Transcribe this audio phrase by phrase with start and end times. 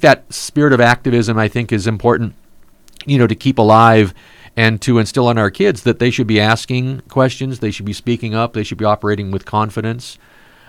[0.00, 2.34] That spirit of activism, I think, is important,
[3.06, 4.14] you know, to keep alive
[4.56, 7.92] and to instill on our kids that they should be asking questions, they should be
[7.92, 10.18] speaking up, they should be operating with confidence.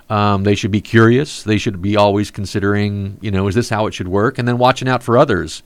[0.09, 1.41] Um, they should be curious.
[1.41, 4.37] They should be always considering, you know, is this how it should work?
[4.37, 5.63] And then watching out for others,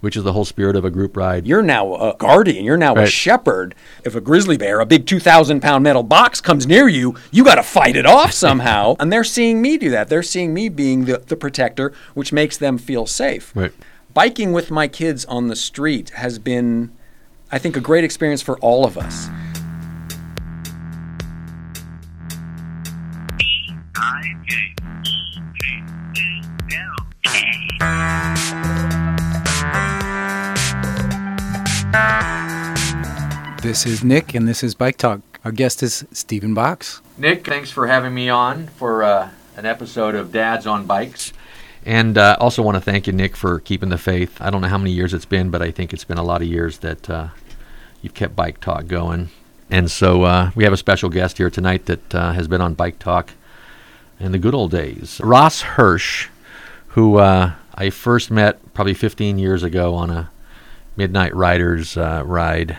[0.00, 1.46] which is the whole spirit of a group ride.
[1.46, 2.64] You're now a guardian.
[2.64, 3.74] You're now a shepherd.
[4.04, 7.56] If a grizzly bear, a big 2,000 pound metal box comes near you, you got
[7.56, 8.96] to fight it off somehow.
[8.98, 10.08] and they're seeing me do that.
[10.08, 13.52] They're seeing me being the, the protector, which makes them feel safe.
[13.54, 13.72] Right.
[14.12, 16.90] Biking with my kids on the street has been,
[17.52, 19.28] I think, a great experience for all of us.
[33.62, 35.20] This is Nick, and this is Bike Talk.
[35.44, 37.02] Our guest is Stephen Box.
[37.18, 41.32] Nick, thanks for having me on for uh, an episode of Dads on Bikes.
[41.84, 44.40] And uh, also want to thank you, Nick, for keeping the faith.
[44.40, 46.42] I don't know how many years it's been, but I think it's been a lot
[46.42, 47.28] of years that uh,
[48.02, 49.30] you've kept Bike Talk going.
[49.70, 52.74] And so uh, we have a special guest here tonight that uh, has been on
[52.74, 53.30] Bike Talk
[54.18, 55.20] in the good old days.
[55.22, 56.28] Ross Hirsch,
[56.88, 60.30] who uh, I first met probably 15 years ago on a
[61.00, 62.76] Midnight Riders uh, ride.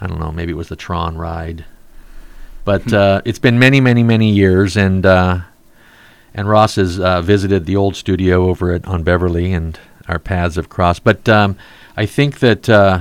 [0.00, 1.64] I don't know, maybe it was the Tron ride.
[2.64, 5.40] But uh, it's been many, many, many years, and uh,
[6.32, 10.54] and Ross has uh, visited the old studio over at on Beverly, and our paths
[10.54, 11.02] have crossed.
[11.02, 11.56] But um,
[11.96, 13.00] I think that uh,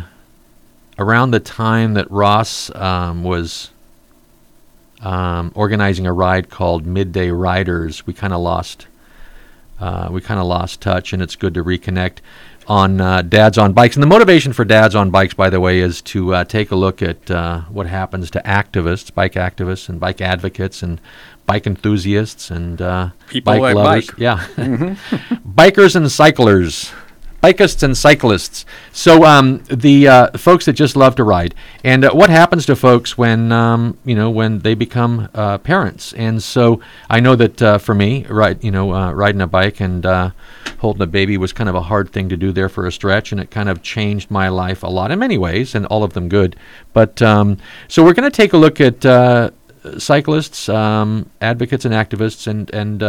[0.97, 3.69] around the time that Ross um, was
[5.01, 8.87] um, organizing a ride called Midday Riders, we kind of lost
[9.79, 12.17] uh, we kind of lost touch, and it's good to reconnect
[12.67, 13.95] on uh, Dads on Bikes.
[13.95, 16.75] And the motivation for Dads on Bikes, by the way, is to uh, take a
[16.75, 20.99] look at uh, what happens to activists, bike activists, and bike advocates, and
[21.45, 24.07] bike enthusiasts, and uh, People bike that lovers.
[24.07, 24.17] bike.
[24.17, 24.37] Yeah,
[25.45, 26.91] bikers and cyclers.
[27.43, 28.65] Bikists and cyclists.
[28.93, 32.75] So um, the uh, folks that just love to ride, and uh, what happens to
[32.75, 36.13] folks when um, you know when they become uh, parents?
[36.13, 39.81] And so I know that uh, for me, right, you know, uh, riding a bike
[39.81, 40.29] and uh,
[40.77, 43.33] holding a baby was kind of a hard thing to do there for a stretch,
[43.33, 46.13] and it kind of changed my life a lot in many ways, and all of
[46.13, 46.55] them good.
[46.93, 47.57] But um,
[47.89, 49.03] so we're going to take a look at
[49.97, 53.03] cyclists, um, advocates, and activists, and and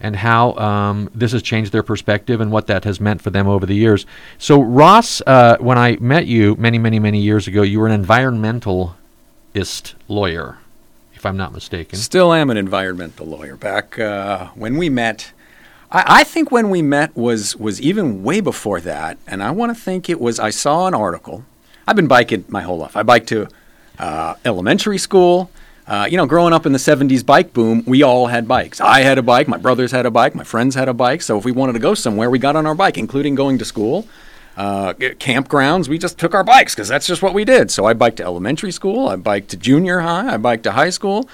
[0.00, 3.48] and how um, this has changed their perspective and what that has meant for them
[3.48, 4.06] over the years.
[4.38, 8.04] So, Ross, uh, when I met you many, many, many years ago, you were an
[8.04, 10.58] environmentalist lawyer,
[11.14, 11.98] if I'm not mistaken.
[11.98, 13.56] Still am an environmental lawyer.
[13.56, 15.32] Back uh, when we met,
[15.90, 19.76] I, I think when we met was was even way before that, and I want
[19.76, 20.38] to think it was.
[20.38, 21.44] I saw an article.
[21.86, 22.96] I've been biking my whole life.
[22.96, 23.48] I biked to
[23.98, 25.50] uh, elementary school.
[25.88, 28.78] Uh, you know, growing up in the 70s bike boom, we all had bikes.
[28.78, 31.22] I had a bike, my brothers had a bike, my friends had a bike.
[31.22, 33.64] So if we wanted to go somewhere, we got on our bike, including going to
[33.64, 34.06] school.
[34.54, 37.70] Uh, campgrounds, we just took our bikes because that's just what we did.
[37.70, 40.90] So I biked to elementary school, I biked to junior high, I biked to high
[40.90, 41.26] school.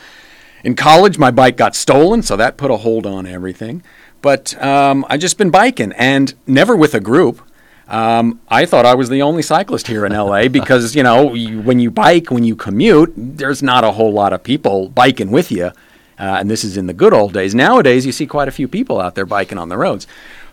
[0.62, 3.82] In college, my bike got stolen, so that put a hold on everything.
[4.22, 7.43] But um, I just been biking, and never with a group.
[7.88, 11.60] Um, I thought I was the only cyclist here in LA because you know you,
[11.60, 15.50] when you bike, when you commute, there's not a whole lot of people biking with
[15.50, 15.72] you.
[16.16, 17.54] Uh, and this is in the good old days.
[17.54, 20.06] Nowadays, you see quite a few people out there biking on the roads.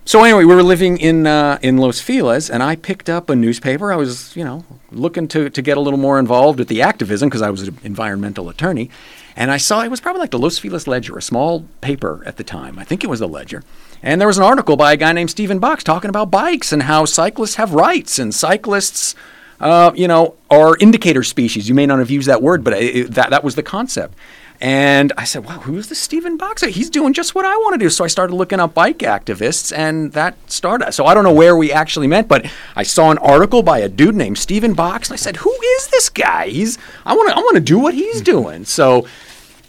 [0.03, 3.35] So anyway, we were living in uh, in Los Feliz, and I picked up a
[3.35, 3.93] newspaper.
[3.93, 7.29] I was, you know, looking to to get a little more involved with the activism
[7.29, 8.89] because I was an environmental attorney,
[9.35, 12.37] and I saw it was probably like the Los Feliz Ledger, a small paper at
[12.37, 12.79] the time.
[12.79, 13.63] I think it was the Ledger,
[14.03, 16.84] and there was an article by a guy named Stephen Box talking about bikes and
[16.84, 19.16] how cyclists have rights and cyclists.
[19.59, 21.69] Uh, you know, are indicator species.
[21.69, 24.16] You may not have used that word, but it, that that was the concept.
[24.59, 26.67] And I said, wow, who is this Stephen Boxer?
[26.67, 27.90] He's doing just what I want to do.
[27.90, 30.91] So I started looking up bike activists, and that started.
[30.94, 32.45] So I don't know where we actually met, but
[32.75, 35.88] I saw an article by a dude named Stephen Box, and I said, who is
[35.88, 36.47] this guy?
[36.50, 38.66] He's I want to I want to do what he's doing.
[38.66, 39.07] So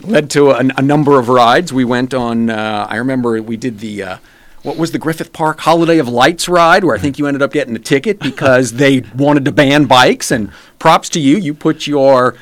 [0.03, 1.73] led to a, a number of rides.
[1.73, 2.51] We went on.
[2.51, 4.03] Uh, I remember we did the.
[4.03, 4.17] Uh,
[4.63, 7.53] what was the Griffith Park Holiday of Lights ride, where I think you ended up
[7.53, 10.31] getting a ticket because they wanted to ban bikes.
[10.31, 12.37] And props to you, you put your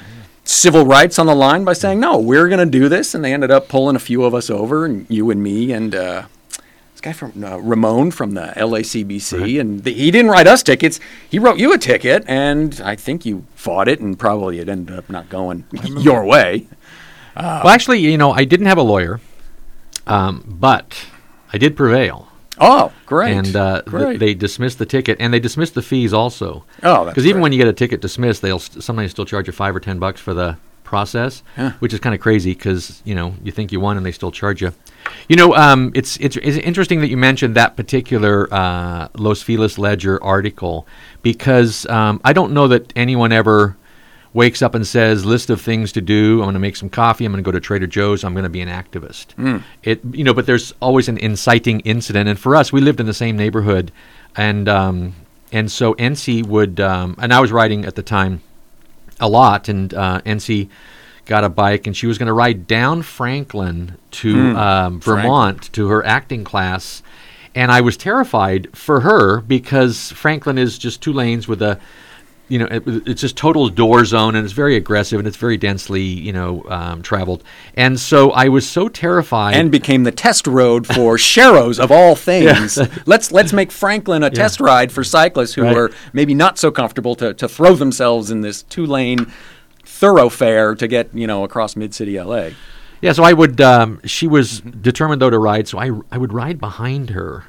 [0.44, 3.14] civil rights on the line by saying, no, we're going to do this.
[3.14, 5.94] And they ended up pulling a few of us over, and you and me, and
[5.94, 6.25] uh,
[6.93, 9.58] this guy from uh, Ramon from the LACBC.
[9.58, 13.25] And the, he didn't write us tickets, he wrote you a ticket, and I think
[13.25, 16.67] you fought it, and probably it ended up not going your way.
[17.64, 19.20] Well, actually, you know, I didn't have a lawyer,
[20.06, 21.06] um, but
[21.52, 22.28] I did prevail.
[22.62, 23.34] Oh, great.
[23.37, 26.64] And uh, th- they dismissed the ticket, and they dismissed the fees also.
[26.82, 29.52] Oh, Because even when you get a ticket dismissed, they'll st- sometimes still charge you
[29.52, 31.42] five or ten bucks for the process,
[31.78, 34.31] which is kind of crazy because you know you think you won and they still
[34.32, 34.72] charge you.
[35.28, 39.78] You know, um, it's, it's it's interesting that you mentioned that particular uh, Los Feliz
[39.78, 40.87] Ledger article
[41.22, 43.76] because um, I don't know that anyone ever
[44.32, 46.35] wakes up and says list of things to do.
[46.35, 47.25] I'm going to make some coffee.
[47.25, 48.23] I'm going to go to trader joe's.
[48.23, 49.38] I'm going to be an activist.
[49.82, 52.29] It you know but there's always an inciting incident.
[52.29, 53.91] And for us we lived in the same neighborhood.
[54.37, 55.15] And um,
[55.53, 58.43] and so nc would um, and i was riding at the time
[59.19, 59.69] a lot.
[59.69, 60.69] And uh, nc
[61.26, 65.88] got a bike and she was going to ride down franklin to um, vermont to
[65.88, 67.03] her acting class.
[67.55, 71.81] And I was terrified for her because Franklin is just two lanes with a,
[72.50, 75.56] you know, it, it's just total door zone and it's very aggressive and it's very
[75.56, 77.43] densely, you know, um, traveled.
[77.75, 79.55] And so I was so terrified.
[79.56, 82.79] and became the test road for Sharrows of all things.
[83.06, 85.76] let's let's make Franklin a test ride for cyclists who Right.
[85.76, 89.32] are maybe not so comfortable to, to throw themselves in this two lane
[89.85, 92.50] thoroughfare to get you know across mid city LA.
[93.00, 93.61] yeah, so I would.
[93.61, 97.44] Um, she was determined though to ride, so I I would ride behind her,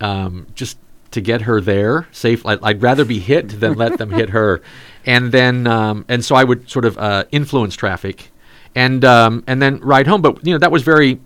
[0.00, 0.78] um, just
[1.16, 2.46] to get her there safe.
[2.46, 4.62] I, I'd rather be hit than let them hit her,
[5.06, 8.30] and then um, and so I would sort of uh, influence traffic,
[8.74, 10.22] and um, and then ride home.
[10.22, 11.20] But you know that was very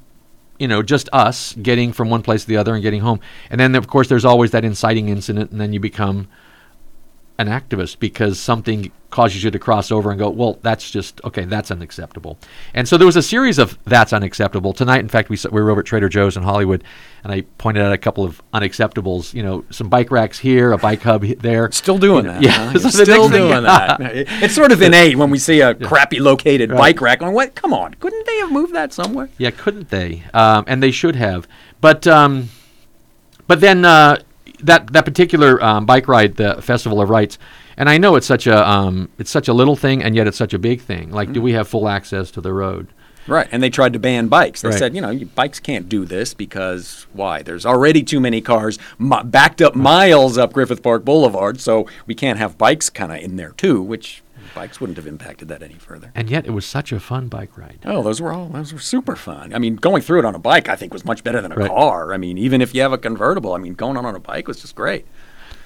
[0.61, 3.19] you know, just us getting from one place to the other and getting home.
[3.49, 6.29] And then, of course, there's always that inciting incident, and then you become
[7.41, 11.45] an activist because something causes you to cross over and go, well, that's just okay.
[11.45, 12.39] That's unacceptable.
[12.75, 15.01] And so there was a series of that's unacceptable tonight.
[15.01, 16.85] In fact, we we were over at Trader Joe's in Hollywood,
[17.25, 19.35] and I pointed out a couple of unacceptables.
[19.35, 21.71] You know, some bike racks here, a bike hub there.
[21.73, 22.43] Still doing You know, that.
[22.43, 22.79] yeah, huh?
[22.79, 24.01] so still next thing- doing that.
[24.45, 26.79] It's sort of innate when we see a crappy located Right.
[26.79, 27.19] bike rack.
[27.19, 27.57] Going, what?
[27.57, 29.29] Come on, couldn't they have moved that somewhere?
[29.39, 30.23] Yeah, couldn't they?
[30.33, 31.49] Um, and they should have.
[31.81, 32.51] But um,
[33.49, 34.19] but then uh,
[34.65, 37.39] that that particular um, bike ride, the Festival of Lights,
[37.77, 40.37] and I know it's such a um, it's such a little thing, and yet it's
[40.37, 41.11] such a big thing.
[41.11, 42.89] Like, do we have full access to the road?
[43.27, 44.63] Right, and they tried to ban bikes.
[44.63, 44.79] They Right.
[44.79, 47.43] said, you know, bikes can't do this because why?
[47.43, 52.15] There's already too many cars mi- backed up miles up Griffith Park Boulevard, so we
[52.15, 54.23] can't have bikes kind of in there too, which
[54.55, 56.11] bikes wouldn't have impacted that any further.
[56.15, 57.79] And yet, it was such a fun bike ride.
[57.85, 59.55] Oh, those were all those were super fun.
[59.55, 61.57] I mean, going through it on a bike, I think was much better than a
[61.57, 61.69] Right.
[61.69, 62.13] car.
[62.13, 64.49] I mean, even if you have a convertible, I mean, going on on a bike
[64.49, 65.07] was just great.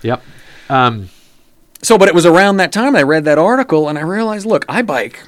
[0.02, 0.22] Yep.
[0.68, 1.08] Um,
[1.82, 4.64] So, but it was around that time I read that article and I realized, look,
[4.70, 5.20] I bike.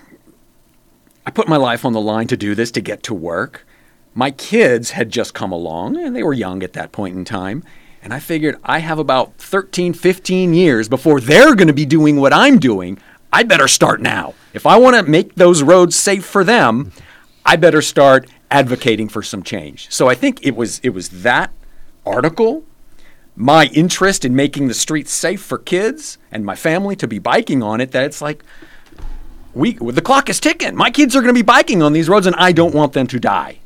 [1.26, 3.66] I put my life on the line to do this to get to work.
[4.14, 7.62] My kids had just come along and they were young at that point in time.
[8.02, 12.16] And I figured I have about 13, 15 years before they're going to be doing
[12.20, 12.98] what I'm doing.
[13.36, 14.32] I better start now.
[14.54, 16.92] If I want to make those roads safe for them,
[17.44, 19.92] I better start advocating for some change.
[19.92, 21.52] So I think it was it was that
[22.06, 22.64] article
[23.38, 27.62] my interest in making the streets safe for kids and my family to be biking
[27.62, 28.42] on it that it's like
[29.52, 30.74] we the clock is ticking.
[30.74, 33.06] My kids are going to be biking on these roads and I don't want them
[33.08, 33.58] to die.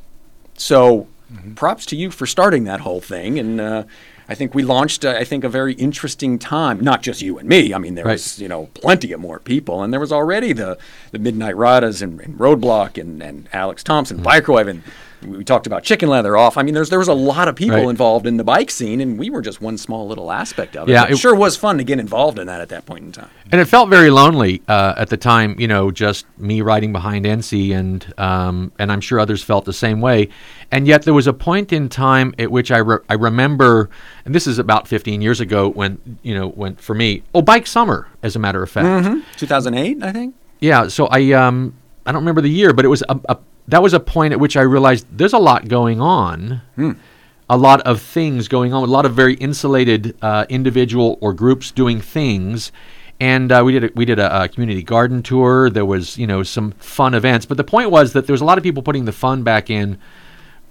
[0.57, 1.07] So
[1.55, 3.83] props to you for starting that whole thing and uh,
[4.31, 6.79] I think we launched, uh, I think, a very interesting time.
[6.79, 7.73] Not just you and me.
[7.73, 8.13] I mean, there Right.
[8.13, 10.77] was, you know, plenty of more people, and there was already the
[11.11, 14.69] the Midnight Riders and, and Roadblock and, and Alex Thompson, Mm-hmm.
[14.69, 14.83] And
[15.25, 16.57] we talked about Chicken Leather off.
[16.57, 17.87] I mean, there's there was a lot of people Right.
[17.89, 20.93] involved in the bike scene, and we were just one small little aspect of it.
[20.93, 23.11] Yeah, it, it- sure was fun to get involved in that at that point in
[23.11, 23.29] time.
[23.51, 27.25] And it felt very lonely uh, at the time, you know, just me riding behind
[27.25, 30.29] NC, and um, and I'm sure others felt the same way.
[30.71, 33.89] And yet there was a point in time at which I re- I remember,
[34.25, 37.67] and this is about 15 years ago, when you know, when for me, oh, bike
[37.67, 39.23] summer, as a matter of fact.
[39.37, 40.35] 2008, I think.
[40.59, 41.73] Yeah, so I um
[42.05, 44.39] I don't remember the year, but it was a, a that was a point at
[44.39, 46.61] which I realized there's a lot going on,
[47.49, 51.71] a lot of things going on, a lot of very insulated uh, individual or groups
[51.71, 52.71] doing things,
[53.19, 55.69] and uh, we did a, we did a, a community garden tour.
[55.69, 58.45] There was you know some fun events, but the point was that there was a
[58.45, 59.99] lot of people putting the fun back in.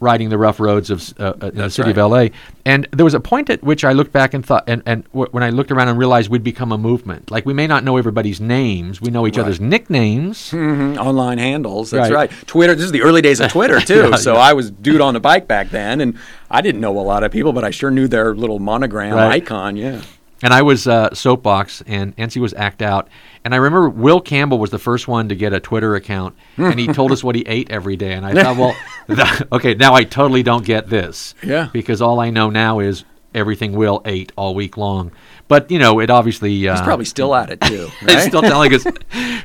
[0.03, 1.99] Riding the rough roads of uh, uh, the city right.
[1.99, 2.27] of LA,
[2.65, 5.29] and there was a point at which I looked back and thought, and, and w-
[5.31, 7.31] when I looked around and realized we'd become a movement.
[7.31, 9.43] Like we may not know everybody's names, we know each Right.
[9.43, 11.91] other's nicknames, Mhm, Online handles.
[11.91, 12.31] That's Right.
[12.31, 12.47] right.
[12.47, 12.75] Twitter.
[12.75, 14.09] This is the early days of Twitter too.
[14.11, 14.39] Yeah, so yeah.
[14.41, 16.15] I was dude on the bike back then, and
[16.51, 19.77] I didn't know a lot of people, but I sure knew their little monogram icon.
[19.77, 20.01] Yeah.
[20.43, 23.09] And I was uh, Soapbox, and NC was Act Out.
[23.45, 26.79] And I remember Will Campbell was the first one to get a Twitter account, and
[26.79, 28.13] he told us what he ate every day.
[28.13, 31.35] And I thought, well, okay, now I totally don't get this.
[31.43, 31.69] Yeah.
[31.73, 33.05] Because all I know now is
[33.35, 35.13] everything Will ate all week long.
[35.49, 36.69] But, you know, it obviously.
[36.69, 37.89] Uh, He's probably still at it too.
[38.01, 38.29] He's right?
[38.29, 38.85] still telling us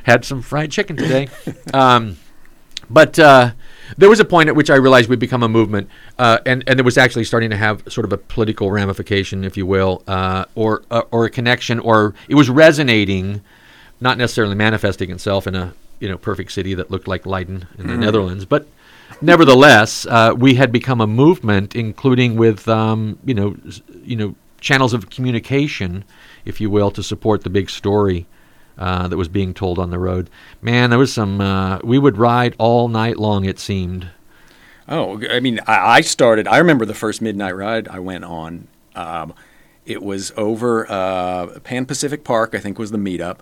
[0.04, 1.28] had some fried chicken today.
[1.74, 2.16] Um,
[2.88, 3.52] but uh,
[3.96, 5.88] there was a point at which I realized we'd become a movement,
[6.18, 9.56] uh, and and it was actually starting to have sort of a political ramification, if
[9.56, 13.42] you will, uh, or uh, or a connection, or it was resonating,
[14.00, 17.86] not necessarily manifesting itself in a you know perfect city that looked like Leiden in
[17.86, 18.66] the Netherlands, but
[19.20, 23.56] nevertheless, uh, we had become a movement, including with um, you know
[24.02, 26.04] you know channels of communication,
[26.44, 28.26] if you will, to support the big story.
[28.78, 30.28] Uh, that was being told on the road.
[30.60, 31.40] Man, there was some.
[31.40, 33.46] Uh, we would ride all night long.
[33.46, 34.10] It seemed.
[34.86, 36.46] Oh, I mean, I, I started.
[36.46, 38.68] I remember the first midnight ride I went on.
[38.94, 39.32] Um,
[39.86, 43.38] it was over uh, Pan Pacific Park, I think was the meetup,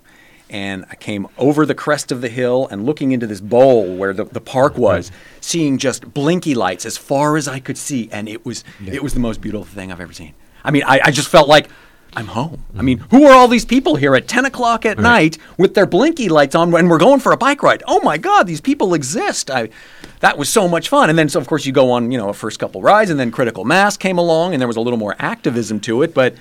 [0.49, 4.13] and I came over the crest of the hill and looking into this bowl where
[4.13, 5.11] the, the park was,
[5.41, 9.15] seeing just blinky lights as far as I could see, and it was it was
[9.15, 10.35] the most beautiful thing I've ever seen.
[10.63, 11.69] I mean, I, I just felt like.
[12.17, 12.65] I'm home.
[12.77, 15.87] I mean, who are all these people here at 10 o'clock at night with their
[15.87, 17.83] blinky lights on when we're going for a bike ride?
[17.87, 19.51] Oh my God, these people exist.
[19.51, 19.69] I,
[20.21, 21.11] that was so much fun.
[21.11, 23.19] And then, so of course, you go on, you know, a first couple rides, and
[23.19, 26.15] then Critical Mass came along, and there was a little more activism to it.
[26.15, 26.37] But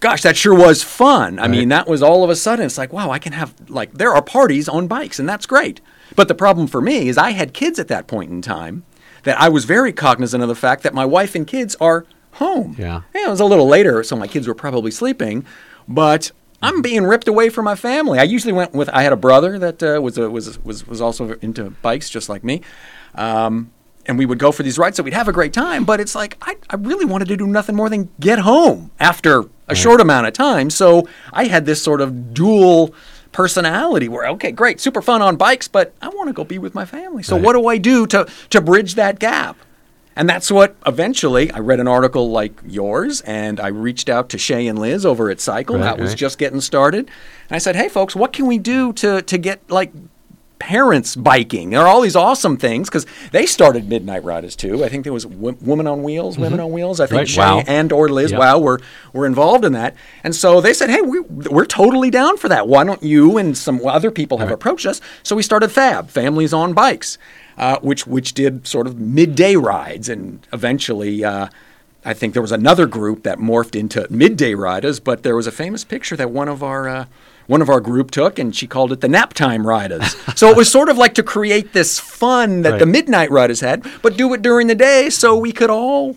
[0.00, 1.38] gosh, that sure was fun.
[1.38, 3.94] I mean, that was all of a sudden, it's like, wow, I can have, like,
[3.94, 5.80] there are parties on bikes, and that's great.
[6.14, 8.84] But the problem for me is I had kids at that point in time
[9.24, 12.06] that I was very cognizant of the fact that my wife and kids are
[12.38, 12.74] home.
[12.78, 13.02] Yeah.
[13.14, 15.44] it was a little later, so my kids were probably sleeping,
[15.86, 16.30] but
[16.62, 18.18] I'm being ripped away from my family.
[18.18, 18.88] I usually went with.
[18.90, 22.28] I had a brother that uh, was a, was was was also into bikes, just
[22.28, 22.62] like me.
[23.14, 23.70] Um,
[24.06, 25.84] and we would go for these rides, so we'd have a great time.
[25.84, 29.44] But it's like I, I really wanted to do nothing more than get home after
[29.68, 30.70] a short amount of time.
[30.70, 32.94] So I had this sort of dual
[33.32, 36.74] personality where okay, great, super fun on bikes, but I want to go be with
[36.74, 37.22] my family.
[37.22, 37.44] So Right.
[37.44, 39.56] what do I do to to bridge that gap?
[40.18, 44.38] And that's what eventually I read an article like yours, and I reached out to
[44.38, 45.76] Shay and Liz over at Cycle.
[45.76, 46.18] Right, that was right.
[46.18, 47.06] just getting started.
[47.06, 49.92] And I said, hey, folks, what can we do to, to get like
[50.58, 51.70] parents biking?
[51.70, 54.84] There are all these awesome things because they started Midnight Riders too.
[54.84, 56.98] I think there was w- Women on Wheels, Women on Wheels.
[56.98, 57.40] I think Mm-hmm.
[57.40, 57.78] Right, Shay Wow.
[57.78, 58.38] and or Liz Yeah.
[58.40, 58.80] Wow were,
[59.12, 59.94] were involved in that.
[60.24, 62.66] And so they said, hey, we, we're totally down for that.
[62.66, 64.54] Why don't you and some other people have Right.
[64.54, 65.00] approached us?
[65.22, 67.18] So we started Fab, Families on Bikes
[67.58, 71.24] uh, which which did sort of midday rides, and eventually.
[71.24, 71.48] Uh,
[72.04, 75.52] I think there was another group that morphed into midday riders, but there was a
[75.52, 77.06] famous picture that one of our uh,
[77.48, 80.14] one of our group took, and she called it the nap time riders.
[80.36, 83.84] so it was sort of like to create this fun that the midnight riders had,
[84.00, 86.16] but do it during the day so we could all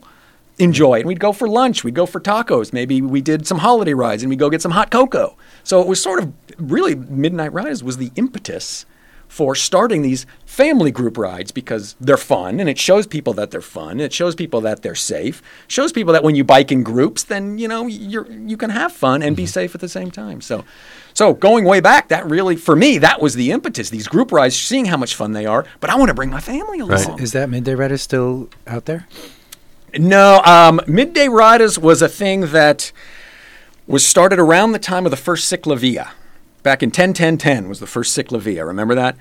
[0.60, 1.00] enjoy it.
[1.00, 4.22] And we'd go for lunch, we'd go for tacos, maybe we did some holiday rides,
[4.22, 5.36] and we'd go get some hot cocoa.
[5.64, 8.86] So it was sort of really midnight riders was the impetus
[9.32, 13.62] for starting these family group rides because they're fun and it shows people that they're
[13.62, 14.02] fun.
[14.02, 15.42] It shows people that they're safe.
[15.70, 18.92] Shows people that when you bike in groups, then you know you're you can have
[18.92, 20.42] fun and be safe at the same time.
[20.42, 20.66] So,
[21.14, 23.90] so going way back, that really for me that was the impetus.
[23.90, 26.42] These group rides, seeing how much fun they are, but I want to bring my
[26.42, 27.22] family along.
[27.22, 29.08] Is that Midday Rider still out there?
[29.98, 32.92] No, um, Midday Riders was a thing that
[33.88, 36.10] was started around the time of the first Ciclavia.
[36.64, 38.66] Back in 10 10 10 was the first Ciclavia.
[38.66, 39.18] Remember that?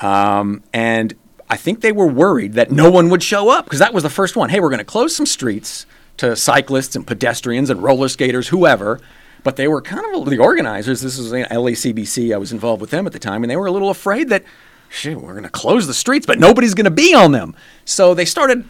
[0.00, 1.14] Um, and
[1.50, 4.10] I think they were worried that no one would show up because that was the
[4.10, 4.48] first one.
[4.50, 5.86] Hey, we're going to close some streets
[6.18, 9.00] to cyclists and pedestrians and roller skaters, whoever.
[9.42, 11.02] But they were kind of the organizers.
[11.02, 12.32] This was LACBC.
[12.34, 14.42] I was involved with them at the time, and they were a little afraid that,
[14.88, 17.54] shit, we're going to close the streets, but nobody's going to be on them.
[17.84, 18.64] So they started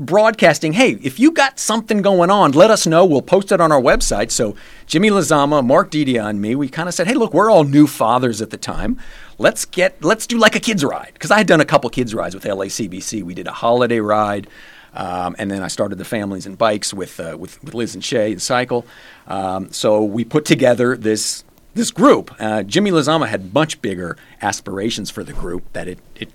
[0.00, 3.04] broadcasting, hey, if you got something going on, let us know.
[3.04, 4.30] We'll post it on our website.
[4.30, 7.64] So Jimmy Lazama, Mark Didia, and me, we kind of said, hey, look, we're all
[7.64, 8.98] new fathers at the time.
[9.38, 12.14] Let's get let's do like a kids ride because I had done a couple kids
[12.14, 13.22] rides with LACBC.
[13.22, 14.48] We did a holiday ride.
[14.92, 18.02] Um, and then I started the families and bikes with, uh, with with Liz and
[18.04, 18.84] Shay and Cycle.
[19.28, 22.34] Um, so we put together this this group.
[22.40, 26.30] Uh, Jimmy Lazama had much bigger aspirations for the group that it, it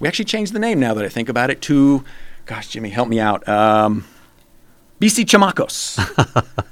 [0.00, 2.04] we actually changed the name now that I think about it to,
[2.46, 3.46] gosh, Jimmy, help me out.
[3.48, 4.04] Um,
[5.00, 5.98] BC Chamacos,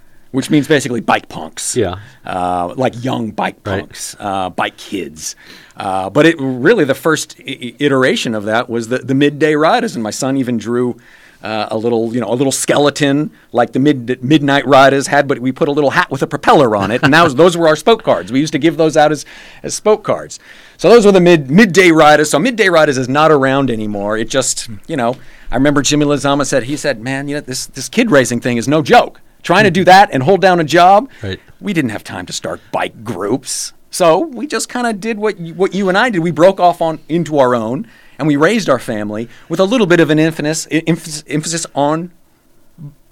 [0.30, 1.76] which means basically bike punks.
[1.76, 1.98] Yeah.
[2.24, 3.80] Uh, like young bike Right.
[3.80, 5.36] punks, uh, bike kids.
[5.76, 9.54] Uh, but it really, the first I- I- iteration of that was the, the midday
[9.54, 9.94] riders.
[9.94, 10.96] And my son even drew
[11.42, 15.40] uh, a little, you know, a little skeleton like the mid, midnight riders had, but
[15.40, 17.02] we put a little hat with a propeller on it.
[17.02, 18.32] And that was, those were our spoke cards.
[18.32, 19.26] We used to give those out as,
[19.62, 20.40] as spoke cards.
[20.76, 22.30] So those were the mid midday riders.
[22.30, 24.18] So midday riders is not around anymore.
[24.18, 25.16] It just, you know,
[25.50, 28.56] I remember Jimmy Lazama said, he said, man, you know, this, this kid racing thing
[28.56, 29.20] is no joke.
[29.42, 31.38] Trying to do that and hold down a job, Right.
[31.60, 33.72] we didn't have time to start bike groups.
[33.90, 36.20] So we just kind of did what you, what you and I did.
[36.20, 37.86] We broke off on into our own,
[38.18, 42.10] and we raised our family with a little bit of an emphasis emphasis, emphasis on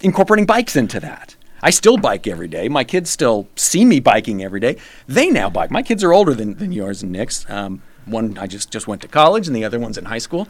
[0.01, 1.37] incorporating bikes into that.
[1.63, 2.69] I still bike every day.
[2.69, 4.77] My kids still see me biking every day.
[5.07, 5.71] They now bike.
[5.71, 7.49] My kids are older than, than yours and Nick's.
[7.49, 10.49] Um, one I just just went to college, and the other one's in high school.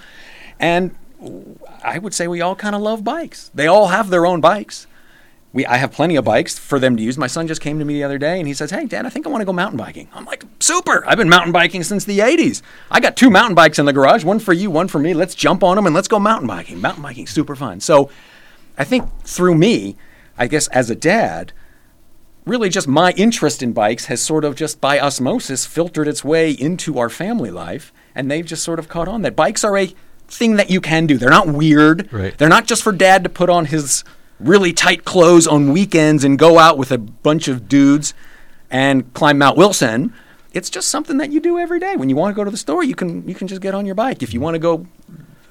[0.59, 0.95] And
[1.83, 3.50] I would say we all kind of love bikes.
[3.54, 4.87] They all have their own bikes,
[5.52, 7.19] we I have plenty of bikes for them to use.
[7.19, 9.11] My son just came to me the other day and he says, "Hey, Dad, I
[9.11, 11.04] think I want to go mountain biking." I'm like, "Super!
[11.07, 12.62] I've been mountain biking since the '80s.
[12.90, 15.14] I got two mountain bikes in the garage, one for you, one for me.
[15.14, 16.81] Let's jump on them and let's go mountain biking.
[16.81, 18.11] Mountain biking, super fun." So,
[18.78, 19.97] I think through me,
[20.38, 21.52] I guess as a dad,
[22.44, 26.50] really just my interest in bikes has sort of just by osmosis filtered its way
[26.50, 29.94] into our family life, and they've just sort of caught on that bikes are a
[30.28, 31.18] thing that you can do.
[31.18, 32.12] They're not weird.
[32.12, 32.36] Right.
[32.36, 34.04] They're not just for dad to put on his
[34.40, 38.14] really tight clothes on weekends and go out with a bunch of dudes
[38.70, 40.12] and climb Mount Wilson.
[40.52, 41.96] It's just something that you do every day.
[41.96, 43.86] When you want to go to the store, you can you can just get on
[43.86, 44.22] your bike.
[44.22, 44.86] If you want to go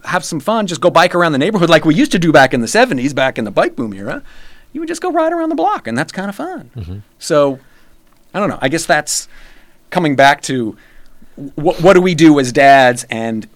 [0.04, 2.54] have some fun, just go bike around the neighborhood like we used to do back
[2.54, 4.24] in the 70s, back in the bike boom era.
[4.74, 7.04] You would just go ride around the block, and that's kind of fun.
[7.20, 7.60] So,
[8.34, 8.60] I don't know.
[8.62, 9.28] I guess that's
[9.90, 10.78] coming back to
[11.56, 13.48] what, what do we do as dads and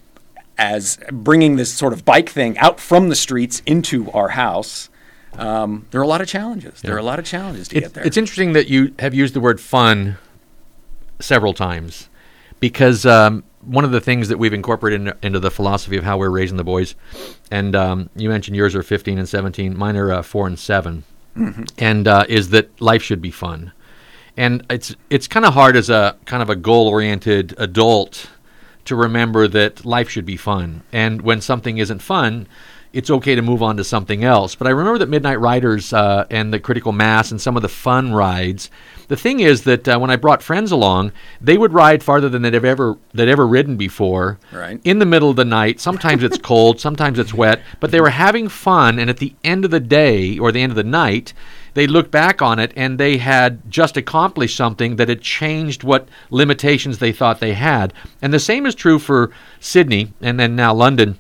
[0.58, 4.90] as bringing this sort of bike thing out from the streets into our house.
[5.38, 6.82] Um, there are a lot of challenges.
[6.82, 8.06] There are a lot of challenges to It- get there.
[8.06, 10.18] It's interesting that you have used the word fun
[11.20, 12.10] several times
[12.60, 16.18] because um, one of the things that we've incorporated into, into the philosophy of how
[16.18, 16.96] we're raising the boys,
[17.52, 21.04] and um, you mentioned yours are 15 and 17, mine are uh, 4 and 7,
[21.78, 23.72] and uh, is that life should be fun.
[24.38, 28.30] And it's it's kind of hard as a kind of a goal oriented adult
[28.86, 30.84] to remember that life should be fun.
[30.92, 32.48] And when something isn't fun,
[32.94, 34.56] it's okay to move on to something else.
[34.56, 37.70] But I remember that Midnight Riders uh, and the Critical Mass and some of the
[37.70, 38.70] fun rides.
[39.08, 42.42] The thing is that uh, when I brought friends along, they would ride farther than
[42.42, 44.40] they'd ever they'd ever ridden before.
[44.52, 44.80] Right.
[44.84, 45.80] In the middle of the night.
[45.80, 49.00] Sometimes it's cold, sometimes it's wet, but they were having fun.
[49.00, 51.34] And at the end of the day or the end of the night,
[51.76, 56.08] they looked back on it and they had just accomplished something that had changed what
[56.30, 57.94] limitations they thought they had.
[58.22, 61.18] And the same is true for Sydney and then now London.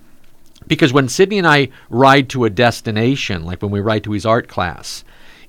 [0.67, 4.25] Because when Sydney and I ride to a destination, like when we ride to his
[4.25, 5.03] art class,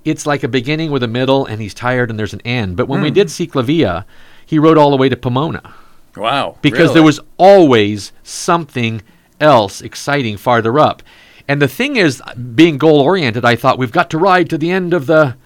[0.07, 2.77] it's like a beginning with a middle and he's tired and there's an end.
[2.77, 4.05] But when we did Ciclavia,
[4.47, 5.75] he rode all the way to Pomona
[6.17, 6.57] wow.
[6.63, 6.95] because really?
[6.95, 9.03] there was always something
[9.41, 11.03] else exciting farther up.
[11.49, 12.23] And the thing is,
[12.55, 15.37] being goal oriented, I thought we've got to ride to the end of the,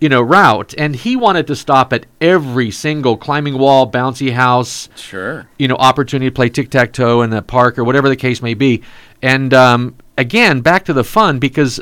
[0.00, 0.74] you know, route.
[0.78, 5.48] And he wanted to stop at every single climbing wall, bouncy house, Sure.
[5.58, 8.40] you know, opportunity to play tic tac toe in the park or whatever the case
[8.42, 8.82] may be.
[9.22, 11.80] And um, again, back to the fun because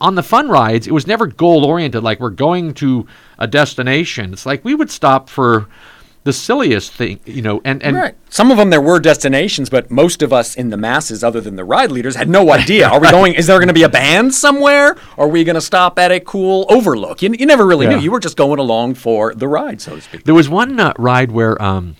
[0.00, 2.02] on the fun rides, it was never goal oriented.
[2.02, 3.06] Like we're going to
[3.38, 4.32] a destination.
[4.32, 5.68] It's like we would stop for
[6.24, 8.14] the silliest thing, you know, and and right.
[8.28, 11.56] Some of them there were destinations, but most of us in the masses, other than
[11.56, 12.86] the ride leaders, had no idea.
[12.88, 13.34] Are we going?
[13.34, 14.96] Is there going to be a band somewhere?
[15.16, 17.22] Are we going to stop at a cool overlook?
[17.22, 17.96] You, you never really Yeah.
[17.96, 18.00] knew.
[18.02, 20.24] You were just going along for the ride, so to speak.
[20.24, 21.96] There was one uh, ride where um,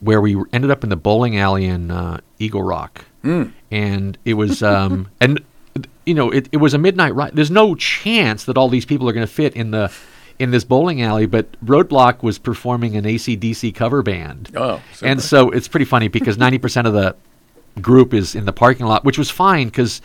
[0.00, 3.04] where we ended up in the bowling alley in uh, Eagle Rock,
[3.70, 5.40] and it was um, and
[6.06, 7.32] you know it, it was a midnight ride.
[7.34, 9.92] There's no chance that all these people are going to fit in the
[10.38, 14.50] in this bowling alley, but Roadblock was performing an ACDC cover band.
[14.56, 17.16] Oh, and so it's pretty funny because 90% of the
[17.82, 20.00] group is in the parking lot, which was fine because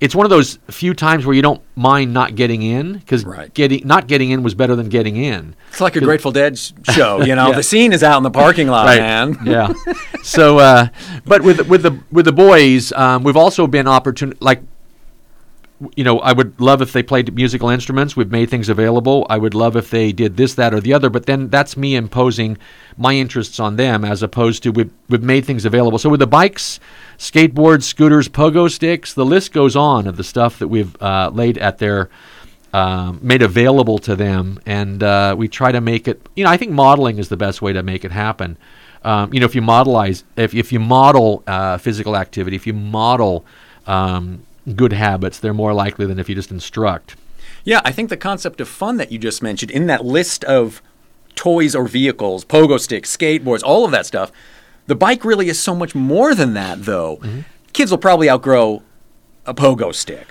[0.00, 3.52] it's one of those few times where you don't mind not getting in because Right.
[3.54, 5.54] getting not getting in was better than getting in.
[5.70, 7.22] It's like a Grateful Dead show.
[7.22, 7.56] You know, Yeah.
[7.56, 9.38] the scene is out in the parking lot, man.
[9.44, 9.72] yeah.
[10.22, 10.88] So, uh,
[11.24, 14.60] but with with the with the boys, um, we've also been opportun like.
[15.94, 18.16] You know, I would love if they played musical instruments.
[18.16, 19.26] We've made things available.
[19.30, 21.08] I would love if they did this, that, or the other.
[21.08, 22.58] But then that's me imposing
[22.96, 25.98] my interests on them, as opposed to we've we've made things available.
[25.98, 26.80] So with the bikes,
[27.16, 31.58] skateboards, scooters, pogo sticks, the list goes on of the stuff that we've uh, laid
[31.58, 32.10] at their
[32.72, 36.20] um, made available to them, and uh, we try to make it.
[36.36, 38.58] You know, I think modeling is the best way to make it happen.
[39.04, 42.72] Um, you know, if you modelize, if if you model uh, physical activity, if you
[42.72, 43.44] model
[43.86, 44.42] um,
[44.76, 47.16] good habits, they're more likely than if you just instruct.
[47.64, 50.82] Yeah, I think the concept of fun that you just mentioned in that list of
[51.34, 54.32] toys or vehicles, pogo sticks, skateboards, all of that stuff,
[54.86, 57.18] the bike really is so much more than that, though.
[57.18, 57.40] Mm-hmm.
[57.72, 58.82] Kids will probably outgrow
[59.46, 60.28] a pogo stick.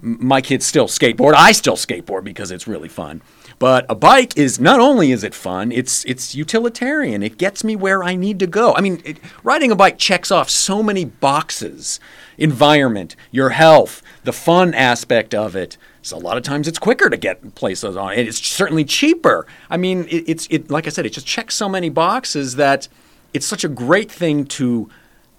[0.00, 1.34] My kids still skateboard.
[1.34, 3.22] I still skateboard because it's really fun.
[3.58, 7.22] But a bike is not only is it fun, it's it's utilitarian.
[7.22, 8.72] It gets me where I need to go.
[8.74, 11.98] I mean, it, riding a bike checks off so many boxes:
[12.38, 15.76] environment, your health, the fun aspect of it.
[16.02, 18.12] So a lot of times it's quicker to get places on.
[18.12, 19.46] And it's certainly cheaper.
[19.68, 22.88] I mean, it, it's it like I said, it just checks so many boxes that
[23.34, 24.88] it's such a great thing to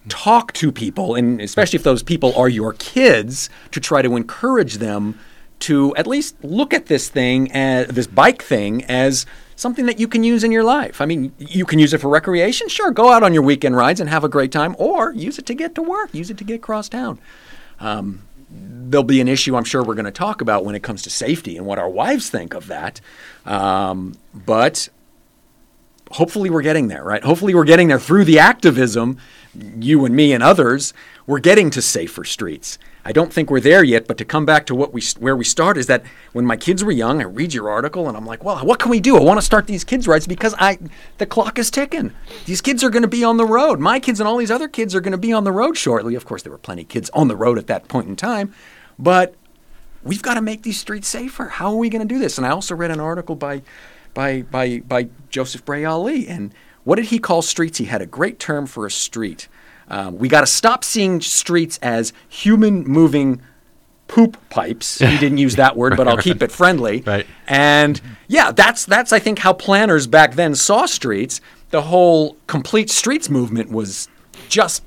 [0.08, 4.76] talk to people, and especially if those people are your kids, to try to encourage
[4.76, 5.20] them
[5.60, 9.26] to at least look at this thing, as, this bike thing, as
[9.60, 11.02] something that you can use in your life.
[11.02, 12.92] I mean, you can use it for recreation, sure.
[12.92, 15.54] Go out on your weekend rides and have a great time, or use it to
[15.54, 17.20] get to work, use it to get across town.
[17.80, 21.02] Um, there'll be an issue I'm sure we're going to talk about when it comes
[21.04, 23.02] to safety and what our wives think of that.
[23.46, 24.88] Um, but
[26.12, 27.24] hopefully we're getting there, right?
[27.24, 29.18] Hopefully we're getting there through the activism,
[29.54, 30.94] you and me and others.
[31.28, 32.80] We're getting to safer streets.
[33.10, 35.44] I don't think we're there yet, but to come back to what we where we
[35.44, 38.44] start is that when my kids were young, I read your article and I'm like,
[38.44, 39.18] well, what can we do?
[39.18, 40.78] I want to start these kids' rights because I
[41.18, 42.14] the clock is ticking.
[42.46, 43.80] These kids are going to be on the road.
[43.80, 46.14] My kids and all these other kids are going to be on the road shortly.
[46.14, 48.54] Of course, there were plenty of kids on the road at that point in time,
[49.00, 49.34] but
[50.04, 51.46] we've got to make these streets safer.
[51.46, 52.38] How are we going to do this?
[52.38, 53.64] And I also read an article by
[54.14, 57.80] by by by Joseph Bray Ali, and what did he call streets?
[57.80, 59.48] He had a great term for a street.
[59.90, 63.42] Um, we got to stop seeing streets as human moving
[64.08, 65.00] poop pipes.
[65.00, 67.02] He didn't use that word, but I'll keep it friendly.
[67.10, 67.26] Right.
[67.48, 71.42] And yeah, that's that's I think how planners back then saw streets.
[71.72, 74.08] The whole complete streets movement was
[74.48, 74.84] just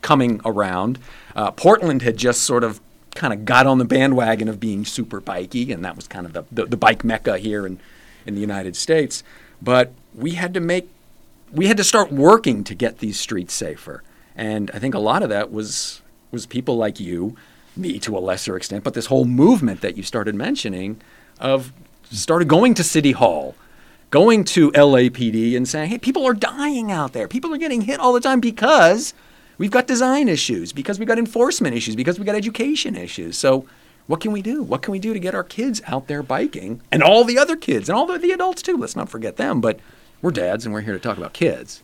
[0.00, 0.98] coming around.
[1.34, 2.80] Uh, Portland had just sort of
[3.14, 6.32] kind of got on the bandwagon of being super bikey, and that was kind of
[6.32, 7.80] the, the, the bike mecca here in,
[8.24, 9.22] in the United States.
[9.60, 10.88] But we had to make
[11.52, 14.02] we had to start working to get these streets safer.
[14.36, 17.36] And I think a lot of that was was people like you,
[17.76, 21.00] me to a lesser extent, but this whole movement that you started mentioning
[21.40, 21.72] of
[22.10, 23.54] started going to City Hall,
[24.10, 27.28] going to LAPD and saying, hey, people are dying out there.
[27.28, 29.14] People are getting hit all the time because
[29.58, 33.36] we've got design issues, because we've got enforcement issues, because we've got education issues.
[33.36, 33.66] So
[34.06, 34.62] what can we do?
[34.62, 37.56] What can we do to get our kids out there biking and all the other
[37.56, 38.76] kids and all the, the adults too?
[38.76, 39.60] Let's not forget them.
[39.60, 39.80] But
[40.22, 41.82] we're dads and we're here to talk about kids.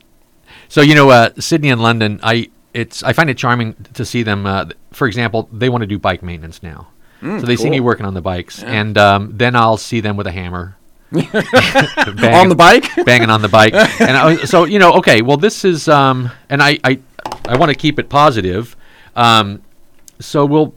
[0.69, 4.23] So you know, uh, Sydney and London, I it's I find it charming to see
[4.23, 4.47] them.
[4.47, 6.88] Uh, for example, they want to do bike maintenance now,
[7.21, 10.27] so they see me working on the bikes, and um, then I'll see them with
[10.27, 10.77] a hammer.
[11.12, 12.87] Banging, On the bike?
[13.05, 16.62] banging on the bike, and I, so you know, okay, well, this is, um, and
[16.62, 17.01] I I,
[17.47, 18.75] I want to keep it positive,
[19.15, 19.62] um,
[20.21, 20.75] so we'll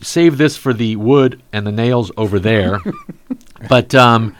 [0.00, 2.80] save this for the wood and the nails over there,
[3.68, 4.34] but um,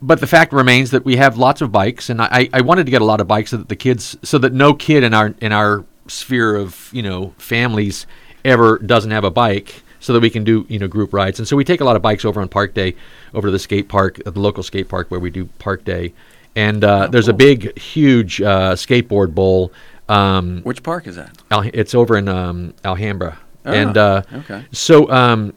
[0.00, 2.90] but the fact remains that we have lots of bikes, and I, I wanted to
[2.90, 5.34] get a lot of bikes so that the kids, so that no kid in our
[5.40, 8.06] in our sphere of you know families
[8.44, 11.38] ever doesn't have a bike, so that we can do you know group rides.
[11.38, 12.96] And so we take a lot of bikes over on Park Day,
[13.34, 16.14] over to the skate park, the local skate park where we do Park Day,
[16.56, 19.70] and uh, there's a big, huge uh, skateboard bowl.
[20.08, 21.36] Um, Which park is that?
[21.50, 24.64] Al- it's over in um, Alhambra, Ah, and uh, okay.
[24.72, 25.54] so um,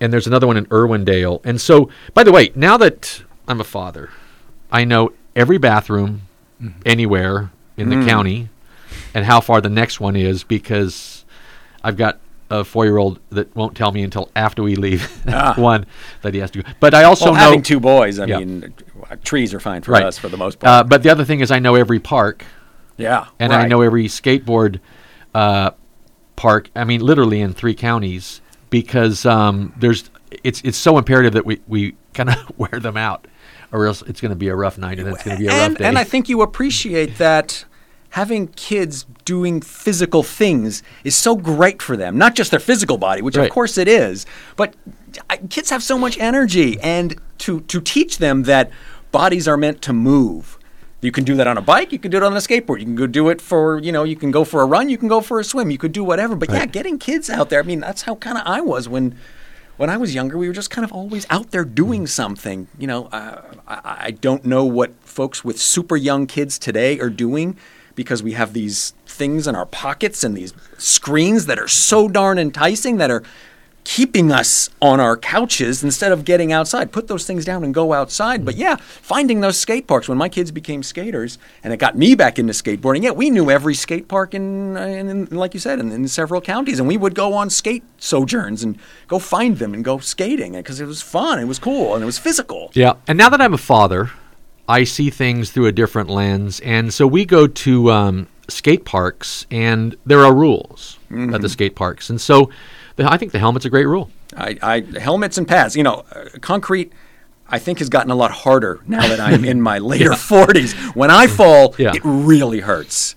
[0.00, 1.40] and there's another one in Irwindale.
[1.44, 4.10] And so, by the way, now that I'm a father,
[4.70, 6.22] I know every bathroom
[6.84, 8.48] anywhere in the county
[9.14, 11.24] and how far the next one is because
[11.84, 12.18] I've got
[12.50, 15.04] a four-year-old that won't tell me until after we leave
[15.56, 15.86] one
[16.22, 16.70] that he has to go.
[16.80, 18.38] But I also Well, know having two boys, I Yeah.
[18.38, 18.72] mean,
[19.10, 20.04] uh, trees are fine for Right.
[20.04, 20.88] us for the most Uh, part.
[20.88, 22.44] but the other thing is I know every park
[22.96, 24.80] yeah, and I know every skateboard
[25.34, 25.70] uh,
[26.36, 26.70] park.
[26.74, 30.08] I mean, literally in three counties because um, there's
[30.42, 33.26] it's it's so imperative that we we kind of wear them out,
[33.72, 35.50] or else it's going to be a rough night and it's going to be a
[35.50, 35.84] rough and, day.
[35.84, 37.64] and I think you appreciate that
[38.10, 42.16] having kids doing physical things is so great for them.
[42.16, 43.46] Not just their physical body, which Right.
[43.46, 44.24] of course it is,
[44.56, 44.74] but
[45.50, 48.70] kids have so much energy, and to to teach them that
[49.12, 50.58] bodies are meant to move.
[51.02, 51.92] You can do that on a bike.
[51.92, 52.78] You can do it on a skateboard.
[52.78, 54.04] You can go do it for you know.
[54.04, 54.88] You can go for a run.
[54.88, 55.70] You can go for a swim.
[55.70, 56.34] You could do whatever.
[56.36, 57.60] But yeah, getting kids out there.
[57.60, 59.14] I mean, that's how kind of I was when
[59.76, 62.68] when I was younger, we were just kind of always out there doing something.
[62.78, 67.10] You know, uh, I, I don't know what folks with super young kids today are
[67.10, 67.56] doing
[67.94, 72.38] because we have these things in our pockets and these screens that are so darn
[72.38, 73.22] enticing that are
[73.86, 76.90] keeping us on our couches instead of getting outside.
[76.90, 78.44] Put those things down and go outside.
[78.44, 80.08] But yeah, finding those skate parks.
[80.08, 83.04] When my kids became skaters, and it got me back into skateboarding.
[83.04, 86.40] Yeah, we knew every skate park in, in, in like you said, in, in several
[86.40, 90.54] counties, and we would go on skate sojourns and go find them and go skating
[90.54, 92.72] because it was fun, it was cool, and it was physical.
[92.74, 94.10] Yeah, and now that I'm a father,
[94.68, 99.46] I see things through a different lens, and so we go to um, skate parks,
[99.52, 102.50] and there are rules at the skate parks, and so
[102.96, 104.10] the, I think the helmet's a great rule.
[104.36, 105.76] I, I helmets and pads.
[105.76, 106.92] You know, uh, concrete.
[107.48, 110.74] I think has gotten a lot harder now that I'm in my later 40s.
[110.96, 111.92] When I fall, Yeah.
[111.94, 113.14] it really hurts.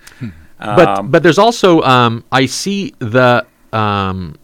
[0.60, 4.36] but Um, but there's also um, I see the um,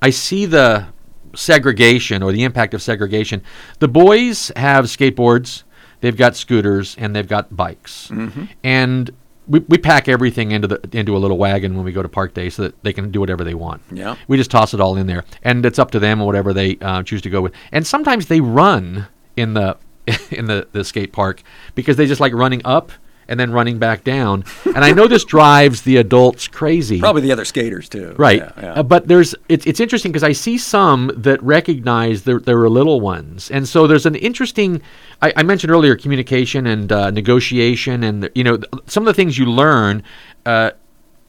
[0.00, 0.86] I see the
[1.34, 3.42] segregation or the impact of segregation.
[3.80, 5.62] The boys have skateboards,
[6.00, 8.44] they've got scooters, and they've got bikes, Mm-hmm.
[8.64, 9.10] and
[9.48, 12.34] we, we pack everything into the into a little wagon when we go to park
[12.34, 13.82] day so that they can do whatever they want.
[13.90, 14.16] Yeah.
[14.28, 16.76] we just toss it all in there, and it's up to them or whatever they
[16.80, 17.54] uh, choose to go with.
[17.72, 19.76] And sometimes they run in the
[20.30, 21.42] in the, the skate park
[21.74, 22.92] because they just like running up
[23.28, 24.44] and then running back down.
[24.64, 26.98] And I know this drives the adults crazy.
[27.00, 28.14] Probably the other skaters too.
[28.18, 28.38] Right.
[28.40, 28.72] Yeah, yeah.
[28.72, 32.70] Uh, but there's it's it's interesting because I see some that recognize there there are
[32.70, 34.82] little ones, and so there's an interesting.
[35.20, 39.14] I, I mentioned earlier communication and uh, negotiation, and you know th- some of the
[39.14, 40.02] things you learn.
[40.46, 40.70] Uh,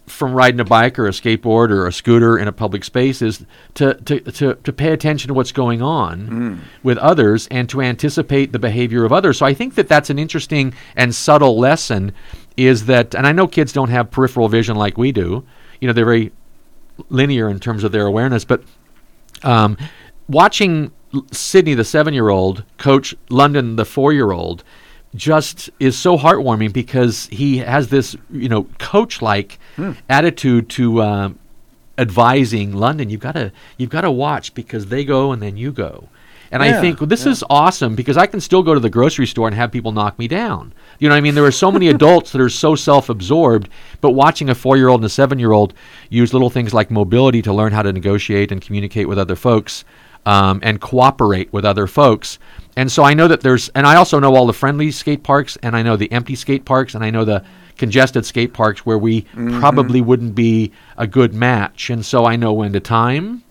[0.10, 3.46] from riding a bike or a skateboard or a scooter in a public space is
[3.76, 8.52] to, to, to, to pay attention to what's going on with others and to anticipate
[8.52, 9.38] the behavior of others.
[9.38, 12.14] So I think that that's an interesting and subtle lesson
[12.58, 15.46] is that, and I know kids don't have peripheral vision like we do,
[15.80, 16.32] you know, they're very
[17.10, 18.64] linear in terms of their awareness, but
[19.44, 19.78] um,
[20.28, 20.92] watching
[21.32, 24.64] Sydney, the seven year old, coach London, the four year old,
[25.16, 29.60] just is so heartwarming because he has this, you know, coach like
[30.10, 31.40] attitude to um,
[31.98, 33.10] advising London.
[33.10, 36.10] You've got to you've got to watch because they go and then you go.
[36.52, 39.28] And I Yeah, think this is awesome because I can still go to the grocery
[39.28, 40.74] store and have people knock me down.
[40.98, 41.36] You know what I mean?
[41.36, 43.70] There are so many adults that are so self-absorbed,
[44.02, 45.76] but watching a 4-year-old and a 7-year-old
[46.10, 49.86] use little things like mobility to learn how to negotiate and communicate with other folks
[50.26, 52.40] um, and cooperate with other folks.
[52.80, 55.58] And so I know that there's, and I also know all the friendly skate parks,
[55.62, 57.44] and I know the empty skate parks, and I know the
[57.76, 59.60] congested skate parks where we mm-hmm.
[59.60, 61.90] probably wouldn't be a good match.
[61.90, 63.44] And so I know when to time.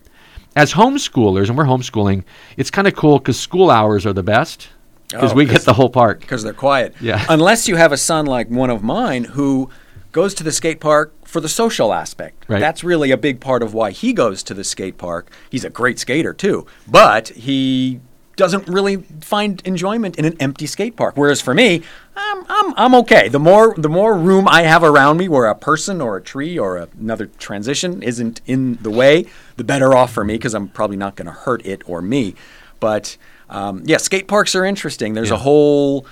[0.55, 2.23] As homeschoolers, and we're homeschooling,
[2.57, 4.69] it's kind of cool because school hours are the best
[5.09, 6.21] because Oh, we get the whole park.
[6.21, 6.95] because they're quiet.
[6.99, 7.23] Yeah.
[7.29, 9.69] Unless you have a son like one of mine who
[10.11, 12.45] goes to the skate park for the social aspect.
[12.47, 12.59] Right.
[12.59, 15.29] That's really a big part of why he goes to the skate park.
[15.51, 17.99] He's a great skater too, but he
[18.39, 21.17] doesn't really find enjoyment in an empty skate park.
[21.17, 21.83] Whereas for me,
[22.15, 23.27] I'm, I'm, I'm okay.
[23.27, 26.57] The more the more room I have around me where a person or a tree
[26.57, 29.25] or a, another transition isn't in the way,
[29.57, 32.33] the better off for me because I'm probably not going to hurt it or me.
[32.79, 33.17] But
[33.49, 35.13] um, yeah, skate parks are interesting.
[35.13, 36.05] There's a whole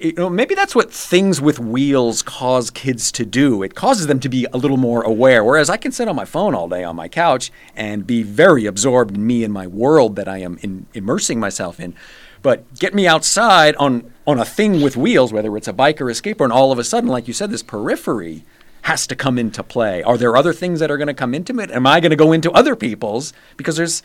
[0.00, 3.62] you know, maybe that's what things with wheels cause kids to do.
[3.62, 5.42] It causes them to be a little more aware.
[5.42, 8.66] Whereas I can sit on my phone all day on my couch and be very
[8.66, 11.94] absorbed in me and my world that I am in, immersing myself in.
[12.42, 16.10] But get me outside on on a thing with wheels, whether it's a bike or
[16.10, 18.44] a skateboard, and all of a sudden, like you said, this periphery
[18.82, 20.02] has to come into play.
[20.02, 21.70] Are there other things that are going to come into it?
[21.70, 23.32] Am I going to go into other people's?
[23.56, 24.02] Because there's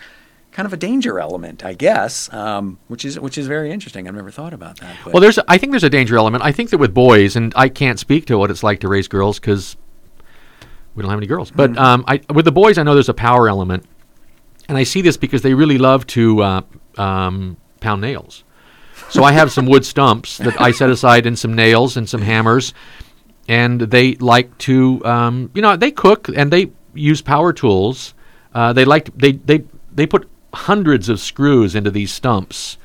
[0.54, 4.08] kind of a danger element, I guess, um, which is which is very interesting.
[4.08, 4.96] I've never thought about that.
[5.04, 6.44] but- Well, there's I think there's a danger element.
[6.44, 9.08] I think that with boys, and I can't speak to what it's like to raise
[9.08, 9.76] girls because
[10.96, 11.52] we don't have any girls.
[11.52, 13.84] But um, I, with the boys, I know there's a power element,
[14.70, 16.62] and I see this because they really love to uh,
[16.98, 18.44] um, pound nails.
[19.10, 22.22] So I have some wood stumps that I set aside and some nails and some
[22.22, 22.74] hammers,
[23.48, 28.13] and they like to, um, you know, they cook and they use power tools.
[28.54, 32.78] Uh, they like they they they put hundreds of screws into these stumps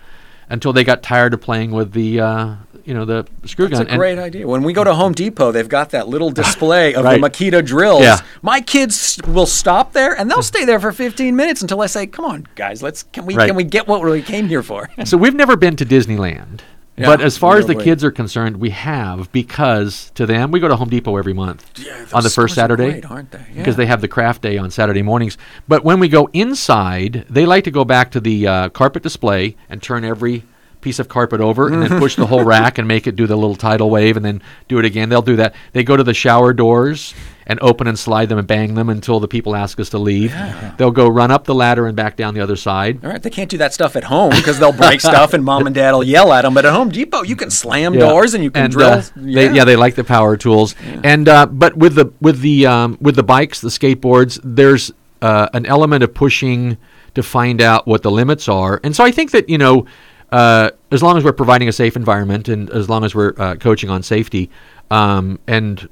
[0.48, 2.54] until they got tired of playing with the uh,
[2.84, 3.86] you know the screw That's gun.
[3.86, 4.46] That's a And- great idea.
[4.48, 7.20] When we go to Home Depot, they've got that little display of Right.
[7.20, 8.02] the Makita drills.
[8.02, 8.20] Yeah.
[8.40, 12.06] My kids will stop there and they'll stay there for 15 minutes until I say,
[12.06, 13.46] "Come on, guys, let's can we Right.
[13.46, 16.60] can we get what we came here for?" So we've never been to Disneyland.
[16.98, 17.84] Yeah, but as far as the really.
[17.84, 21.64] kids are concerned, we have because to them we go to Home Depot every month
[22.12, 23.44] on the first stores are Saturday great, aren't they?
[23.54, 23.78] because Yeah.
[23.78, 25.38] they have the craft day on Saturday mornings.
[25.68, 29.56] But when we go inside, they like to go back to the uh, carpet display
[29.70, 30.42] and turn every
[30.80, 33.36] piece of carpet over and then push the whole rack and make it do the
[33.36, 35.08] little tidal wave and then do it again.
[35.08, 35.54] They'll do that.
[35.72, 37.14] They go to the shower doors
[37.46, 40.34] and open and slide them and bang them until the people ask us to leave.
[40.76, 43.02] They'll go run up the ladder and back down the other side.
[43.02, 45.66] All right, they can't do that stuff at home because they'll break stuff and mom
[45.66, 46.52] and dad will yell at them.
[46.54, 48.00] But at Home Depot, you can slam Yeah.
[48.00, 48.90] doors and you can drill.
[48.90, 52.66] uh, They, yeah, they like the power tools, and uh, but with the with the
[52.66, 56.76] um, with the bikes, the skateboards, there's uh, an element of pushing
[57.14, 59.86] to find out what the limits are, and so I think that you know,
[60.30, 63.54] uh, as long as we're providing a safe environment and as long as we're uh,
[63.56, 64.50] coaching on safety,
[64.90, 65.88] um, and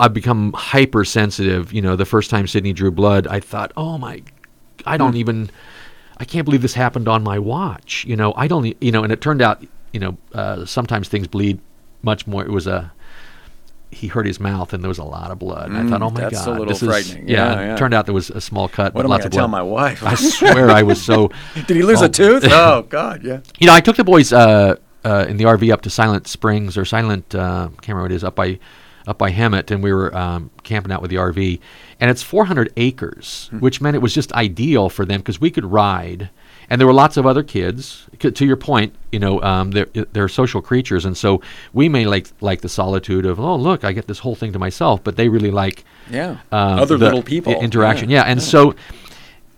[0.00, 1.72] I've become hypersensitive.
[1.72, 4.22] You know, the first time Sydney drew blood, I thought, oh my,
[4.86, 5.50] I don't even.
[6.18, 8.04] I can't believe this happened on my watch.
[8.04, 11.26] You know, I don't, you know, and it turned out, you know, uh, sometimes things
[11.26, 11.58] bleed
[12.02, 12.44] much more.
[12.44, 12.92] It was a,
[13.92, 15.70] he hurt his mouth and there was a lot of blood.
[15.70, 17.28] And I thought, Mm, oh my that's a god, little this is frightening.
[17.28, 17.52] yeah.
[17.54, 17.74] Yeah, yeah.
[17.74, 19.32] It turned out there was a small cut, What but am I lots going of
[19.32, 20.02] to tell my wife?
[20.02, 21.30] I swear, I was so.
[21.54, 22.06] Did he lose Oh.
[22.06, 22.44] a tooth?
[22.50, 23.40] Oh God, yeah.
[23.58, 26.76] You know, I took the boys uh, uh, in the RV up to Silent Springs
[26.76, 28.58] or Silent, uh, what it is, up by
[29.06, 31.58] up by Hemet, and we were um, camping out with the RV,
[32.00, 35.64] and it's 400 acres, which meant it was just ideal for them because we could
[35.64, 36.30] ride,
[36.70, 38.06] and there were lots of other kids.
[38.20, 41.40] C- To your point, you know, um, they're they're social creatures, and so
[41.72, 44.58] we may like like the solitude of oh look, I get this whole thing to
[44.58, 46.38] myself, but they really like Yeah.
[46.50, 47.52] um, Other the little people.
[47.60, 48.10] interaction.
[48.10, 48.70] Yeah, Yeah, and so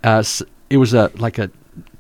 [0.05, 1.51] uh, s- it was a like a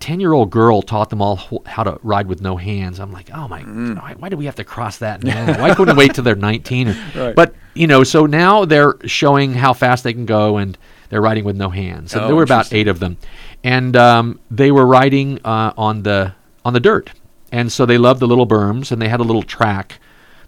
[0.00, 2.98] ten year old girl taught them all ho- how to ride with no hands.
[3.00, 5.60] I'm like, oh my, why, why do we have to cross that now?
[5.60, 6.94] why couldn't we wait till they're 19?
[7.14, 7.34] Right.
[7.34, 11.44] But you know, so now they're showing how fast they can go, and they're riding
[11.44, 12.12] with no hands.
[12.14, 13.16] And Oh, there were about eight of them,
[13.64, 17.10] and um, they were riding uh, on the on the dirt,
[17.50, 19.98] and so they loved the little berms, and they had a little track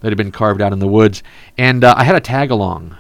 [0.01, 1.23] that had been carved out in the woods,
[1.59, 2.97] and uh, I had a tag along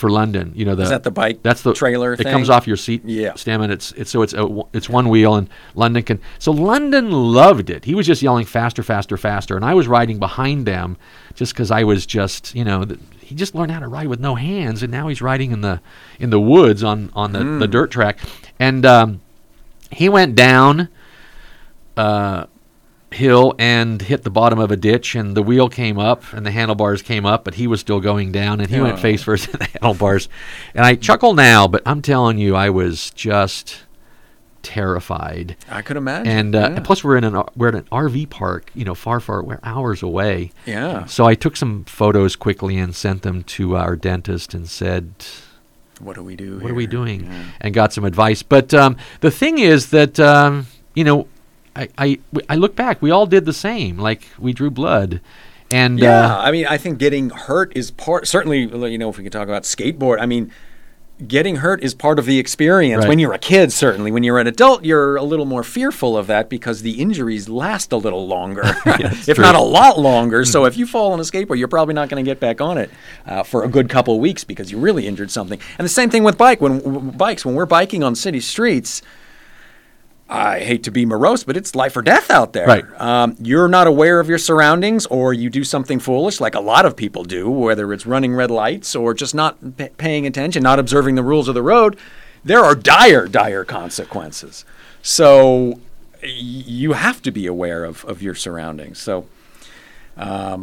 [0.00, 0.52] for London.
[0.56, 2.32] You know, the Is that the bike that's the trailer It thing?
[2.32, 3.34] comes off your seat Yeah.
[3.34, 6.20] stem, and it's it's so it's a, it's one wheel, and London can.
[6.38, 7.84] So London loved it.
[7.84, 10.96] He was just yelling faster, faster, faster, and I was riding behind them
[11.34, 12.84] just because I was just you know.
[12.84, 15.60] th he just learned how to ride with no hands, and now he's riding in
[15.60, 15.80] the
[16.18, 18.18] in the woods on on the, the dirt track,
[18.58, 19.20] and um,
[19.92, 20.88] he went down.
[21.96, 22.46] Uh,
[23.12, 26.50] hill and hit the bottom of a ditch and the wheel came up and the
[26.50, 28.96] handlebars came up but he was still going down and he went Oh.
[28.98, 30.28] face first in the handlebars
[30.74, 33.78] and i chuckle now but i'm telling you i was just
[34.62, 36.26] terrified I could imagine.
[36.30, 36.66] and, uh, yeah.
[36.76, 39.58] and plus we're in an we're at an rv park you know far far we're
[39.62, 41.06] hours away yeah.
[41.06, 45.14] so i took some photos quickly and sent them to our dentist and said
[45.98, 46.58] What do we do?
[46.58, 47.42] what are we doing Yeah.
[47.62, 51.26] and got some advice but um, the thing is that um, you know
[51.80, 55.20] I, I I look back we all did the same like we drew blood
[55.72, 58.26] and Yeah, uh, I mean, I think getting hurt is part.
[58.26, 60.50] Certainly, you know, if we can talk about skateboard, I mean,
[61.26, 63.02] getting hurt is part of the experience.
[63.02, 63.08] Right.
[63.08, 64.10] When you're a kid, certainly.
[64.10, 67.92] When you're an adult, you're a little more fearful of that because the injuries last
[67.92, 69.44] a little longer, if true.
[69.44, 70.44] not a lot longer.
[70.44, 72.78] so if you fall on a skateboard, you're probably not going to get back on
[72.78, 72.90] it
[73.26, 75.60] uh, for a good couple of weeks because you really injured something.
[75.78, 76.60] And the same thing with bike.
[76.60, 79.02] When w- bikes, when we're biking on city streets.
[80.30, 82.66] I hate to be morose, but it's life or death out there.
[82.66, 82.84] Right.
[83.00, 86.86] Um, you're not aware of your surroundings, or you do something foolish, like a lot
[86.86, 90.78] of people do, whether it's running red lights or just not p- paying attention, not
[90.78, 91.98] observing the rules of the road.
[92.44, 94.64] There are dire, dire consequences.
[95.02, 95.80] So
[96.22, 98.98] y- you have to be aware of, of your surroundings.
[99.00, 99.26] So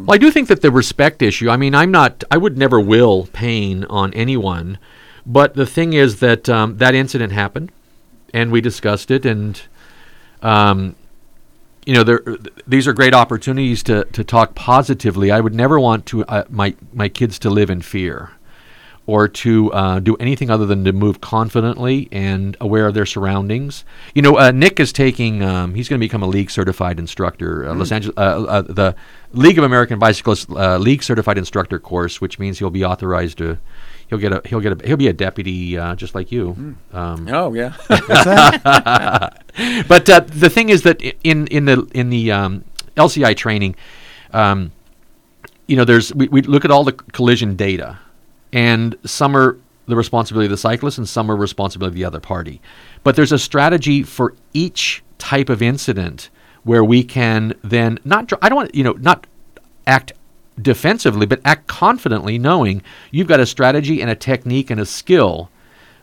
[0.06, 1.50] well, I do think that the respect issue.
[1.50, 2.24] I mean, I'm not.
[2.30, 4.78] I would never will pain on anyone,
[5.26, 7.72] but the thing is that um, that incident happened,
[8.34, 9.60] and we discussed it, and
[10.42, 10.94] um,
[11.86, 12.22] you know, there.
[12.66, 15.30] These are great opportunities to to talk positively.
[15.30, 18.32] I would never want to uh, my my kids to live in fear.
[19.06, 23.86] Or to uh, do anything other than to move confidently and aware of their surroundings.
[24.14, 25.42] You know, uh, Nick is taking.
[25.42, 27.66] Um, he's going to become a league certified instructor.
[27.66, 28.94] Uh, Los Angeles, uh, uh, the
[29.32, 33.56] League of American Bicyclists uh, league certified instructor course, which means he'll be authorized to.
[34.08, 34.40] He'll get a.
[34.46, 34.86] He'll get a.
[34.86, 36.76] He'll be a deputy, uh, just like you.
[36.92, 37.74] Um, oh yeah,
[39.88, 42.64] but uh, the thing is that in in the in the um,
[42.96, 43.76] LCI training,
[44.32, 44.72] um,
[45.66, 47.98] you know, there's we, we look at all the collision data,
[48.52, 52.20] and some are the responsibility of the cyclist, and some are responsibility of the other
[52.20, 52.62] party.
[53.04, 56.30] But there's a strategy for each type of incident
[56.64, 58.26] where we can then not.
[58.28, 59.26] dr- I don't want you know not
[59.86, 60.12] act
[60.60, 65.50] defensively, but act confidently, knowing you've got a strategy and a technique and a skill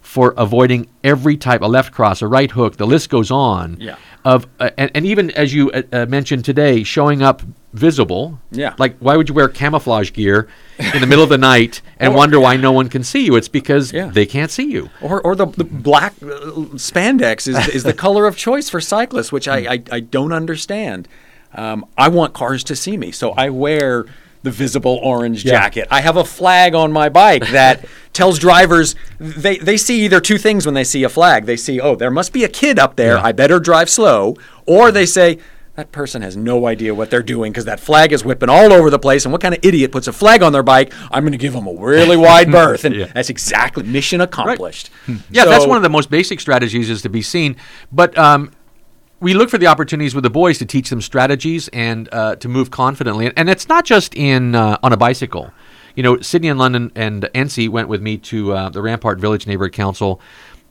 [0.02, 2.78] for avoiding every type a left cross, a right hook.
[2.78, 3.78] The list goes on.
[3.80, 3.96] Yeah.
[4.24, 7.42] Of uh, and, and even as you uh, uh, mentioned today, showing up
[7.74, 8.40] visible.
[8.52, 8.76] Yeah.
[8.78, 10.48] Like why would you wear camouflage gear
[10.94, 13.36] in the middle of the night and Or- wonder why no one can see you?
[13.36, 14.08] It's because Yeah.
[14.08, 14.90] they can't see you.
[15.02, 16.28] or, or the, the black uh,
[16.78, 21.08] spandex is, is the color of choice for cyclists, which I, I, I don't understand.
[21.54, 24.06] Um, I want cars to see me, so I wear
[24.46, 25.52] the visible orange Yeah.
[25.54, 25.88] jacket.
[25.92, 30.38] I have a flag on my bike that tells drivers they, they see either two
[30.38, 31.46] things when they see a flag.
[31.46, 33.16] They see, oh, there must be a kid up there.
[33.18, 33.24] Yeah.
[33.24, 34.36] I better drive slow.
[34.66, 35.40] Or they say,
[35.76, 38.90] that person has no idea what they're doing because that flag is whipping all over
[38.90, 39.26] the place.
[39.26, 40.94] And what kind of idiot puts a flag on their bike?
[41.12, 42.86] I'm going to give them a really wide berth.
[42.86, 43.06] And Yeah.
[43.14, 44.90] that's exactly mission accomplished.
[45.30, 47.58] Yeah, that's one of the most basic strategies is to be seen.
[47.92, 48.52] But um,
[49.26, 52.48] we look for the opportunities with the boys to teach them strategies and uh, to
[52.48, 53.34] move confidently.
[53.36, 55.52] And it's not just in uh, on a bicycle.
[55.96, 59.48] You know, Sydney and London and NC went with me to uh, the Rampart Village
[59.48, 60.22] Neighborhood Council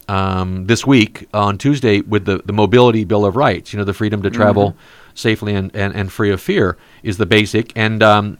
[0.06, 3.72] um, this week on Tuesday with the, the Mobility Bill of Rights.
[3.72, 4.76] You know, the freedom to travel
[5.14, 7.72] safely and, and, and free of fear is the basic.
[7.74, 8.38] And um,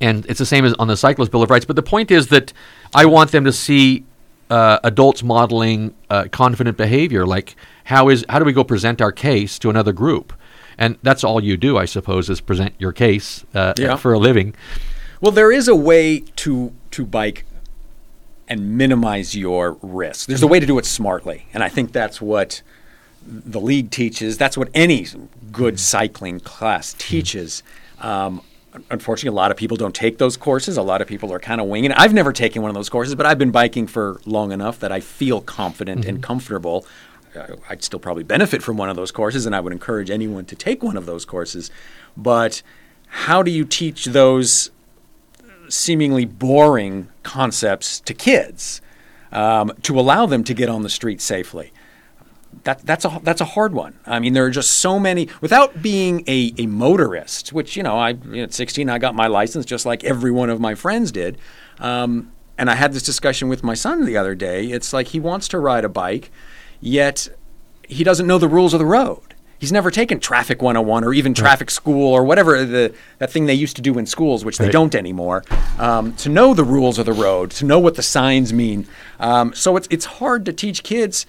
[0.00, 1.64] and it's the same as on the cyclist bill of rights.
[1.64, 2.52] But the point is that
[2.94, 4.04] I want them to see
[4.50, 9.12] uh, adults modeling uh, confident behavior, like how is how do we go present our
[9.12, 10.32] case to another group,
[10.78, 13.96] and that's all you do, I suppose, is present your case uh, Yeah.
[13.96, 14.54] for a living.
[15.20, 17.44] Well, there is a way to to bike
[18.48, 20.28] and minimize your risk.
[20.28, 22.62] There's a way to do it smartly, and I think that's what
[23.26, 24.38] the league teaches.
[24.38, 25.06] That's what any
[25.50, 27.62] good cycling class teaches.
[28.00, 28.42] Um,
[28.90, 30.76] unfortunately, a lot of people don't take those courses.
[30.76, 31.96] A lot of people are kind of winging it.
[31.98, 34.92] I've never taken one of those courses, but I've been biking for long enough that
[34.92, 36.86] I feel confident and comfortable.
[37.68, 40.56] I'd still probably benefit from one of those courses, and I would encourage anyone to
[40.56, 41.70] take one of those courses.
[42.16, 42.62] But
[43.08, 44.70] how do you teach those
[45.68, 48.80] seemingly boring concepts to kids
[49.32, 51.72] um, to allow them to get on the street safely?
[52.64, 53.98] That, that's a that's a hard one.
[54.06, 55.28] I mean, there are just so many.
[55.40, 59.14] Without being a, a motorist, which you know, I you know, at 16 I got
[59.14, 61.38] my license just like every one of my friends did.
[61.78, 64.66] Um, and I had this discussion with my son the other day.
[64.66, 66.30] It's like he wants to ride a bike,
[66.80, 67.28] yet
[67.88, 69.20] he doesn't know the rules of the road.
[69.58, 73.54] He's never taken traffic 101 or even traffic school or whatever the that thing they
[73.54, 74.72] used to do in schools, which they Right.
[74.72, 75.44] don't anymore.
[75.78, 78.86] Um, to know the rules of the road, to know what the signs mean.
[79.18, 81.24] Um, so it's it's hard to teach kids.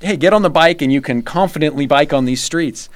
[0.00, 2.88] Hey, get on the bike and you can confidently bike on these streets.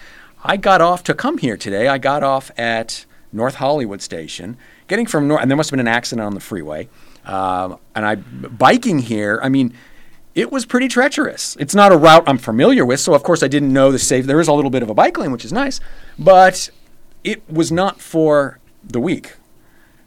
[0.43, 1.89] I got off to come here today.
[1.89, 3.05] I got off at
[3.35, 4.57] North Hollywood Station,
[4.89, 6.89] getting from North, and there must have been an accident on the freeway.
[7.26, 9.41] Um, and I biking here.
[9.43, 9.74] I mean,
[10.35, 11.57] it was pretty treacherous.
[11.61, 14.26] It's not a route I'm familiar with, so of course I didn't know the safe.
[14.26, 15.80] There is a little bit of a bike lane, which is nice,
[16.18, 16.70] but
[17.22, 19.37] it was not for the weak.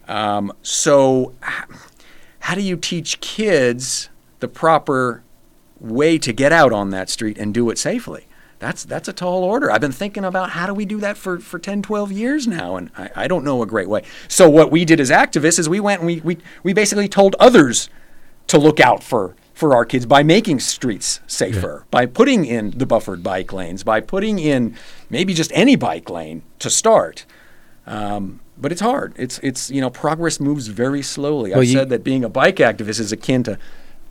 [0.08, 1.34] Um, so,
[2.40, 4.10] how do you teach kids
[4.40, 5.24] the proper
[5.80, 8.28] way to get out on that street and do it safely?
[8.60, 9.72] That's that's a tall order.
[9.72, 12.76] I've been thinking about how do we do that for, for 10, 12 years now,
[12.76, 14.04] and I, I don't know a great way.
[14.28, 17.36] So what we did as activists is we went and we, we, we basically told
[17.40, 17.90] others
[18.48, 22.86] to look out for for our kids by making streets safer, by putting in the
[22.86, 24.76] buffered bike lanes, by putting in
[25.10, 27.26] maybe just any bike lane to start.
[27.88, 29.14] Um, but it's hard.
[29.18, 31.52] It's it's you know progress moves very slowly.
[31.52, 33.58] Well, I've you- said that being a bike activist is akin to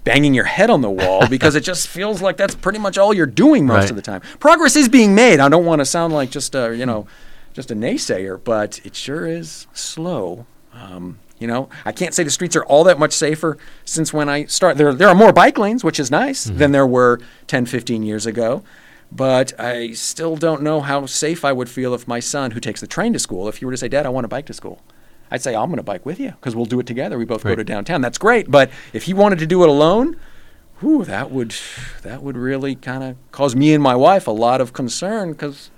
[0.03, 3.15] banging your head on the wall because it just feels like that's pretty much all
[3.15, 3.91] you're doing most Right.
[3.91, 4.23] of the time.
[4.41, 5.39] Progress is being made.
[5.41, 7.07] I don't want to sound like just a you know
[7.53, 10.47] just a naysayer, but it sure is slow.
[10.73, 14.29] Um, you know, I can't say the streets are all that much safer since when
[14.29, 14.77] I start.
[14.79, 16.59] There, there are more bike lanes, which is nice, mm-hmm.
[16.59, 18.63] than there were 10, 15 years ago.
[19.13, 22.81] But I still don't know how safe I would feel if my son, who takes
[22.81, 24.55] the train to school, if you were to say, Dad, I want to bike to
[24.55, 24.83] school,
[25.31, 27.19] I'd say, I'm going to bike with you because we'll do it together.
[27.19, 28.01] We both go to downtown.
[28.01, 28.51] That's great.
[28.51, 30.17] But if he wanted to do it alone,
[30.81, 31.55] whew, that would
[32.03, 35.71] that would really kind of cause me and my wife a lot of concern because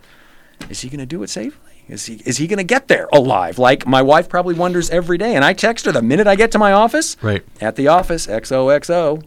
[0.69, 1.68] is he going to do it safely?
[1.89, 3.59] Is he is he going to get there alive?
[3.59, 6.53] Like my wife probably wonders every day, and I text her the minute I get
[6.53, 7.17] to my office.
[7.23, 7.43] Right.
[7.61, 9.25] At the office, XOXO.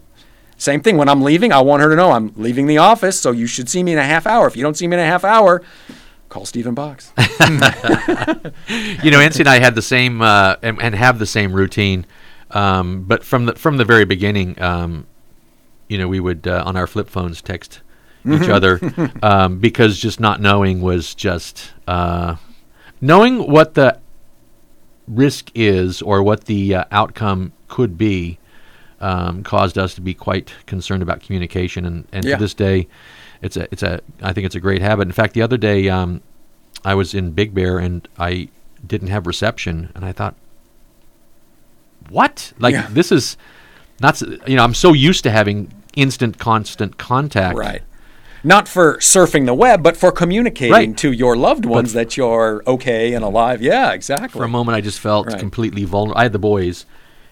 [0.58, 0.98] Same thing.
[0.98, 3.68] When I'm leaving, I want her to know I'm leaving the office, so you should
[3.68, 4.46] see me in a half hour.
[4.46, 5.64] If you don't see me in a half hour,
[6.30, 7.12] call Stephen Box.
[9.04, 12.06] you know, Nancy and I had the same uh, and, and have the same routine,
[12.52, 15.08] um, but from the from the very beginning, um,
[15.88, 17.82] you know, we would uh, on our flip phones text
[18.26, 18.80] each other
[19.24, 22.36] um, because just not knowing was just uh,
[23.02, 24.00] knowing what the
[25.08, 28.38] risk is or what the uh, outcome could be
[29.02, 32.36] um, caused us to be quite concerned about communication and, and Yeah.
[32.38, 32.88] to this day
[33.42, 35.90] it's a it's a I think it's a great habit in fact the other day
[35.90, 36.22] um,
[36.86, 38.50] I was in Big Bear and I
[38.86, 40.36] didn't have reception and I thought
[42.10, 42.88] what like Yeah.
[42.92, 43.38] this is
[44.00, 47.82] not you know I'm so used to having instant constant contact right.
[48.44, 50.98] Not for surfing the web, but for communicating Right.
[50.98, 53.62] to your loved ones that you're okay and alive.
[53.62, 54.40] Yeah, exactly.
[54.40, 55.40] for a moment I just felt Right.
[55.40, 56.20] completely vulnerable.
[56.20, 56.86] I had the boys,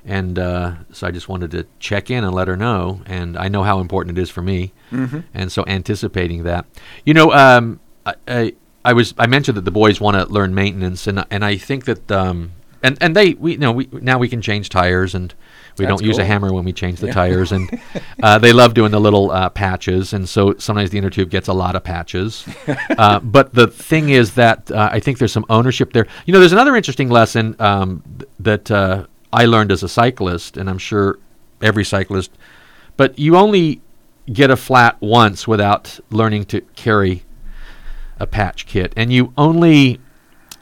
[0.05, 3.01] and uh, so I just wanted to check in and let her know.
[3.05, 5.19] And I know how important it is for me, mm-hmm.
[5.33, 6.65] and so anticipating that,
[7.05, 8.53] you know, um, I, I
[8.85, 11.85] I was I mentioned that the boys want to learn maintenance, and and I think
[11.85, 12.51] that um,
[12.83, 15.33] and and they we you know we now we can change tires and.
[15.77, 17.69] We That's don't use a hammer when we change the tires, and
[18.23, 20.11] uh, they love doing the little uh, patches.
[20.11, 22.45] And so sometimes the inner tube gets a lot of patches.
[22.97, 26.05] uh, but the thing is that uh, I think there's some ownership there.
[26.25, 30.57] You know, there's another interesting lesson um, th- that uh, I learned as a cyclist,
[30.57, 31.17] and I'm sure
[31.61, 32.31] every cyclist.
[32.97, 33.81] But you only
[34.31, 37.23] get a flat once without learning to carry
[38.19, 39.99] a patch kit, and you only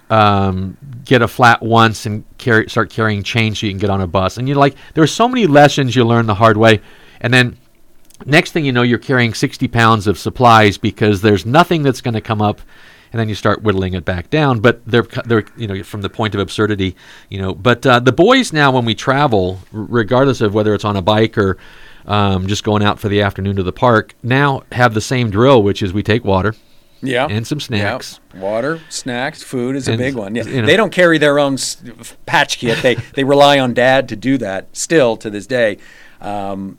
[0.10, 0.78] um,
[1.08, 4.08] get a flat once and carry start carrying change so you can get on a
[4.08, 4.38] bus.
[4.38, 6.82] And you're like, there are so many lessons you learn the hard way,
[7.22, 7.58] and then
[8.26, 12.14] next thing you know, you're carrying 60 pounds of supplies because there's nothing that's going
[12.14, 12.62] to come up.
[13.14, 16.10] And then you start whittling it back down, but they're they're you know from the
[16.10, 16.98] point of absurdity,
[17.30, 17.56] you know.
[17.56, 21.38] But uh, the boys now, when we travel, regardless of whether it's on a bike
[21.38, 21.58] or
[22.06, 25.64] um, just going out for the afternoon to the park, now have the same drill,
[25.64, 26.54] which is we take water,
[27.02, 27.28] Yeah.
[27.30, 28.20] and some snacks.
[28.34, 28.42] Yep.
[28.42, 30.36] Water, snacks, food is a big one.
[30.36, 30.44] Yeah.
[30.46, 31.58] you know- They don't carry their own
[32.26, 32.82] patch kit.
[32.82, 35.78] They they rely on dad to do that still to this day.
[36.22, 36.78] Um,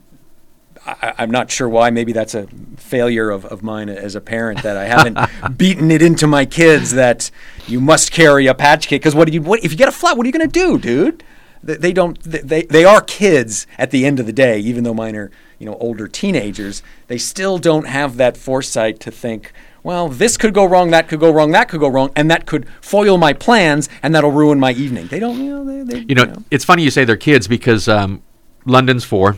[0.85, 1.89] I, I'm not sure why.
[1.89, 2.47] Maybe that's a
[2.77, 5.17] failure of, of mine as a parent that I haven't
[5.57, 7.31] beaten it into my kids that
[7.67, 9.01] you must carry a patch kit.
[9.01, 10.17] Because what do you what if you get a flat?
[10.17, 11.23] What are you going to do, dude?
[11.65, 14.93] th- they don't they they are kids at the end of the day, even though
[14.93, 16.81] mine are you know older teenagers.
[17.07, 19.51] They still don't have that foresight to think.
[19.83, 22.45] Well, this could go wrong, that could go wrong, that could go wrong, and that
[22.45, 25.07] could foil my plans, and that'll ruin my evening.
[25.07, 27.87] They don't, you know, they, they You know, it's funny you say they're kids because
[27.87, 28.21] um,
[28.65, 29.37] London's four.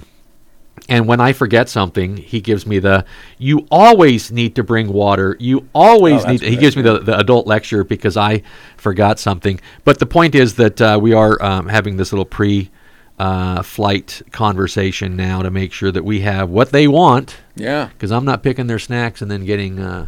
[0.90, 3.06] And when I forget something, he gives me the.
[3.38, 5.38] You always need to bring water.
[5.40, 6.42] You always Oh, need.
[6.42, 8.42] he gives me the, the adult lecture because I
[8.78, 9.60] forgot something.
[9.84, 12.72] But the point is that uh, we are um, having this little pre
[13.20, 17.38] uh, flight conversation now to make sure that we have what they want.
[17.56, 17.90] yeah.
[17.94, 20.08] Because I'm not picking their snacks and then getting uh,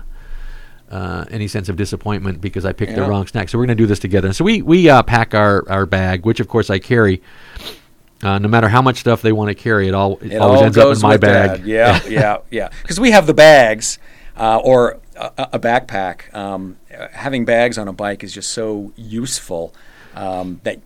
[0.94, 3.50] uh, any sense of disappointment because I picked the wrong snack.
[3.50, 4.32] So we're going to do this together.
[4.34, 7.22] So we we uh, pack our our bag, which of course I carry.
[8.22, 10.60] Uh, no matter how much stuff they want to carry, it all it It always
[10.60, 11.66] all ends up in my bag.
[11.66, 12.70] Yeah, yeah, yeah.
[12.82, 14.00] Because we have the bags
[14.38, 16.34] uh, or a, a backpack.
[16.34, 16.78] Um,
[17.12, 19.74] having bags on a bike is just so useful
[20.16, 20.78] um, that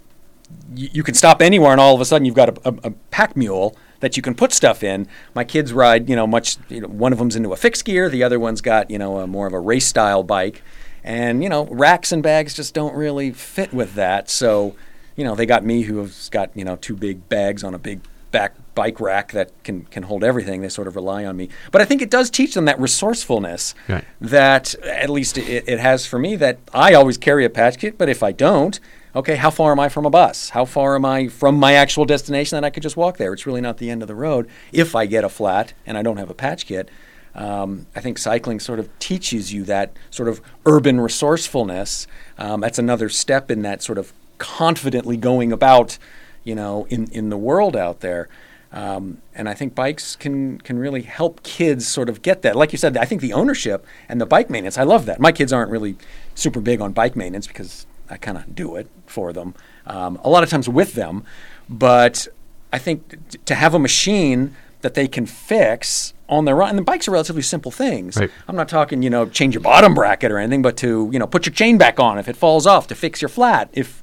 [0.72, 2.92] y- you can stop anywhere and all of a sudden you've got a, a, a
[3.12, 5.08] pack mule that you can put stuff in.
[5.34, 6.58] My kids ride, you know, much.
[6.70, 9.20] You know, one of them's into a fixed gear, the other one's got, you know,
[9.20, 10.62] a more of a race style bike,
[11.04, 14.30] and you know, racks and bags just don't really fit with that.
[14.30, 14.76] So,
[15.16, 18.02] you know, they got me who's got you know two big bags on a big
[18.32, 20.62] back bike rack that can can hold everything.
[20.62, 23.74] They sort of rely on me, but I think it does teach them that resourcefulness
[23.88, 24.04] Right.
[24.22, 27.98] that at least it, it has for me that I always carry a patch kit,
[27.98, 28.80] but if I don't,
[29.18, 30.50] okay, how far am I from a bus?
[30.50, 33.34] How far am I from my actual destination that I could just walk there?
[33.34, 36.04] It's really not the end of the road if I get a flat and I
[36.04, 36.90] don't have a patch kit.
[37.34, 42.08] Um, I think cycling sort of teaches you that sort of urban resourcefulness.
[42.38, 45.98] Um, that's another step in that sort of confidently going about,
[46.44, 48.30] you know, in, in the world out there.
[48.72, 52.56] Um, and I think bikes can can really help kids sort of get that.
[52.56, 54.78] Like you said, I think the ownership and the bike maintenance.
[54.78, 55.20] I love that.
[55.20, 55.96] My kids aren't really
[56.36, 59.56] super big on bike maintenance because I kind of do it for them.
[59.86, 61.24] Um, a lot of times with them,
[61.70, 62.28] but
[62.72, 66.78] I think t- to have a machine that they can fix on their own, and
[66.78, 68.18] the bikes are relatively simple things.
[68.18, 68.30] Right.
[68.48, 71.28] I'm not talking, you know, change your bottom bracket or anything, but to you know
[71.28, 74.02] put your chain back on if it falls off, to fix your flat if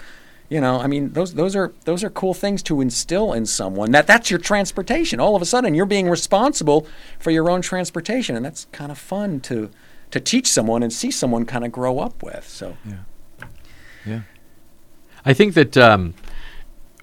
[0.51, 3.93] you know, I mean, those those are those are cool things to instill in someone.
[3.93, 5.19] That that's your transportation.
[5.19, 6.87] All of a sudden, you're being responsible
[7.19, 9.71] for your own transportation, and that's kind of fun to
[10.11, 12.49] to teach someone and see someone kind of grow up with.
[12.49, 12.99] So Yeah.
[15.27, 16.15] I think that um,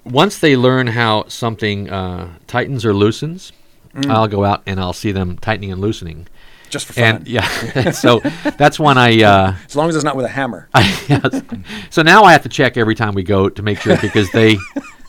[0.04, 3.52] once they learn how something uh, tightens or loosens,
[3.94, 4.10] Mm.
[4.10, 6.26] I'll go out and I'll see them tightening and loosening.
[6.70, 8.20] just for fun, And yeah, so
[8.56, 9.22] that's when I.
[9.22, 10.66] Uh, as long as it's not with a hammer.
[10.74, 11.42] yes.
[11.90, 14.56] So now I have to check every time we go to make sure because they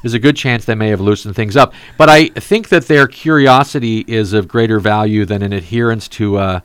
[0.02, 1.74] there's a good chance they may have loosened things up.
[1.98, 6.64] But I think that their curiosity is of greater value than an adherence to a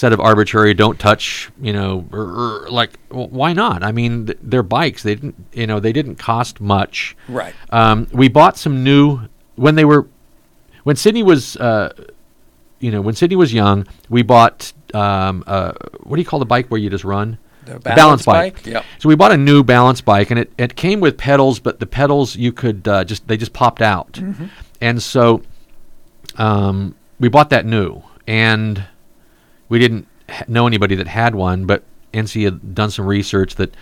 [0.00, 3.82] set of arbitrary don't touch, you know, or, or like well, why not?
[3.82, 5.02] I mean, th- they're bikes.
[5.02, 7.16] They didn't, you know, they didn't cost much.
[7.28, 7.54] Right.
[7.70, 9.20] Um, we bought some new
[9.56, 10.06] when they were
[10.84, 11.92] when Sydney was uh,
[12.78, 13.86] you know when Sydney was young.
[14.08, 15.72] We bought um, uh,
[16.02, 17.36] what do you call the bike where you just run?
[17.66, 18.64] The A balance bike?
[18.64, 18.84] Yep.
[19.00, 21.86] So we bought a new balance bike, and it, it came with pedals, but the
[21.86, 24.46] pedals you could uh, just they just popped out, Mm-hmm.
[24.80, 25.42] and so
[26.36, 28.82] um, we bought that new, and
[29.70, 30.06] we didn't
[30.46, 33.74] know anybody that had one, but NC had done some research that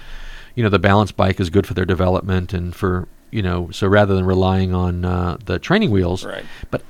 [0.54, 3.86] you know the balance bike is good for their development and for you know so
[3.88, 6.44] rather than relying on uh, the training wheels, Right.
[6.70, 6.82] But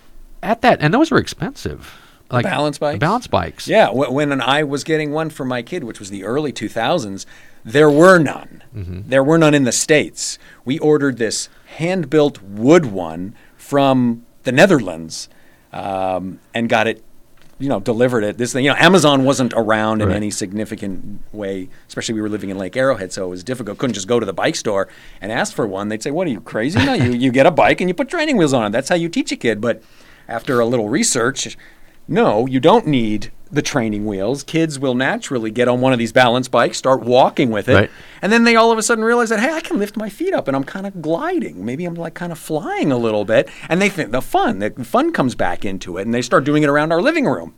[0.42, 1.98] at that, and those were expensive,
[2.30, 2.98] like balance bikes?
[3.00, 3.66] balance bikes.
[3.66, 7.26] Yeah, wh- when I was getting one for my kid, which was the early 2000s,
[7.64, 8.62] there were none.
[8.72, 10.38] There were none in the States.
[10.64, 15.28] We ordered this hand built wood one from the Netherlands
[15.72, 17.02] um, and got it.
[17.60, 18.38] You know, delivered it.
[18.38, 20.16] This thing, you know, Amazon wasn't around in Right.
[20.16, 21.68] any significant way.
[21.88, 23.78] Especially we were living in Lake Arrowhead, so it was difficult.
[23.78, 24.86] Couldn't just go to the bike store
[25.20, 25.88] and ask for one.
[25.88, 26.78] They'd say, "What are you crazy?
[26.84, 28.70] No, you you get a bike and you put training wheels on it.
[28.70, 29.82] That's how you teach a kid." But
[30.28, 31.56] after a little research,
[32.06, 34.42] no, you don't need the training wheels.
[34.42, 37.90] Kids will naturally get on one of these balance bikes, start walking with it, Right.
[38.22, 40.34] and then they all of a sudden realize that hey, I can lift my feet
[40.34, 41.64] up and I'm kind of gliding.
[41.64, 44.70] Maybe I'm like kind of flying a little bit, and they think the fun, the
[44.84, 47.54] fun comes back into it, and they start doing it around our living room.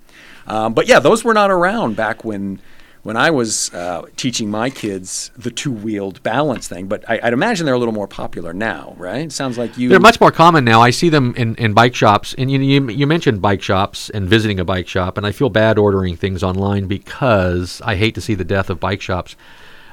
[0.47, 2.61] Um, but yeah, those were not around back when.
[3.03, 7.65] When I was uh, teaching my kids the two-wheeled balance thing, but I, I'd imagine
[7.65, 9.25] they're a little more popular now, right?
[9.25, 9.89] It sounds like you.
[9.89, 10.83] They're much more common now.
[10.83, 14.29] I see them in, in bike shops, and you, you you mentioned bike shops and
[14.29, 18.21] visiting a bike shop, and I feel bad ordering things online because I hate to
[18.21, 19.35] see the death of bike shops.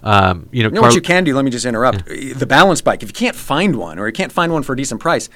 [0.03, 1.33] Um, you know, You know Carl- what you can do?
[1.33, 2.05] Let me just interrupt.
[2.05, 3.03] The balance bike.
[3.03, 5.29] If you can't find one, or you can't find one for a decent price,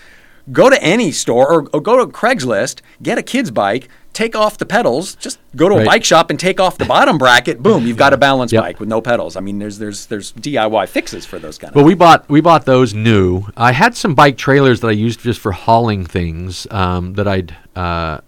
[0.51, 4.57] go to any store or, or go to Craigslist, get a kid's bike, take off
[4.57, 5.85] the pedals, just go to a Right.
[5.87, 7.61] bike shop and take off the bottom bracket.
[7.63, 8.61] Boom, you've got a balance Yep.
[8.63, 9.35] bike with no pedals.
[9.35, 11.75] I mean, there's there's there's DIY fixes for those kind of.
[11.75, 13.43] But we bought we bought those new.
[13.55, 16.67] I had some bike trailers that I used just for hauling things.
[16.71, 18.19] Um, that I'd uh,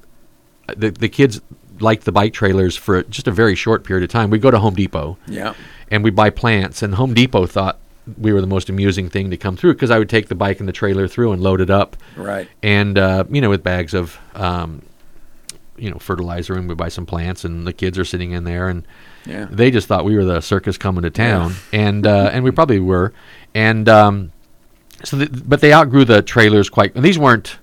[0.78, 1.42] the the kids
[1.80, 4.30] liked the bike trailers for just a very short period of time.
[4.30, 5.18] We go to Home Depot.
[5.28, 5.54] Yeah.
[5.92, 6.82] and we buy plants.
[6.82, 7.78] And Home Depot thought
[8.18, 10.60] we were the most amusing thing to come through because I would take the bike
[10.60, 12.48] and the trailer through and load it up, Right.
[12.62, 14.82] and uh, you know with bags of um,
[15.78, 18.68] you know fertilizer, and we buy some plants, and the kids are sitting in there,
[18.70, 18.86] and
[19.26, 19.48] Yeah.
[19.50, 22.80] they just thought we were the circus coming to town, and uh, and we probably
[22.80, 23.14] were,
[23.56, 24.32] and um,
[25.04, 26.96] so th- but they outgrew the trailers quite.
[26.96, 27.58] And these weren't.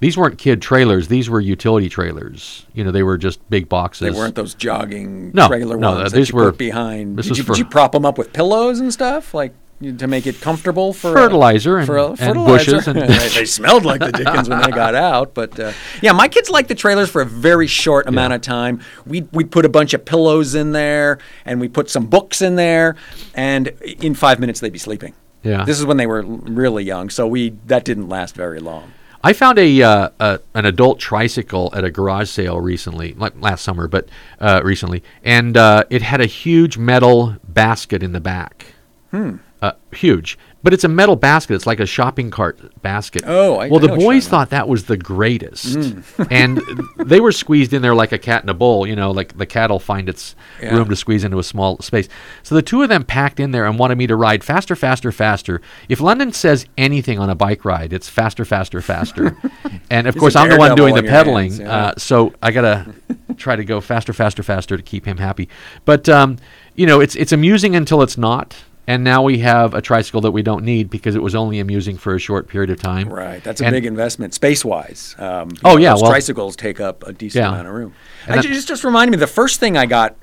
[0.00, 1.06] These weren't kid trailers.
[1.06, 2.66] These were utility trailers.
[2.74, 4.12] You know, they were just big boxes.
[4.12, 7.16] They weren't those jogging No, trailer no, ones uh, that these were- put behind.
[7.16, 9.54] this did, was you, for- did you prop them up with pillows and stuff like
[9.98, 12.70] to make it comfortable for uh, Fertilizer and- for uh, and fertilizer?
[12.72, 16.12] bushes and- they, they smelled like the Dickens when they got out, but uh, yeah,
[16.12, 18.80] my kids liked the trailers for a very short amount of time.
[19.06, 22.56] We we put a bunch of pillows in there and we put some books in
[22.56, 22.96] there,
[23.34, 25.14] and in five minutes they'd be sleeping.
[25.42, 25.64] Yeah.
[25.64, 28.92] This is when they were really young, so we that didn't last very long.
[29.24, 33.62] I found a, uh, a an adult tricycle at a garage sale recently, like last
[33.62, 34.08] summer, but
[34.40, 38.66] uh, recently, and uh, it had a huge metal basket in the back.
[39.12, 39.36] Hmm.
[39.62, 41.54] Uh, huge, but it's a metal basket.
[41.54, 43.22] It's like a shopping cart basket.
[43.24, 45.76] Oh, I- well, the boys thought that was the greatest,
[46.32, 46.60] and
[46.98, 48.88] they were squeezed in there like a cat in a bowl.
[48.88, 50.74] You know, like the cat will find its Yeah.
[50.74, 52.08] room to squeeze into a small space.
[52.42, 55.12] So the two of them packed in there and wanted me to ride faster, faster,
[55.12, 55.60] faster.
[55.88, 59.36] If London says anything on a bike ride, it's faster, faster, faster.
[59.90, 61.76] and of He's course, I'm the one doing the on your pedaling, hands, yeah.
[61.86, 62.92] uh, so I gotta
[63.36, 65.48] try to go faster, faster, faster to keep him happy.
[65.84, 66.38] But um,
[66.74, 68.56] you know, it's it's amusing until it's not.
[68.86, 71.96] And now we have a tricycle that we don't need because it was only amusing
[71.96, 73.08] for a short period of time.
[73.08, 75.14] Right, that's a And- big investment space wise.
[75.18, 77.50] Um, Oh, know, yeah, well- tricycles take up a decent Yeah.
[77.50, 77.92] amount of room.
[78.26, 80.16] And Actually, that- just just reminded me the first thing I got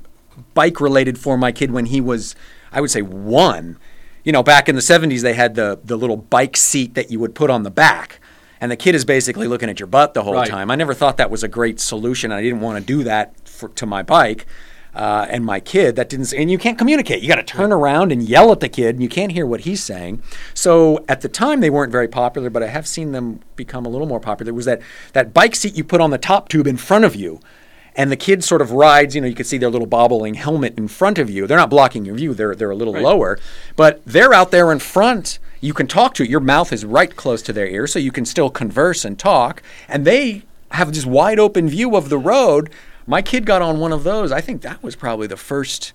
[0.53, 2.35] bike related for my kid when he was,
[2.71, 3.77] I would say one.
[4.25, 7.19] You know, back in the '70s, they had the the little bike seat that you
[7.19, 8.19] would put on the back.
[8.61, 10.49] And the kid is basically looking at your butt the whole Right.
[10.49, 10.69] time.
[10.69, 12.29] I never thought that was a great solution.
[12.33, 14.45] I didn't want to do that for, to my bike
[14.93, 15.95] uh, and my kid.
[15.95, 17.21] That didn't, say and you can't communicate.
[17.21, 19.61] You got to turn around and yell at the kid, and you can't hear what
[19.61, 20.21] he's saying.
[20.53, 23.89] So at the time, they weren't very popular, but I have seen them become a
[23.89, 24.53] little more popular.
[24.53, 24.81] Was that
[25.13, 27.39] that bike seat you put on the top tube in front of you?
[27.95, 30.77] And the kid sort of rides, you know, you can see their little bobbling helmet
[30.77, 31.47] in front of you.
[31.47, 33.37] They're not blocking your view, they're, they're a little lower.
[33.75, 35.39] But they're out there in front.
[35.59, 36.29] You can talk to it.
[36.29, 39.61] Your mouth is right close to their ear, so you can still converse and talk.
[39.89, 42.69] And they have this wide open view of the road.
[43.09, 44.31] My kid got on one of those.
[44.31, 45.93] I think that was probably the first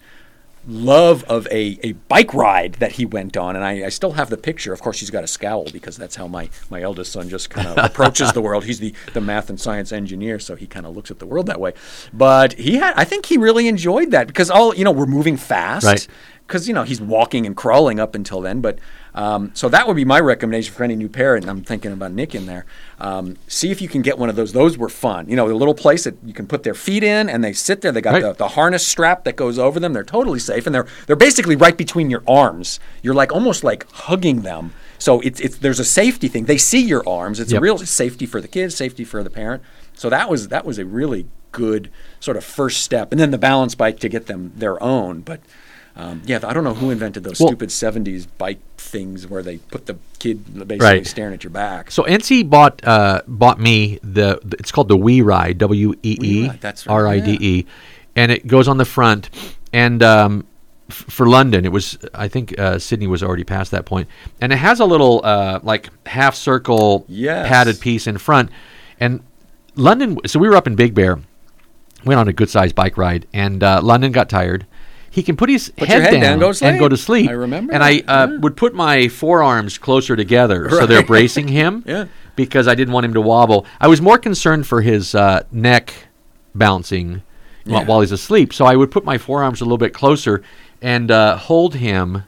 [0.66, 3.54] love of a, a bike ride that he went on.
[3.54, 4.72] And I, I still have the picture.
[4.72, 7.68] Of course, he's got a scowl because that's how my, my eldest son just kind
[7.68, 8.64] of approaches the world.
[8.64, 11.46] He's the, the math and science engineer, so he kind of looks at the world
[11.46, 11.72] that way.
[12.12, 15.36] But he had, I think he really enjoyed that because all, you know, we're moving
[15.36, 15.86] fast.
[15.86, 16.08] Right.
[16.48, 18.60] Because, you know, he's walking and crawling up until then.
[18.60, 18.80] But
[19.14, 21.44] um, so that would be my recommendation for any new parent.
[21.44, 22.66] And I'm thinking about Nick in there.
[22.98, 24.52] Um, see if you can get one of those.
[24.52, 25.28] Those were fun.
[25.28, 27.80] You know, the little place that you can put their feet in and they sit
[27.80, 27.92] there.
[27.92, 28.22] They got Right.
[28.22, 29.92] the, the harness strap that goes over them.
[29.92, 30.66] They're totally safe.
[30.66, 32.80] And they're, they're basically right between your arms.
[33.02, 34.72] You're like almost like hugging them.
[34.98, 36.46] So it's, it's, there's a safety thing.
[36.46, 37.38] They see your arms.
[37.38, 37.58] It's Yep.
[37.58, 39.62] a real safety for the kids, safety for the parent.
[39.94, 41.88] So that was, that was a really good
[42.18, 43.12] sort of first step.
[43.12, 45.20] And then the balance bike to get them their own.
[45.20, 45.40] But
[45.96, 49.58] um, yeah, I don't know who invented those Well- stupid '70s bike things where they
[49.58, 51.06] put the kid basically Right.
[51.06, 51.90] staring at your back.
[51.90, 56.46] So NC bought uh, bought me the, the it's called the WeeRide W E E
[56.48, 57.66] WeeRide, that's R I D E,
[58.16, 59.30] and it goes on the front.
[59.72, 60.46] And um,
[60.88, 64.08] f- for London, it was I think uh, Sydney was already past that point,
[64.40, 67.48] and it has a little uh, like half circle Yes.
[67.48, 68.50] padded piece in front.
[69.00, 69.20] And
[69.76, 71.18] London, so we were up in Big Bear,
[72.04, 74.66] went on a good sized bike ride, and uh, London got tired.
[75.14, 77.30] He can put his Put head, head down, down, go and go to sleep.
[77.30, 78.38] I remember And I uh, yeah.
[78.38, 82.06] would put my forearms closer together, so they're bracing him Yeah.
[82.34, 83.64] because I didn't want him to wobble.
[83.80, 85.94] I was more concerned for his uh, neck
[86.52, 87.22] bouncing
[87.64, 87.84] Yeah.
[87.84, 90.42] while he's asleep, so I would put my forearms a little bit closer
[90.82, 92.24] and uh, hold him.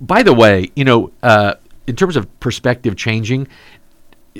[0.00, 1.54] By the way, you know, uh,
[1.86, 3.46] in terms of perspective changing,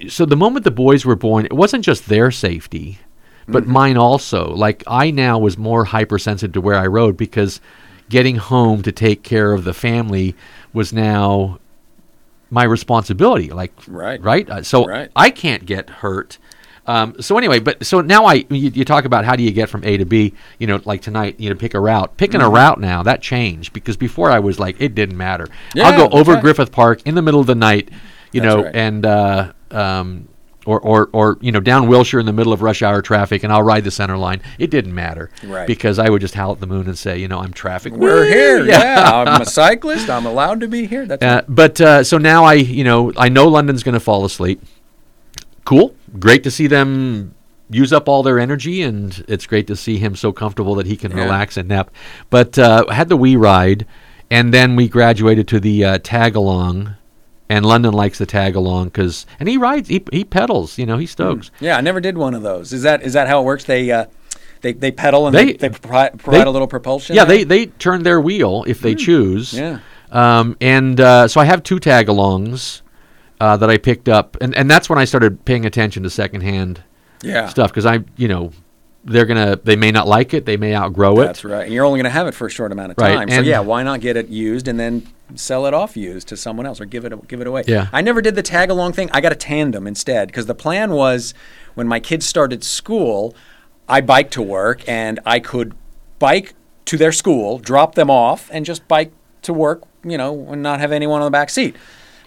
[0.08, 2.98] so the moment the boys were born, it wasn't just their safety,
[3.48, 3.72] but Mm-hmm.
[3.72, 4.54] mine also.
[4.54, 7.60] Like I now was more hypersensitive to where I rode because
[8.08, 10.34] getting home to take care of the family
[10.72, 11.58] was now
[12.50, 13.48] my responsibility.
[13.50, 14.22] Like Right.
[14.22, 14.48] right.
[14.48, 15.10] Uh, So Right.
[15.16, 16.38] I can't get hurt.
[16.84, 19.68] Um, so anyway, but so now I you, you talk about how do you get
[19.68, 20.34] from A to B?
[20.58, 22.16] You know, like tonight, you know, pick a route.
[22.16, 22.48] Picking Mm-hmm.
[22.50, 25.46] a route now that changed because before I was like it didn't matter.
[25.74, 26.42] Yeah, I'll go over right.
[26.42, 27.88] Griffith Park in the middle of the night,
[28.32, 28.74] you That's know, right.
[28.76, 30.28] and uh, um,
[30.64, 33.52] or, or, or you know down Wilshire in the middle of rush hour traffic, and
[33.52, 34.40] I'll ride the center line.
[34.58, 35.66] It didn't matter, Right.
[35.66, 37.92] Because I would just howl at the moon and say, you know, I'm traffic.
[37.92, 38.28] We're Woo!
[38.28, 38.64] here.
[38.72, 39.10] Yeah.
[39.26, 40.08] I'm a cyclist.
[40.08, 41.04] I'm allowed to be here.
[41.06, 44.24] That's Uh, but uh, so now I, you know, I know London's going to fall
[44.24, 44.62] asleep.
[45.64, 47.34] Cool, great to see them
[47.70, 50.96] use up all their energy, and it's great to see him so comfortable that he
[50.96, 51.24] can Yeah.
[51.24, 51.90] relax and nap.
[52.30, 53.86] But uh, had the wee ride,
[54.30, 56.96] and then we graduated to the uh, tag along.
[57.52, 60.96] And London likes the tag along because, and he rides, he, he pedals, you know,
[60.96, 61.50] he stokes.
[61.60, 62.72] Yeah, I never did one of those.
[62.72, 63.64] Is that is that how it works?
[63.64, 64.06] They uh,
[64.62, 67.14] they they pedal and they They- they, provide, provide they- a little propulsion.
[67.14, 67.38] Yeah, there?
[67.38, 69.50] they they turn their wheel if they choose.
[69.50, 69.56] Hmm.
[69.58, 69.78] Yeah.
[70.10, 72.80] Um, and uh, so I have two tag alongs
[73.40, 76.82] uh, that I picked up, and, and that's when I started paying attention to secondhand
[77.22, 78.52] yeah stuff because I, you know,
[79.04, 81.26] they're gonna they may not like it, they may outgrow it.
[81.26, 81.64] That's right.
[81.66, 83.28] And you're only going to have it for a short amount of Right, time.
[83.28, 85.06] So and- yeah, why not get it used and then
[85.36, 87.64] sell it off used to someone else or give it give it away?
[87.66, 87.88] Yeah.
[87.92, 89.10] I never did the tag along thing.
[89.12, 91.34] I got a tandem instead because the plan was
[91.74, 93.34] when my kids started school,
[93.88, 95.74] I biked to work and I could
[96.18, 96.54] bike
[96.86, 99.12] to their school, drop them off, and just bike
[99.42, 99.82] to work.
[100.04, 101.76] You know, and not have anyone on the back seat.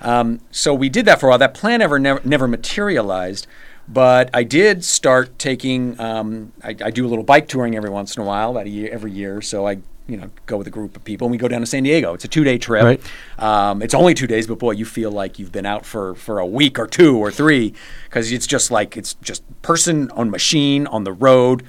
[0.02, 1.38] Um, so we did that for a while.
[1.38, 3.48] That plan ever never, never materialized.
[3.88, 6.00] But I did start taking.
[6.00, 8.70] Um, I, I do a little bike touring every once in a while, about a
[8.70, 9.42] year every year.
[9.42, 11.66] So I, you know, go with a group of people and we go down to
[11.66, 12.14] San Diego.
[12.14, 12.84] It's a two-day trip.
[12.84, 13.02] Right.
[13.40, 16.40] Um, it's only two days, but boy, you feel like you've been out for for
[16.40, 17.74] a week or two or three
[18.06, 21.64] because it's just like it's just person on machine on the road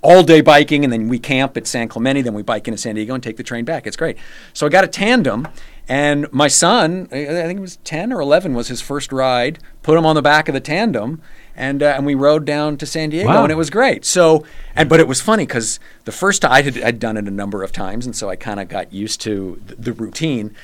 [0.00, 2.22] all day biking, and then we camp at San Clemente.
[2.22, 3.86] Then we bike into San Diego and take the train back.
[3.86, 4.16] It's great.
[4.52, 5.48] So I got a tandem,
[5.88, 9.58] and my son, I I think it was ten or eleven, was his first ride.
[9.82, 11.20] Put him on the back of the tandem,
[11.58, 13.42] and uh, and we rode down to San Diego, Wow.
[13.42, 14.04] and it was great.
[14.06, 14.44] So,
[14.74, 17.30] and but it was funny because the first time I had I'd done it a
[17.30, 20.54] number of times, and so I kind of got used to the, the routine.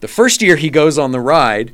[0.00, 1.72] The first year he goes on the ride,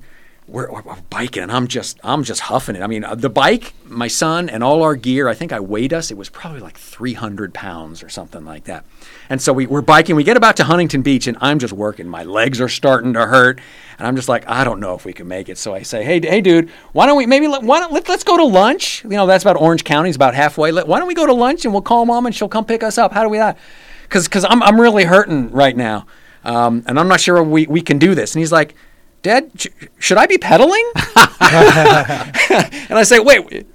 [0.48, 2.82] we're, we're, biking, and I'm just I'm just huffing it.
[2.82, 5.28] I mean, uh, the bike, my son, and all our gear.
[5.28, 6.10] I think I weighed us.
[6.10, 8.84] It was probably like 300 pounds or something like that.
[9.28, 10.16] And so we, we're biking.
[10.16, 12.08] We get about to Huntington Beach, and I'm just working.
[12.08, 13.60] My legs are starting to hurt,
[13.98, 15.58] and I'm just like, I don't know if we can make it.
[15.58, 18.24] So I say, Hey, hey, dude, why don't we maybe let, why don't let, let's
[18.24, 19.04] go to lunch?
[19.04, 20.08] You know, that's about Orange County.
[20.08, 20.72] It's about halfway.
[20.72, 22.82] Let, why don't we go to lunch and we'll call mom and she'll come pick
[22.82, 23.12] us up?
[23.12, 23.58] How do we that?
[24.02, 26.06] Because because I'm I'm really hurting right now,
[26.42, 28.34] um, and I'm not sure we we can do this.
[28.34, 28.74] And he's like.
[29.22, 30.84] Dad, sh- should I be pedaling?
[30.96, 31.04] and
[32.98, 33.66] I say, wait,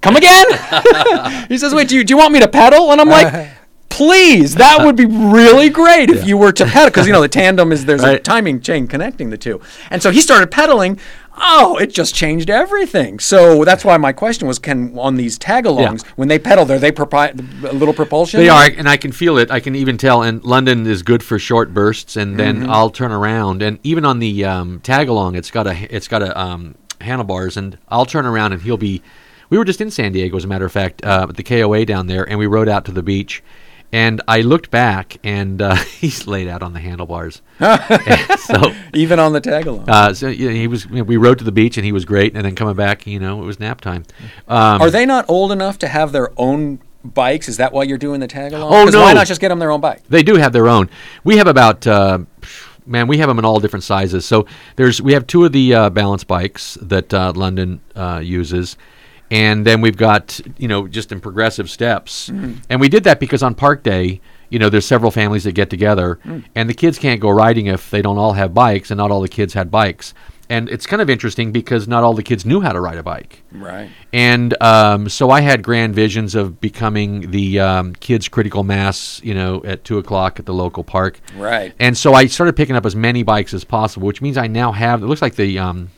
[0.00, 1.46] come again?
[1.48, 2.92] he says, wait, do you, do you want me to pedal?
[2.92, 3.50] And I'm like,
[3.88, 6.90] please, that would be really great if you were to pedal.
[6.90, 9.60] Because, you know, the tandem is, there's a timing chain connecting the two.
[9.90, 10.98] And so he started pedaling.
[11.36, 13.18] Oh, it just changed everything.
[13.18, 16.92] So that's why my question was, can on these tag-alongs, when they pedal, are they
[16.92, 18.40] propi- a little propulsion?
[18.40, 19.50] They are, and I can feel it.
[19.50, 20.22] I can even tell.
[20.22, 22.70] And London is good for short bursts, and then Mm-hmm.
[22.70, 26.22] I'll turn around, and even on the um, tag along, it's got a it's got
[26.22, 29.02] a um, handlebars, and I'll turn around, and he'll be.
[29.50, 31.84] We were just in San Diego, as a matter of fact, uh, at the KOA
[31.86, 33.42] down there, and we rode out to the beach.
[33.92, 37.42] And I looked back, and uh, he's laid out on the handlebars.
[38.40, 39.88] So, Even on the tag-along.
[39.88, 40.86] uh, so yeah, he was.
[40.86, 42.34] You know, we rode to the beach, and he was great.
[42.34, 44.04] And then coming back, you know, it was nap time.
[44.48, 47.48] Um, Are they not old enough to have their own bikes?
[47.48, 48.72] Is that why you're doing the tag along?
[48.72, 50.02] Oh, Why not just get them their own bike?
[50.08, 50.88] They do have their own.
[51.22, 52.20] We have about uh,
[52.86, 54.24] man, we have them in all different sizes.
[54.24, 58.76] So there's we have two of the uh, balance bikes that uh, London uh, uses,
[59.30, 62.28] and then we've got you know just in progressive steps.
[62.68, 64.20] And we did that because on Park Day,
[64.50, 66.18] you know, there's several families that get together,
[66.54, 69.20] and the kids can't go riding if they don't all have bikes, and not all
[69.20, 70.12] the kids had bikes.
[70.50, 73.04] And it's kind of interesting because not all the kids knew how to ride a
[73.04, 73.44] bike.
[73.52, 73.88] Right.
[74.12, 79.32] And um, so I had grand visions of becoming the um, kids' critical mass, you
[79.32, 81.20] know, at two o'clock at the local park.
[81.36, 81.72] Right.
[81.78, 84.72] And so I started picking up as many bikes as possible, which means I now
[84.72, 85.04] have.
[85.04, 85.56] It looks like the.
[85.60, 85.90] Um,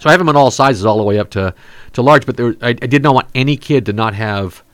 [0.00, 1.54] so I have them in all sizes, all the way up to
[1.92, 2.26] to large.
[2.26, 4.64] But there, I, I did not want any kid to not have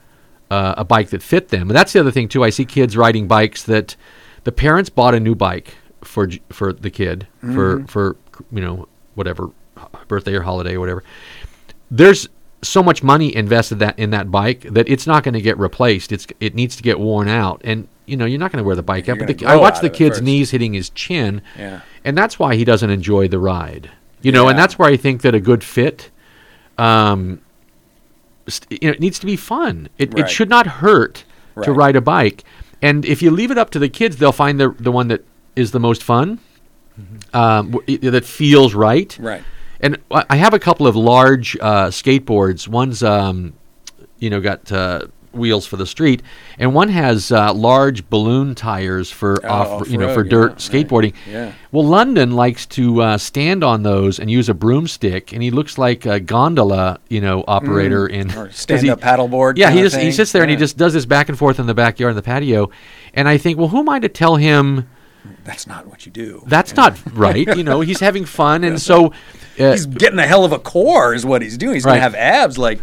[0.49, 1.69] uh, a bike that fit them.
[1.69, 2.43] And that's the other thing too.
[2.43, 3.95] I see kids riding bikes that
[4.45, 8.15] the parents bought a new bike for for the kid for for
[8.51, 9.49] you know whatever
[10.07, 11.03] birthday or holiday or whatever.
[11.91, 12.27] There's
[12.63, 16.11] so much money invested that in that bike that it's not going to get replaced.
[16.11, 18.75] It's it needs to get worn out, and you know you're not going to wear
[18.75, 19.19] the bike out.
[19.19, 21.81] But the, I watch the kid's knees hitting his chin, Yeah.
[22.03, 23.91] and that's why he doesn't enjoy the ride.
[24.21, 26.09] You know, and that's where I think that a good fit,
[26.77, 27.41] um,
[28.47, 29.89] st- you know, it needs to be fun.
[29.97, 31.23] It, it should not hurt
[31.63, 32.43] to ride a bike.
[32.81, 35.23] And if you leave it up to the kids, they'll find the the one that
[35.55, 36.39] is the most fun,
[37.33, 39.17] um, w- that feels right.
[39.19, 39.43] Right.
[39.79, 42.67] And I I have a couple of large uh, skateboards.
[42.67, 43.53] One's, um,
[44.19, 45.07] you know, got uh,
[45.37, 46.21] wheels for the street,
[46.59, 50.55] and one has uh, large balloon tires for Oh, off, you know, for dirt yeah,
[50.83, 51.13] skateboarding.
[51.29, 51.53] yeah.
[51.71, 55.77] Well, London likes to uh, stand on those and use a broomstick, and he looks
[55.77, 58.35] like a gondola, you know, operator in Mm.
[58.37, 61.05] Or 'cause stand-up paddleboard Yeah, he just he sits there and he just does this
[61.05, 62.69] back and forth in the backyard in the patio,
[63.13, 64.87] and I think, well, who am I to tell him?
[65.43, 66.43] That's not what you do.
[66.47, 67.45] That's not right.
[67.55, 69.07] You know, he's having fun, and so.
[69.59, 71.73] Uh, he's getting a hell of a core, is what he's doing.
[71.73, 71.93] He's Right.
[71.93, 72.79] gonna have abs like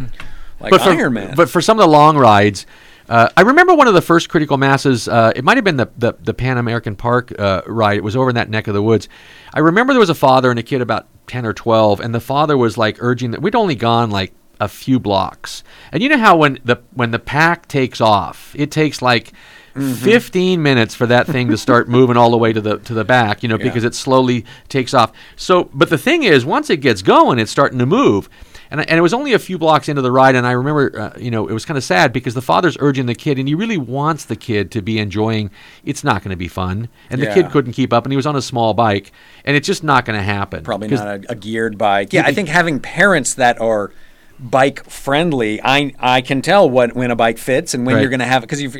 [0.65, 1.35] like but for, Iron Man.
[1.35, 2.67] But for some of the long rides,
[3.09, 5.09] uh, I remember one of the first critical masses.
[5.09, 7.99] Uh, it might have been the, the the Pan American Park uh, ride.
[7.99, 9.09] It was over in that neck of the woods.
[9.53, 12.21] I remember there was a father and a kid about ten or twelve, and the
[12.21, 15.63] father was like urging that we'd only gone like a few blocks,
[15.93, 19.33] and you know how when the when the pack takes off, it takes like.
[19.75, 20.05] Mm-hmm.
[20.05, 23.05] 15 minutes for that thing to start moving all the way to the to the
[23.05, 23.65] back you know Yeah.
[23.65, 27.51] because it slowly takes off so but the thing is once it gets going it's
[27.51, 28.29] starting to move
[28.71, 31.19] and, and it was only a few blocks into the ride and i remember uh,
[31.19, 33.55] you know it was kind of sad because the father's urging the kid and he
[33.55, 35.51] really wants the kid to be enjoying
[35.85, 38.27] it's not going to be fun and the kid couldn't keep up and he was
[38.27, 39.13] on a small bike
[39.45, 42.13] and it's just not going to happen Probably not a, a geared bike.
[42.13, 43.93] Yeah, I think having parents that are
[44.39, 48.01] bike friendly, I I can tell what when a bike fits and when Right.
[48.01, 48.77] you're going to have it because if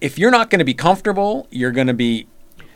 [0.00, 2.26] if you're not going to be comfortable, you're going to be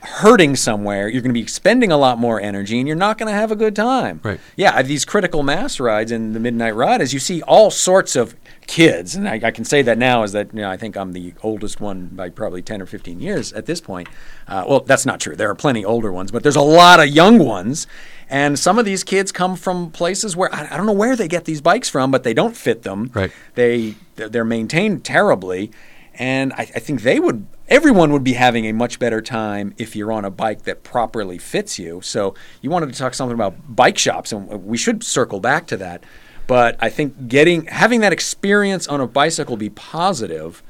[0.02, 1.08] hurting somewhere.
[1.08, 3.50] You're going to be spending a lot more energy, and you're not going to have
[3.52, 4.20] a good time.
[4.22, 4.40] Right.
[4.56, 8.16] Yeah, I- these critical mass rides and the midnight ride, as you see all sorts
[8.16, 8.34] of
[8.66, 11.12] kids, and I, I can say that now is that you know I think I'm
[11.12, 14.08] the oldest one by probably 10 or 15 years at this point.
[14.46, 15.34] Uh, well, that's not true.
[15.36, 17.86] There are plenty older ones, but there's a lot of young ones.
[18.28, 21.26] And some of these kids come from places where I, I don't know where they
[21.26, 23.10] get these bikes from, but they don't fit them.
[23.12, 23.32] Right.
[23.56, 25.72] They they're maintained terribly,
[26.14, 27.46] and I, I think they would.
[27.70, 31.38] Everyone would be having a much better time if you're on a bike that properly
[31.38, 32.00] fits you.
[32.02, 35.76] So you wanted to talk something about bike shops, and we should circle back to
[35.76, 36.02] that.
[36.48, 40.64] But I think getting having that experience on a bicycle be positive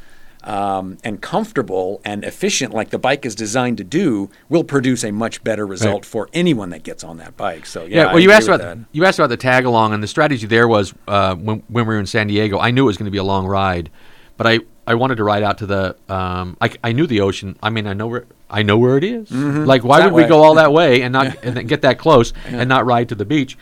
[0.45, 5.11] um, and comfortable and efficient, like the bike is designed to do, will produce a
[5.11, 6.05] much better result Right.
[6.05, 7.65] for anyone that gets on that bike.
[7.67, 8.79] So yeah, Yeah, I well, you agree asked about that.
[8.93, 11.95] you asked about the tag along, and the strategy there was uh, when when we
[11.95, 12.59] were in San Diego.
[12.59, 13.89] I knew it was going to be a long ride,
[14.37, 15.97] but I, I wanted to ride out to the.
[16.09, 17.57] Um, I, I knew the ocean.
[17.63, 19.31] I mean, I know where I know where it is.
[19.31, 20.07] Like, why Mm-hmm.
[20.09, 22.87] that would we go all that way and not and get that close and not
[22.87, 23.57] ride to the beach?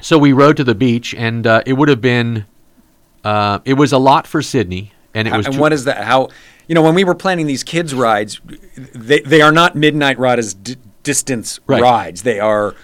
[0.00, 2.46] So we rode to the beach, and uh, it would have been.
[3.24, 5.46] Uh, it was a lot for Sydney, and it was.
[5.46, 6.04] and tw- what is that?
[6.04, 6.28] How
[6.66, 8.40] you know when we were planning these kids rides,
[8.94, 11.82] they they are not midnight riders d- distance Right.
[11.82, 12.22] rides.
[12.22, 12.74] They are,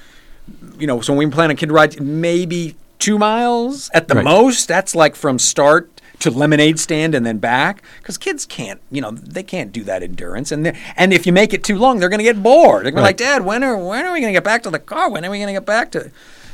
[0.78, 4.24] you know, so when we plan a kid ride, maybe two miles at the Right.
[4.24, 4.68] most.
[4.68, 9.10] That's like from start to lemonade stand and then back because kids can't you know
[9.12, 12.18] they can't do that endurance and and if you make it too long they're going
[12.18, 13.16] to get bored they're going Right.
[13.16, 14.78] to be like dad when are when are we going to get back to the
[14.80, 16.10] car when are we going to get back to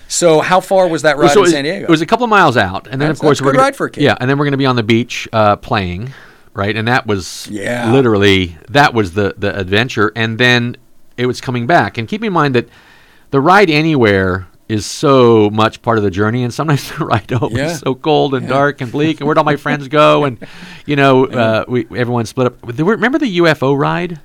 [0.07, 2.25] so how far was that ride so in was, San Diego It was a couple
[2.25, 4.03] of miles out, and then That's- of course we're gonna, ride for a kid.
[4.03, 6.13] Yeah, and then we're going to be on the beach uh, playing,
[6.53, 6.77] right?
[6.77, 7.91] And that was Yeah.
[7.91, 10.77] literally that was the the adventure, and then
[11.17, 11.97] it was coming back.
[11.97, 12.69] And keep in mind that
[13.31, 17.55] the ride anywhere is so much part of the journey, and sometimes the ride home
[17.57, 17.67] Yeah.
[17.73, 19.21] is so cold and dark and bleak.
[19.21, 20.25] And where'd all my friends go?
[20.27, 20.39] And
[20.87, 22.57] you know, uh, we everyone split up.
[22.63, 24.21] Remember the UFO ride?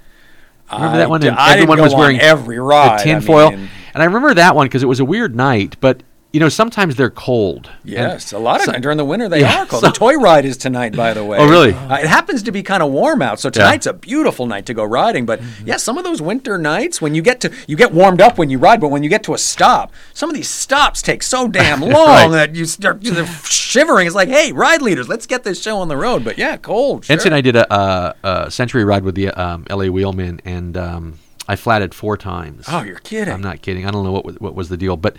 [0.71, 1.21] Remember that one?
[1.21, 2.99] d- And I didn't everyone was wearing every ride.
[2.99, 3.51] the I tinfoil.
[3.51, 6.49] mean- and I remember that one because it was a weird night, but you know,
[6.49, 7.71] sometimes they're cold.
[7.82, 9.82] And- Yes, a lot of so- during the winter they Yeah, are cold.
[9.82, 11.39] so- the toy ride is tonight, by the way.
[11.39, 11.73] Oh, really?
[11.73, 14.73] Uh, it happens to be kind of warm out, so tonight's a beautiful night to
[14.75, 15.25] go riding.
[15.25, 15.67] But Mm-hmm.
[15.67, 18.49] yeah, some of those winter nights when you get to you get warmed up when
[18.51, 21.47] you ride, but when you get to a stop, some of these stops take so
[21.59, 22.27] damn long Right.
[22.30, 23.03] that you start
[23.45, 24.05] shivering.
[24.05, 26.23] It's like, hey, ride leaders, let's get this show on the road.
[26.23, 27.05] But yeah, cold.
[27.05, 27.17] Sure.
[27.17, 30.77] NC and I did a, a, a century ride with the um, LA Wheelmen and
[30.77, 32.65] um, I flatted four times.
[32.67, 33.34] Oh, you're kidding.
[33.34, 33.88] I'm not kidding.
[33.88, 35.15] I don't know what was, what was the deal, but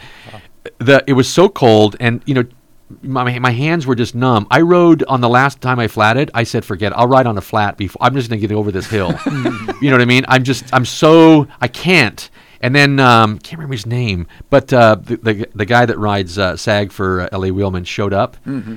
[0.79, 2.45] the it was so cold, and you know,
[3.03, 4.47] my my hands were just numb.
[4.51, 6.31] I rode on the last time I flatted.
[6.35, 6.93] I said, "Forget.
[6.93, 6.97] it.
[6.97, 8.03] I'll ride on a flat before.
[8.03, 9.15] I'm just going to get over this hill."
[9.81, 10.25] you know what I mean?
[10.29, 12.31] I'm just I'm so I can't.
[12.63, 16.39] And then um, can't remember his name, but uh, the, the the guy that rides
[16.39, 18.37] uh, SAG for uh, LA Wheelmen showed up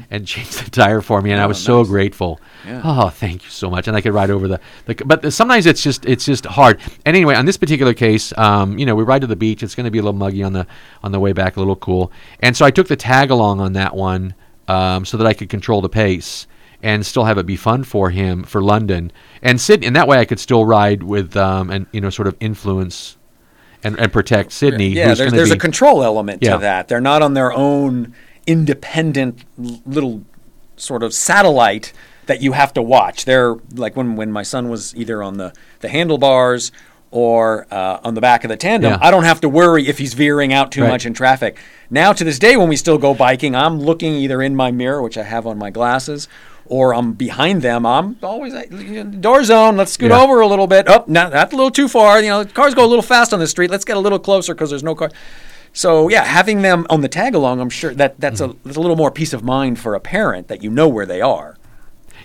[0.09, 2.39] and changed the tire for me, and I was so grateful.
[2.65, 2.81] Yeah.
[2.81, 4.61] Oh, thank you so much, and I could ride over the.
[4.86, 6.79] the but sometimes it's just it's just hard.
[7.05, 9.63] And anyway, on this particular case, um, you know, we ride to the beach.
[9.63, 10.65] It's going to be a little muggy on the
[11.03, 12.09] on the way back, a little cool.
[12.39, 14.34] And so I took the tag along on that one
[14.69, 16.47] um, so that I could control the pace
[16.81, 19.11] and still have it be fun for him for London
[19.41, 19.88] and Sydney.
[19.88, 23.17] And that way, I could still ride with um, and you know sort of influence
[23.84, 24.89] and, and protect Sydney.
[24.89, 26.53] Yeah, there's, there's be, a control element Yeah.
[26.53, 26.88] to that.
[26.88, 28.13] They're not on their own
[28.47, 30.23] independent little
[30.77, 31.93] sort of satellite
[32.25, 33.25] that you have to watch.
[33.25, 36.71] They're like when, when my son was either on the, the handlebars
[37.11, 38.97] or uh, on the back of the tandem, Yeah.
[39.01, 40.89] I don't have to worry if he's veering out too Right.
[40.89, 41.59] much in traffic.
[41.89, 45.01] Now, to this day, when we still go biking, I'm looking either in my mirror,
[45.01, 46.27] which I have on my glasses,
[46.66, 48.53] or I'm behind them, I'm always
[49.20, 49.78] door zone.
[49.78, 50.22] Let's scoot Yeah.
[50.22, 50.86] over a little bit.
[50.88, 52.22] Oh, no, that's a little too far.
[52.22, 53.70] You know, cars go a little fast on the street.
[53.70, 55.11] Let's get a little closer because there's no car.
[55.74, 58.59] So yeah, having them on the tag along, I'm sure that that's a, mm-hmm.
[58.64, 61.20] that's a little more peace of mind for a parent that you know where they
[61.20, 61.57] are.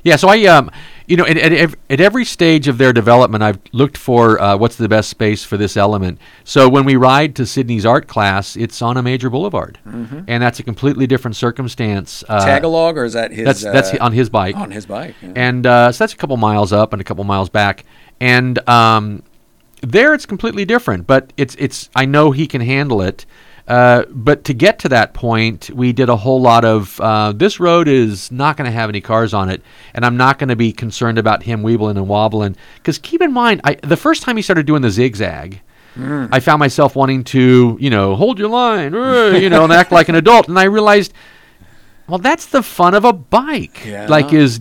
[0.05, 0.71] Yeah, so I, um,
[1.07, 4.77] you know, at, at, at every stage of their development, I've looked for uh, what's
[4.77, 6.19] the best space for this element.
[6.45, 10.59] So when we ride to Sydney's art class, it's on a major boulevard, and that's
[10.61, 12.23] a completely different circumstance.
[12.29, 13.45] Uh, Tag along, or is that his?
[13.45, 14.57] That's that's uh, on his bike.
[14.57, 15.15] on his bike.
[15.23, 15.33] yeah.
[15.35, 17.85] and uh, so that's a couple miles up and a couple miles back,
[18.21, 19.23] and um,
[19.83, 21.07] there it's completely different.
[21.07, 23.27] But it's it's I know he can handle it.
[23.69, 26.99] Uh, but to get to that point, we did a whole lot of.
[27.01, 29.63] Uh, this road is not going to have any cars on it,
[29.95, 32.57] and I'm not going to be concerned about him weebling and wobbling.
[32.77, 35.61] Because keep in mind, I, the first time he started doing the zigzag,
[36.01, 40.09] I found myself wanting to, you know, hold your line, you know, and act like
[40.09, 41.13] an adult, and I realized,
[42.09, 43.85] well, that's the fun of a bike.
[43.85, 44.07] Yeah.
[44.07, 44.61] Like is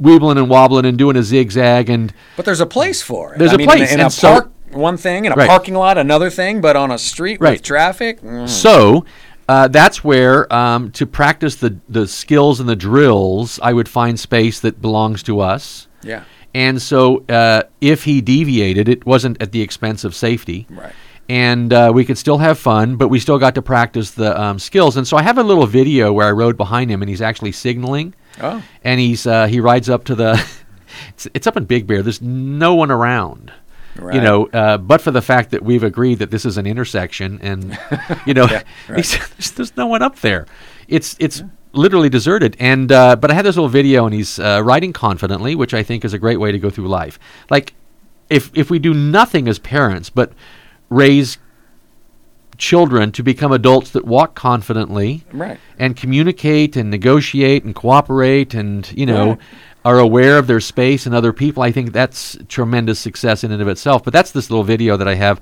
[0.00, 3.38] weebling and wobbling and doing a zigzag and But there's a place for it.
[3.38, 5.48] There's I a mean, place, in, a and so- park, one thing, in a Right.
[5.48, 6.60] parking lot, another thing.
[6.60, 7.52] But on a street Right.
[7.52, 8.48] with traffic, mm.
[8.48, 9.04] So
[9.48, 14.18] uh, that's where um, to practice the the skills and the drills, I would find
[14.20, 15.86] space that belongs to us.
[16.02, 16.22] yeah,
[16.54, 20.66] And so uh, if he deviated, it wasn't at the expense of safety.
[20.70, 20.92] Right.
[21.30, 24.58] And uh, we could still have fun, but we still got to practice the um,
[24.58, 24.96] skills.
[24.96, 27.52] And so I have a little video where I rode behind him, and he's actually
[27.52, 28.14] signaling.
[28.40, 28.62] Oh.
[28.82, 30.42] And he's uh, he rides up to the.
[31.10, 32.02] it's, it's up in Big Bear.
[32.02, 33.52] There's no one around.
[34.14, 37.38] You know, uh, but for the fact that we've agreed that this is an intersection,
[37.42, 37.78] and
[38.26, 39.04] you know, Yeah, right.
[39.36, 40.46] there's, there's no one up there.
[40.88, 41.42] It's it's
[41.72, 42.56] literally deserted.
[42.58, 45.82] And uh, but I had this little video, and he's uh, riding confidently, which I
[45.82, 47.18] think is a great way to go through life.
[47.50, 47.74] Like,
[48.30, 50.32] if if we do nothing as parents but
[50.90, 51.38] raise
[52.56, 55.60] children to become adults that walk confidently Right.
[55.78, 59.38] and communicate and negotiate and cooperate and you know Right.
[59.88, 63.62] Are aware of their space and other people i think that's tremendous success in and
[63.62, 65.40] of itself but that's this little video that i have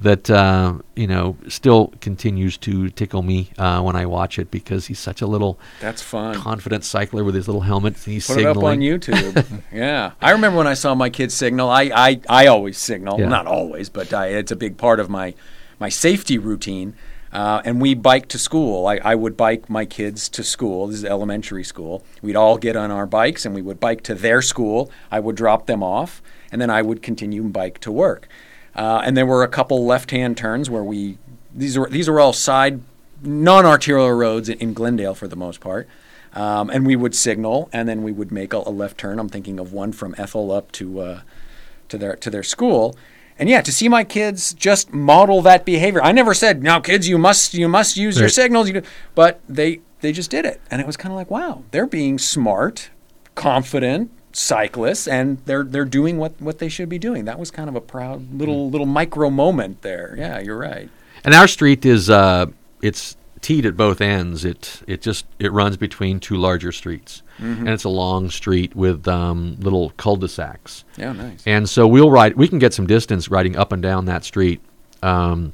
[0.00, 4.86] that uh, you know still continues to tickle me uh, when i watch it because
[4.86, 6.34] he's such a little That's fun.
[6.36, 9.62] confident cycler with his little helmet and he's Put signaling it up on YouTube.
[9.72, 11.68] yeah, I remember when I saw my kids signal.
[11.68, 13.28] I I, I always signal, Yeah.
[13.28, 15.34] not always, but I, it's a big part of my
[15.80, 16.94] my safety routine.
[17.32, 18.86] Uh, and we bike to school.
[18.86, 20.86] I, I would bike my kids to school.
[20.86, 22.02] This is elementary school.
[22.22, 24.90] We'd all get on our bikes and we would bike to their school.
[25.10, 28.28] I would drop them off, and then I would continue bike to work.
[28.74, 31.18] Uh, and there were a couple left-hand turns where we
[31.54, 32.80] these are these are all side
[33.22, 35.88] non-arterial roads in, in Glendale for the most part.
[36.34, 39.18] Um, and we would signal, and then we would make a, a left turn.
[39.18, 41.20] I'm thinking of one from Ethel up to uh,
[41.88, 42.96] to their to their school.
[43.38, 46.02] And yeah, to see my kids just model that behavior.
[46.02, 48.82] I never said, "Now, kids, you must you must use your signals." You.
[49.14, 52.18] But they they just did it, and it was kind of like, wow, they're being
[52.18, 52.90] smart,
[53.34, 57.24] confident cyclists, and they're they're doing what what they should be doing.
[57.26, 60.14] That was kind of a proud little little micro moment there.
[60.18, 60.88] Yeah, you're right.
[61.24, 62.46] And our street is uh,
[62.82, 64.44] it's teed at both ends.
[64.44, 69.06] It it just it runs between two larger streets, and it's a long street with
[69.06, 70.84] um, little cul-de-sacs.
[70.96, 71.42] Yeah, nice.
[71.46, 72.34] And so we'll ride.
[72.34, 74.60] We can get some distance riding up and down that street,
[75.02, 75.52] um,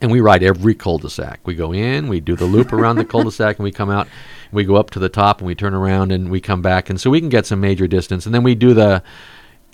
[0.00, 1.40] and we ride every cul-de-sac.
[1.44, 4.08] We go in, we do the loop around the cul-de-sac, and we come out.
[4.52, 7.00] We go up to the top, and we turn around, and we come back, and
[7.00, 8.24] so we can get some major distance.
[8.24, 9.02] And then we do the,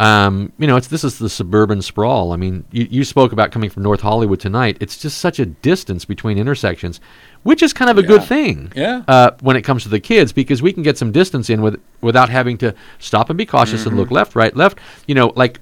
[0.01, 2.32] um, you know, it's this is the suburban sprawl.
[2.32, 4.78] I mean, you, you spoke about coming from North Hollywood tonight.
[4.80, 7.01] It's just such a distance between intersections,
[7.42, 9.03] which is kind of a good thing Yeah.
[9.07, 11.78] uh, when it comes to the kids because we can get some distance in with
[12.01, 14.01] without having to stop and be cautious and Mm-hmm.
[14.01, 14.78] look left, right, left.
[15.07, 15.61] You know, like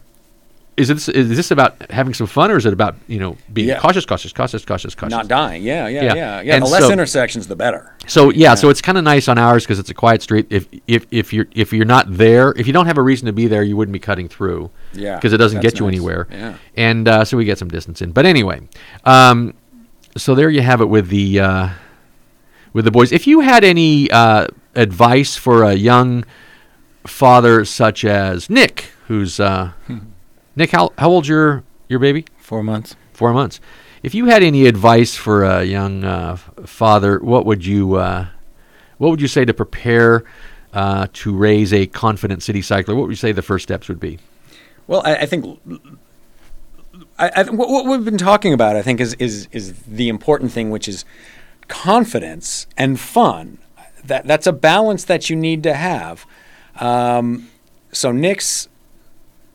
[0.79, 3.69] is this is this about having some fun or is it about you know being
[3.69, 3.79] Yeah.
[3.81, 5.11] cautious, cautious, cautious, cautious, cautious?
[5.11, 5.63] Not dying.
[5.63, 6.15] Yeah, yeah, Yeah.
[6.15, 6.59] yeah, yeah.
[6.61, 7.93] The less so- intersections, the better.
[8.07, 10.47] So yeah, so it's kind of nice on ours because it's a quiet street.
[10.51, 13.33] If if if you're if you're not there, if you don't have a reason to
[13.33, 14.71] be there, you wouldn't be cutting through.
[14.95, 15.95] Yeah, because it doesn't get you nice.
[15.97, 16.27] anywhere.
[16.31, 16.55] Yeah.
[16.77, 18.13] and uh, so we get some distance in.
[18.13, 18.61] But anyway,
[19.05, 19.53] um,
[20.17, 21.69] so there you have it with the uh,
[22.73, 23.13] with the boys.
[23.13, 26.25] If you had any uh, advice for a young
[27.07, 29.73] father such as Nick, who's uh,
[30.59, 32.25] Nick, how how old's your your baby?
[32.37, 32.97] Four months.
[33.13, 33.61] Four months.
[34.03, 36.35] If you had any advice for a young uh,
[36.67, 38.27] father, what would you uh,
[38.97, 40.25] what would you say to prepare
[40.73, 42.97] uh, to raise a confident city cycler?
[42.97, 44.19] What would you say the first steps would be?
[44.89, 45.61] Well, I, I think
[47.21, 50.51] I, I, what, what we've been talking about, I think, is, is is the important
[50.51, 51.05] thing, which is
[51.69, 53.59] confidence and fun.
[54.05, 56.27] That that's a balance that you need to have.
[56.81, 57.49] Um,
[57.93, 58.68] so Nick's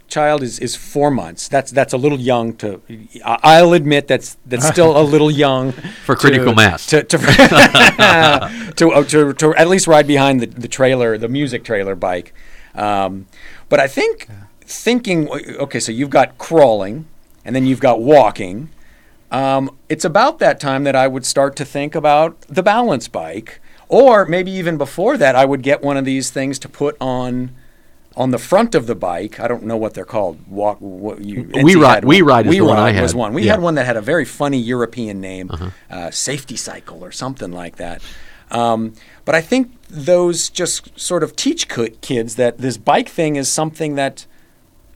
[0.07, 1.47] child is, is four months.
[1.47, 2.81] That's that's a little young to.
[3.25, 5.71] I'll admit that's that's still a little young
[6.05, 6.85] For critical to- mass.
[6.87, 7.17] To to,
[8.77, 12.33] to, uh, to to at least ride behind the, the trailer, the music trailer bike.
[12.75, 13.27] Um,
[13.69, 14.27] but I think
[14.61, 17.05] thinking okay, so you've got crawling,
[17.45, 18.69] and then you've got walking.
[19.31, 23.59] Um, it's about that time that I would start to think about the balance bike,
[23.89, 27.49] or maybe even before that, I would get one of these things to put on
[28.15, 29.39] on the front of the bike.
[29.39, 30.39] I don't know what they're called.
[30.47, 30.77] Walk.
[30.79, 32.21] What you, WeeRide- We.
[32.21, 33.17] Ride is We the one I Ride was had.
[33.17, 33.33] one.
[33.33, 33.51] We Yeah.
[33.53, 33.55] Uh-huh.
[33.59, 35.49] had one that had a very funny European name,
[35.89, 38.01] uh, Safety Cycle or something like that.
[38.51, 38.93] Um,
[39.25, 41.67] but I think those just sort of teach
[42.01, 44.27] kids that this bike thing is something that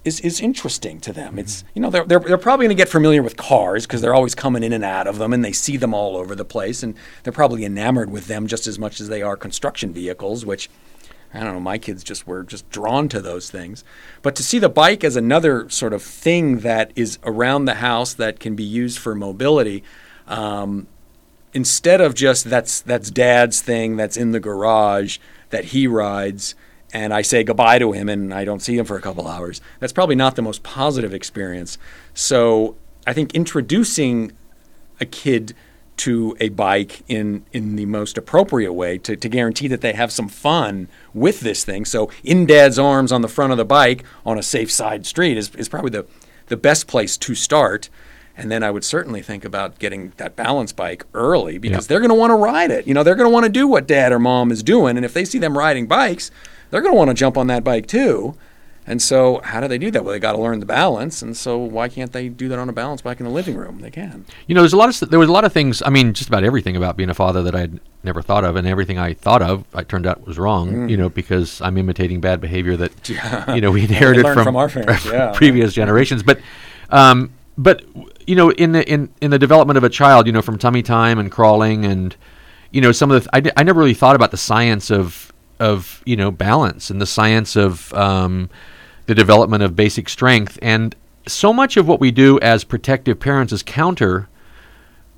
[0.06, 1.40] is, is interesting to them.
[1.40, 4.14] It's you know they're they're, they're probably going to get familiar with cars because they're
[4.14, 6.84] always coming in and out of them and they see them all over the place
[6.84, 6.94] and
[7.24, 10.70] they're probably enamored with them just as much as they are construction vehicles, which
[11.34, 11.60] I don't know.
[11.60, 13.84] My kids just were just drawn to those things,
[14.22, 18.14] but to see the bike as another sort of thing that is around the house
[18.14, 19.84] that can be used for mobility.
[20.28, 20.88] Um,
[21.54, 25.18] instead of just that's that's dad's thing that's in the garage
[25.50, 26.56] that he rides
[26.94, 29.62] and I say goodbye to him and I don't see him for a couple hours.
[29.80, 31.78] That's probably not the most positive experience.
[32.14, 32.76] So
[33.06, 34.32] I think introducing
[35.00, 35.54] a kid
[35.98, 40.12] to a bike in in the most appropriate way to, to guarantee that they have
[40.12, 40.88] some fun
[41.18, 41.86] with this thing.
[41.86, 45.38] So in dad's arms on the front of the bike on a safe side street
[45.38, 46.06] is, is probably the
[46.48, 47.90] the best place to start.
[48.38, 51.88] And then I would certainly think about getting that balance bike early because Yeah.
[51.90, 52.88] they're going to want to ride it.
[52.88, 54.96] You know, they're going to want to do what dad or mom is doing.
[54.96, 56.30] And if they see them riding bikes,
[56.70, 58.36] they're going to want to jump on that bike too.
[58.90, 60.06] And so, how do they do that?
[60.06, 61.22] Well, they got to learn the balance.
[61.22, 63.82] And so, why can't they do that on a balance bike in the living room?
[63.82, 64.26] They can.
[64.48, 65.84] You know, there's a lot of there was a lot of things.
[65.86, 68.66] I mean, just about everything about being a father that I'd never thought of, and
[68.66, 70.72] everything I thought of, I turned out was wrong.
[70.72, 70.90] Mm.
[70.90, 73.10] You know, because I'm imitating bad behavior that
[73.54, 75.34] you know we inherited from, from our parents, yeah.
[75.34, 76.24] previous generations.
[76.24, 76.40] But,
[76.90, 77.84] um, but
[78.26, 80.82] you know, in the in in the development of a child, you know, from tummy
[80.82, 82.16] time and crawling, and
[82.72, 84.90] you know, some of the th- I, d- I never really thought about the science
[84.90, 88.50] of of you know balance and the science of um,
[89.08, 90.58] the development of basic strength.
[90.62, 90.96] And
[91.28, 94.30] so much of what we do as protective parents is counter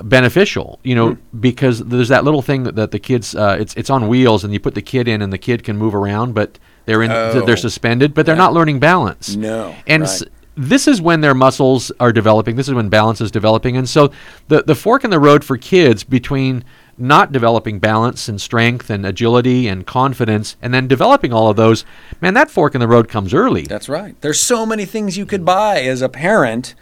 [0.02, 3.90] beneficial you know because there's that little thing that, that the kids uh, it's it's
[3.90, 6.58] on wheels and you put the kid in and the kid can move around but
[6.86, 7.42] they're in Oh.
[7.46, 9.36] they're suspended but they're not learning balance.
[9.36, 10.10] No, and right.
[10.10, 10.24] s-
[10.56, 13.76] this is when their muscles are developing this is when balance is developing.
[13.76, 14.12] And so
[14.48, 16.64] the the fork in the road for kids between
[17.00, 21.86] not developing balance and strength and agility and confidence and then developing all of those
[22.22, 24.20] man that fork in the road comes early That's right.
[24.22, 26.76] There's so many things you could buy as a parent.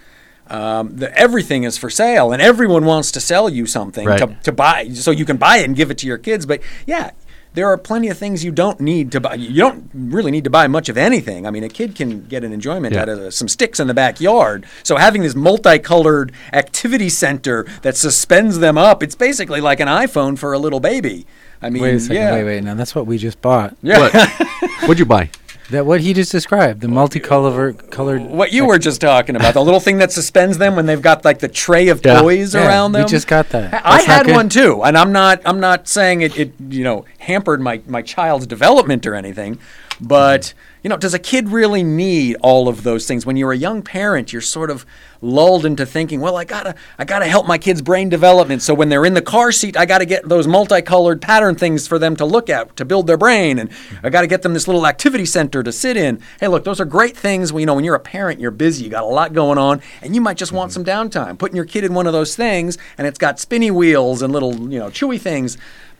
[0.49, 4.20] Um, the, everything is for sale, and everyone wants to sell you something Right.
[4.20, 6.45] to, to buy, so you can buy it and give it to your kids.
[6.45, 7.11] But yeah,
[7.57, 9.33] there are plenty of things you don't need to buy.
[9.33, 11.47] You don't really need to buy much of anything.
[11.47, 13.01] I mean, a kid can get an enjoyment Yeah.
[13.01, 14.67] out of some sticks in the backyard.
[14.83, 20.37] So having this multicolored activity center that suspends them up, it's basically like an iPhone
[20.37, 21.25] for a little baby.
[21.59, 22.15] I mean, Wait a second.
[22.17, 22.33] yeah.
[22.33, 22.63] Wait, wait.
[22.63, 23.75] Now that's what we just bought.
[23.81, 23.97] Yeah.
[23.99, 24.13] what
[24.81, 25.31] what'd you buy
[25.70, 26.80] That what he just described.
[26.82, 28.22] The multicolored colored.
[28.22, 31.26] What you were just talking about, the little thing that suspends them when they've got
[31.26, 32.22] like the tray of Yeah.
[32.22, 33.03] toys Yeah, around them.
[33.03, 33.74] We just got that.
[33.86, 37.05] I I had one too, and I'm not I'm not saying it, it you know
[37.20, 39.59] hampered my, my child's development or anything,
[39.99, 40.53] but
[40.88, 43.25] you know, does a kid really need all of those things?
[43.25, 44.85] When you're a young parent, you're sort of
[45.21, 48.61] lulled into thinking, well, I gotta I gotta help my kid's brain development.
[48.61, 51.99] So when they're in the car seat, I gotta get those multicolored pattern things for
[51.99, 53.69] them to look at to build their brain, and
[54.01, 56.21] I gotta get them this little activity center to sit in.
[56.39, 57.51] Hey, look, those are great things.
[57.51, 60.15] You know, when you're a parent, you're busy, you got a lot going on, and
[60.15, 60.85] you might just want mm-hmm.
[60.85, 61.38] some downtime.
[61.38, 64.55] Putting your kid in one of those things, and it's got spinny wheels and little
[64.71, 65.57] you know chewy things.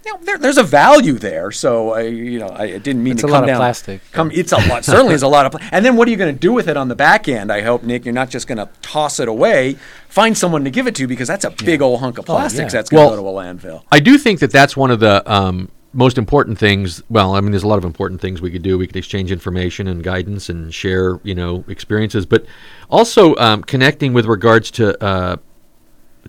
[0.08, 1.52] You know, there, there's a value there.
[1.52, 3.58] So I, you know, I didn't mean It's to a come lot of down.
[3.58, 4.02] plastic.
[4.14, 4.86] Come, it's a lot.
[4.86, 5.52] Certainly, is a lot of.
[5.52, 7.52] Pl- and then, what are you going to do with it on the back end?
[7.52, 9.76] I hope, Nick, you're not just going to toss it away.
[10.08, 12.80] Find someone to give it to because that's a big old hunk of plastics yeah.
[12.80, 13.44] that's going to Well- go to a
[13.74, 13.84] landfill.
[13.92, 17.04] I do think that that's one of the um, most important things.
[17.10, 18.78] Well, I mean, there's a lot of important things we could do.
[18.78, 22.46] We could exchange information and guidance and share, you know, experiences, but
[22.90, 25.36] also um, connecting with regards to uh,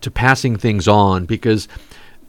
[0.00, 1.68] to passing things on because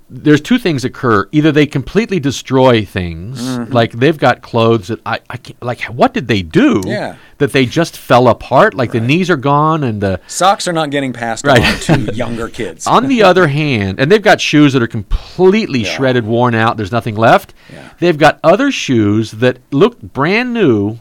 [0.10, 1.28] there's two things occur.
[1.32, 3.72] Either they completely destroy things, Mm-hmm.
[3.74, 5.82] like they've got clothes that I, I can't, like.
[5.84, 6.82] What did they do?
[6.86, 7.16] Yeah.
[7.38, 8.74] That they just fell apart.
[8.74, 11.90] Like the knees are gone and the Socks are not getting passed Right.
[11.90, 12.86] on to younger kids.
[12.88, 15.96] on the other hand, and they've got shoes that are completely Yeah.
[15.96, 16.76] shredded, worn out.
[16.78, 17.54] There's nothing left.
[17.72, 17.90] Yeah.
[18.00, 21.00] They've got other shoes that look brand new,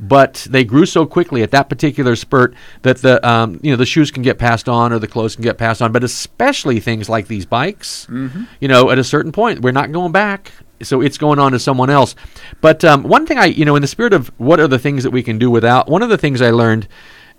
[0.00, 3.86] but they grew so quickly at that particular spurt that the um, you know the
[3.86, 5.92] shoes can get passed on or the clothes can get passed on.
[5.92, 8.44] But especially things like these bikes, Mm-hmm.
[8.60, 10.52] you know, at a certain point, we're not going back.
[10.82, 12.14] so it's going on to someone else.
[12.60, 15.02] But um, one thing I, you know, in the spirit of what are the things
[15.04, 16.88] that we can do without, one of the things I learned,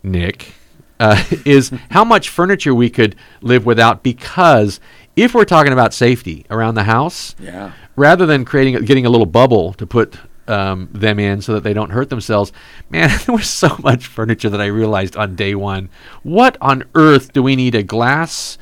[0.03, 0.53] Nick,
[0.99, 4.80] uh, is how much furniture we could live without because
[5.15, 7.73] if we're talking about safety around the house, Yeah.
[7.95, 10.15] rather than creating getting a little bubble to put
[10.48, 12.52] um, them in so that they don't hurt themselves,
[12.90, 15.90] man, there was so much furniture that I realized on day one.
[16.24, 18.58] What on earth do we need a glass?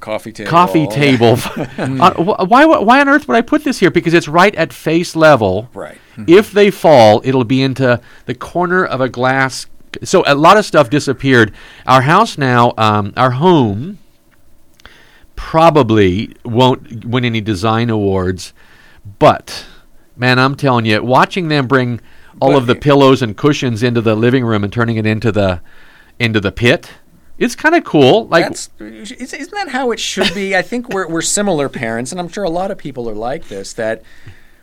[0.00, 0.50] Coffee table.
[0.50, 1.38] coffee table.
[1.56, 3.90] Uh, wh- why, why on earth would I put this here?
[3.90, 5.70] Because it's right at face level.
[5.72, 5.98] Right.
[6.26, 9.66] If they fall, it'll be into the corner of a glass.
[10.02, 11.54] So a lot of stuff disappeared.
[11.86, 13.98] Our house now, um, our home,
[15.36, 18.52] probably won't win any design awards,
[19.18, 19.66] but
[20.16, 22.00] man, I'm telling you, watching them bring
[22.40, 25.30] all But of the pillows and cushions into the living room and turning it into
[25.32, 25.60] the
[26.18, 26.90] into the pit,
[27.38, 28.26] it's kind of cool.
[28.28, 30.54] Like That's, is- isn't that how it should be?
[30.56, 33.48] I think we're, we're similar parents, and I'm sure a lot of people are like
[33.48, 33.72] this.
[33.74, 34.02] That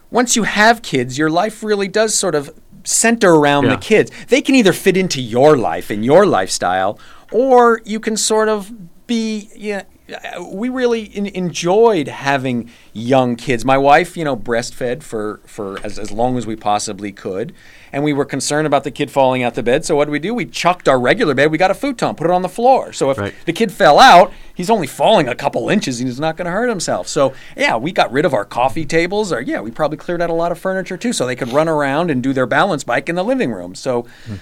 [0.09, 2.49] once you have kids, your life really does sort of
[2.83, 3.75] center around Yeah.
[3.75, 4.11] the kids.
[4.27, 6.99] They can either fit into your life and your lifestyle,
[7.31, 8.71] or you can sort of
[9.07, 9.49] be.
[9.55, 13.63] Yeah, Uh, we really in, enjoyed having young kids.
[13.63, 17.53] My wife, you know, breastfed for for as, as long as we possibly could,
[17.93, 19.85] and we were concerned about the kid falling out the bed.
[19.85, 20.33] So what did we do?
[20.33, 21.51] We chucked our regular bed.
[21.51, 22.93] We got a futon, put it on the floor.
[22.93, 23.33] So if Right.
[23.45, 26.51] the kid fell out, he's only falling a couple inches and he's not going to
[26.51, 27.07] hurt himself.
[27.07, 30.29] So, yeah, we got rid of our coffee tables, or yeah, we probably cleared out
[30.29, 33.09] a lot of furniture too, so they could run around and do their balance bike
[33.09, 33.75] in the living room.
[33.75, 34.35] So, hmm.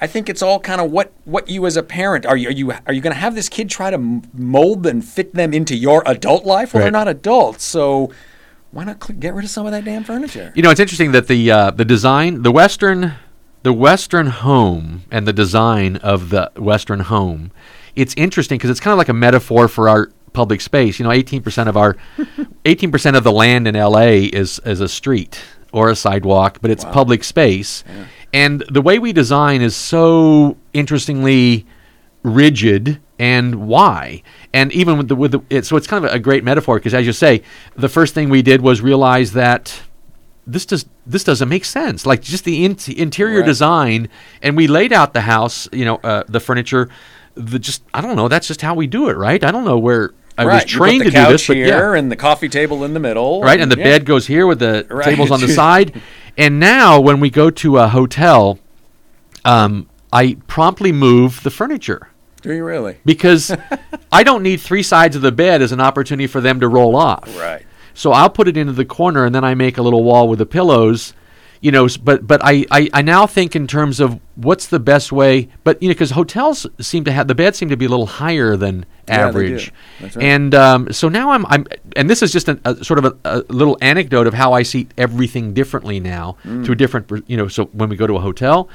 [0.00, 2.52] I think it's all kind of what what you as a parent are you are
[2.52, 3.98] you are you going to have this kid try to
[4.32, 6.72] mold and fit them into your adult life?
[6.72, 8.12] Well, they're not adults, so
[8.70, 10.52] why not get rid of some of that damn furniture?
[10.54, 13.14] You know, it's interesting that the uh, the design, the western,
[13.62, 17.50] the western home, and the design of the western home.
[17.96, 20.98] It's interesting because it's kind of like a metaphor for our public space.
[20.98, 21.96] You know, eighteen percent of our,
[22.64, 24.26] eighteen percent of the land in L.A.
[24.26, 25.40] is is a street
[25.72, 27.84] or a sidewalk, but it's public space.
[28.32, 31.66] And the way we design is so interestingly
[32.22, 34.22] rigid and why
[34.52, 36.92] and even with the with the it, so it's kind of a great metaphor because
[36.94, 37.42] as you say
[37.76, 39.82] the first thing we did was realize that
[40.46, 43.46] this does this doesn't make sense like just the in- interior Right.
[43.46, 44.08] design
[44.42, 46.88] and we laid out the house you know uh, the furniture
[47.34, 49.78] the just i don't know that's just how we do it right i don't know
[49.78, 52.84] where i was trained to do this couch but here yeah and the coffee table
[52.84, 53.84] in the middle, right and the yeah.
[53.84, 55.04] bed goes here with the Right.
[55.04, 56.00] tables on the side
[56.38, 58.58] and now when we go to a hotel
[59.44, 62.08] um, i promptly move the furniture
[62.40, 62.98] Do you really?
[63.04, 63.54] because
[64.12, 66.96] I don't need three sides of the bed as an opportunity for them to roll
[66.96, 67.28] off.
[67.38, 67.66] Right.
[67.92, 70.38] So I'll put it into the corner and then I make a little wall with
[70.38, 71.12] the pillows,
[71.60, 71.88] you know.
[72.02, 75.48] But but I, I, I now think in terms of what's the best way.
[75.64, 78.06] But you know, because hotels seem to have the beds seem to be a little
[78.06, 79.72] higher than Yeah, average.
[80.00, 80.24] That's right.
[80.24, 81.66] and um, so now I'm I'm
[81.96, 84.62] and this is just a, a sort of a, a little anecdote of how I
[84.62, 86.64] see everything differently now Mm.
[86.66, 87.48] to a different you know.
[87.48, 88.68] So when we go to a hotel.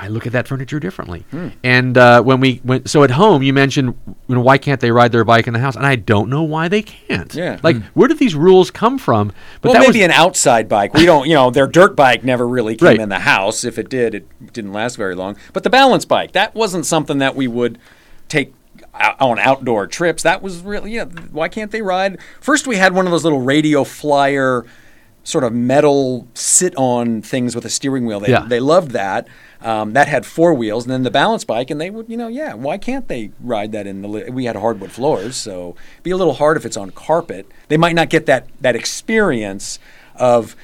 [0.00, 1.24] I look at that furniture differently.
[1.32, 1.48] Hmm.
[1.64, 3.94] And uh, when we went, so at home, you mentioned,
[4.28, 5.74] you know, why can't they ride their bike in the house?
[5.74, 7.34] And I don't know why they can't.
[7.34, 7.58] Yeah.
[7.64, 9.32] Like, where did these rules come from?
[9.60, 10.94] But well, that maybe an outside bike.
[10.94, 13.00] We don't, you know, their dirt bike never really came Right.
[13.00, 13.64] in the house.
[13.64, 15.36] If it did, it didn't last very long.
[15.52, 17.78] But the balance bike, that wasn't something that we would
[18.28, 18.54] take
[19.20, 20.22] on outdoor trips.
[20.22, 21.04] That was really, yeah.
[21.06, 22.18] Why can't they ride?
[22.40, 24.64] First, we had one of those little radio flyer,
[25.24, 28.20] sort of metal sit-on things with a steering wheel.
[28.20, 28.44] They, Yeah.
[28.46, 29.26] they loved that.
[29.60, 32.28] Um, that had four wheels, and then the balance bike, and they would, you know,
[32.28, 32.54] yeah.
[32.54, 34.08] Why can't they ride that in the?
[34.08, 37.46] Li- we had hardwood floors, so it'd be a little hard if it's on carpet.
[37.66, 39.80] They might not get that that experience
[40.14, 40.54] of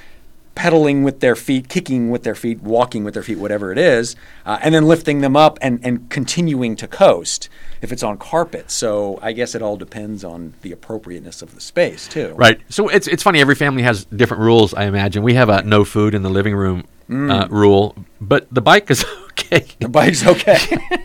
[0.55, 4.15] pedaling with their feet, kicking with their feet, walking with their feet, whatever it is,
[4.47, 7.49] uh, and then lifting them up and, and continuing to coast
[7.83, 8.71] if it's on carpet.
[8.71, 12.35] So I guess it all depends on the appropriateness of the space too.
[12.37, 12.61] right.
[12.69, 13.41] So it's, it's funny.
[13.41, 15.23] Every family has different rules, I imagine.
[15.23, 17.31] We have a no food in the living room Mm.
[17.31, 19.67] uh, rule, but the bike is okay.
[19.79, 20.59] The bike's okay.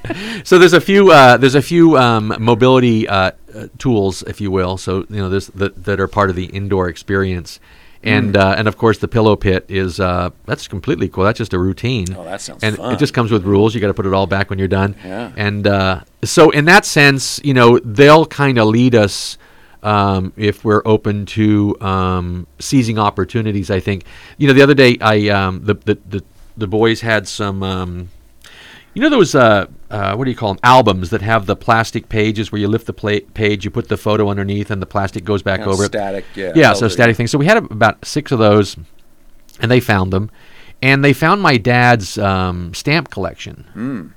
[0.45, 4.49] so there's a few uh, there's a few um, mobility uh, uh, tools, if you
[4.51, 4.77] will.
[4.77, 7.59] So you know there's that that are part of the indoor experience,
[8.01, 8.39] and Mm.
[8.41, 11.26] uh, and of course the pillow pit is uh, that's completely cool.
[11.26, 12.07] That's just a routine.
[12.15, 12.93] Oh, that sounds and fun.
[12.93, 13.76] it just comes with rules.
[13.76, 14.95] You got to put it all back when you're done.
[15.03, 15.34] Yeah.
[15.35, 19.38] And uh, so in that sense, you know they'll kind of lead us.
[19.81, 24.03] Um, if we're open to um, seizing opportunities, I think
[24.38, 26.23] you know the other day I um, the, the the
[26.57, 28.10] the boys had some um,
[28.93, 32.10] you know those uh, uh, what do you call them albums that have the plastic
[32.10, 35.23] pages where you lift the pla- page, you put the photo underneath, and the plastic
[35.23, 36.56] goes back Kind over static, yeah, it.
[36.56, 37.18] Yeah, so static yeah.
[37.18, 37.31] things.
[37.31, 38.76] So we had about six of those,
[39.60, 40.30] and they found them,
[40.81, 44.14] and they found my dad's um, stamp collection.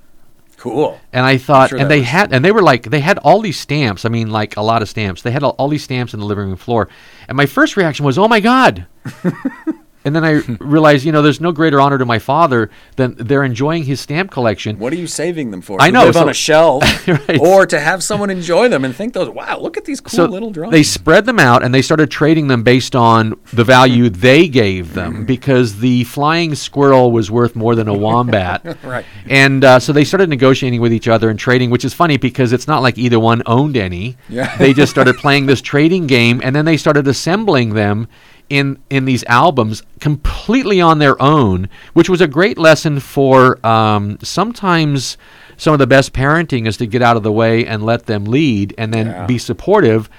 [0.62, 1.00] Cool.
[1.12, 3.58] And I thought, sure and they had, and they were like, they had all these
[3.58, 4.04] stamps.
[4.04, 5.20] I mean, like a lot of stamps.
[5.20, 6.88] They had all, all these stamps in the living room floor.
[7.26, 8.86] And my first reaction was, oh my God.
[10.04, 10.30] and then I
[10.60, 14.30] realized, you know, there's no greater honor to my father than they're enjoying his stamp
[14.30, 14.78] collection.
[14.78, 15.80] What are you saving them for?
[15.80, 17.38] I To know, live on a shelf, Right.
[17.40, 19.28] or to have someone enjoy them and think those.
[19.28, 20.72] Wow, look at these cool so little drawings.
[20.72, 24.94] they spread them out and they started trading them based on the value they gave
[24.94, 28.76] them because the flying squirrel was worth more than a wombat.
[28.82, 29.04] Right.
[29.28, 32.52] And uh, so they started negotiating with each other and trading, which is funny because
[32.52, 34.16] it's not like either one owned any.
[34.28, 34.56] Yeah.
[34.56, 38.08] They just started playing this trading game and then they started assembling them
[38.52, 44.18] in in these albums completely on their own, which was a great lesson for um,
[44.22, 45.16] sometimes
[45.56, 48.24] some of the best parenting is to get out of the way and let them
[48.26, 49.26] lead and then Yeah.
[49.26, 50.10] be supportive.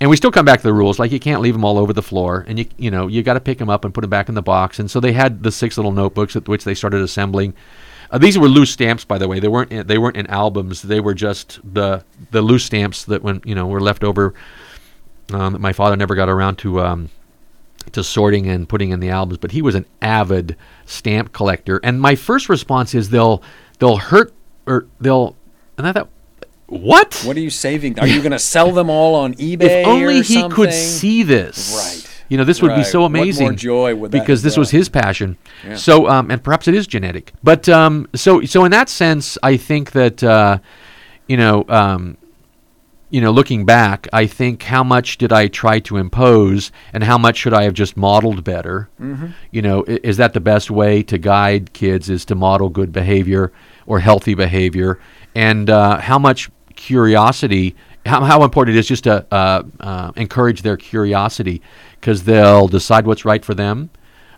[0.00, 1.92] And we still come back to the rules, like you can't leave them all over
[1.92, 4.10] the floor, and you you know you got to pick them up and put them
[4.10, 4.78] back in the box.
[4.78, 7.54] And so they had the six little notebooks at which they started assembling.
[8.10, 9.40] Uh, these were loose stamps, by the way.
[9.40, 10.82] They weren't in, they weren't in albums.
[10.82, 14.34] They were just the the loose stamps that when you know were left over.
[15.32, 17.08] Um, that my father never got around to um,
[17.92, 20.56] to sorting and putting in the albums, but he was an avid
[20.86, 21.80] stamp collector.
[21.82, 23.42] And my first response is they'll
[23.78, 24.32] they'll hurt
[24.66, 25.36] or they'll
[25.76, 26.08] and I thought,
[26.66, 27.22] what?
[27.24, 27.98] What are you saving?
[27.98, 29.62] Are you going to sell them all on eBay?
[29.82, 31.74] if only he could see this.
[31.76, 32.10] Right.
[32.30, 32.86] You know, this would be Right.
[32.86, 33.56] so What more amazing.
[33.56, 35.36] joy would that because this was his passion.
[35.64, 35.76] Yeah.
[35.76, 37.32] So, um, and perhaps it is genetic.
[37.42, 40.58] But um, so, so in that sense, I think that uh,
[41.28, 42.16] you know, um,
[43.14, 47.16] you know, looking back, I think how much did I try to impose, and how
[47.16, 48.88] much should I have just modeled better?
[49.00, 49.28] Mm-hmm.
[49.52, 52.10] You know, is that the best way to guide kids?
[52.10, 53.52] Is to model good behavior
[53.86, 54.98] or healthy behavior,
[55.32, 57.76] and uh, how much curiosity?
[58.04, 61.62] How, how important it is just to uh, uh, encourage their curiosity
[62.00, 63.90] because they'll decide what's right for them.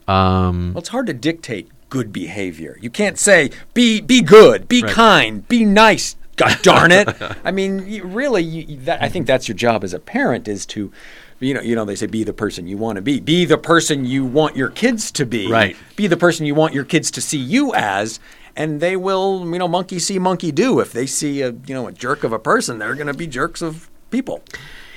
[0.06, 2.76] Um, Well, it's hard to dictate good behavior.
[2.82, 4.92] You can't say be be good, be Right.
[4.92, 6.14] kind, be nice.
[6.36, 7.08] God darn it!
[7.44, 10.92] I mean, really, you- that, I think that's your job as a parent is to,
[11.40, 13.58] you know, you know, they say be the person you want to be, be the
[13.58, 15.76] person you want your kids to be, Right.
[15.96, 18.20] Be the person you want your kids to see you as,
[18.54, 20.80] and they will, you know, monkey see, monkey do.
[20.80, 23.26] If they see a, you know, a jerk of a person, they're going to be
[23.26, 24.42] jerks of people.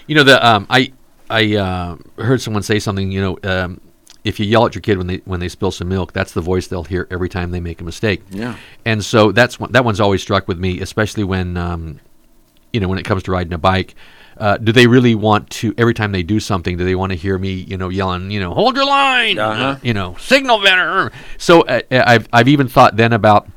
[0.07, 0.91] You know, the um, I
[1.29, 3.11] I uh, heard someone say something.
[3.11, 3.81] You know, um,
[4.23, 6.41] if you yell at your kid when they when they spill some milk, that's the
[6.41, 8.21] voice they'll hear every time they make a mistake.
[8.29, 8.55] Yeah.
[8.85, 11.99] And so that's one, that one's always struck with me, especially when um,
[12.73, 13.95] you know when it comes to riding a bike.
[14.37, 16.77] Uh, do they really want to every time they do something?
[16.77, 19.75] Do they want to hear me, you know, yelling, you know, hold your line, Uh-huh.
[19.83, 21.11] you know, signal better?
[21.37, 23.49] So uh, I've I've even thought then about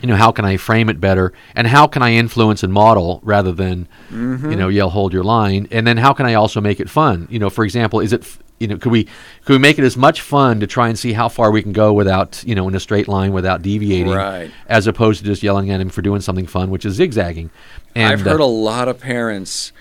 [0.00, 3.20] you know how can I frame it better and how can I influence and model
[3.24, 6.78] rather than you know yell hold your line and then how can I also make
[6.80, 9.04] it fun you know for example is it f- you know could we
[9.44, 11.72] could we make it as much fun to try and see how far we can
[11.72, 14.50] go without you know in a straight line without deviating Right.
[14.68, 17.50] as opposed to just yelling at him for doing something fun which is zigzagging
[17.94, 19.72] and I've heard uh, a lot of parents,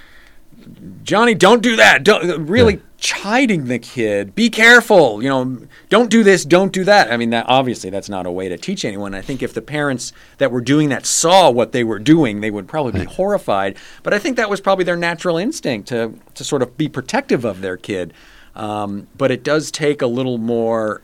[1.03, 2.03] Johnny, don't do that.
[2.03, 2.79] Don't really Yeah.
[2.97, 4.33] chiding the kid.
[4.33, 5.21] Be careful.
[5.21, 5.57] You know,
[5.89, 6.43] don't do this.
[6.45, 7.11] Don't do that.
[7.11, 9.13] I mean, that obviously that's not a way to teach anyone.
[9.13, 12.49] I think if the parents that were doing that saw what they were doing, they
[12.51, 13.77] would probably be horrified.
[14.03, 17.45] But I think that was probably their natural instinct to to sort of be protective
[17.45, 18.13] of their kid.
[18.57, 21.01] Um, but it does take a little more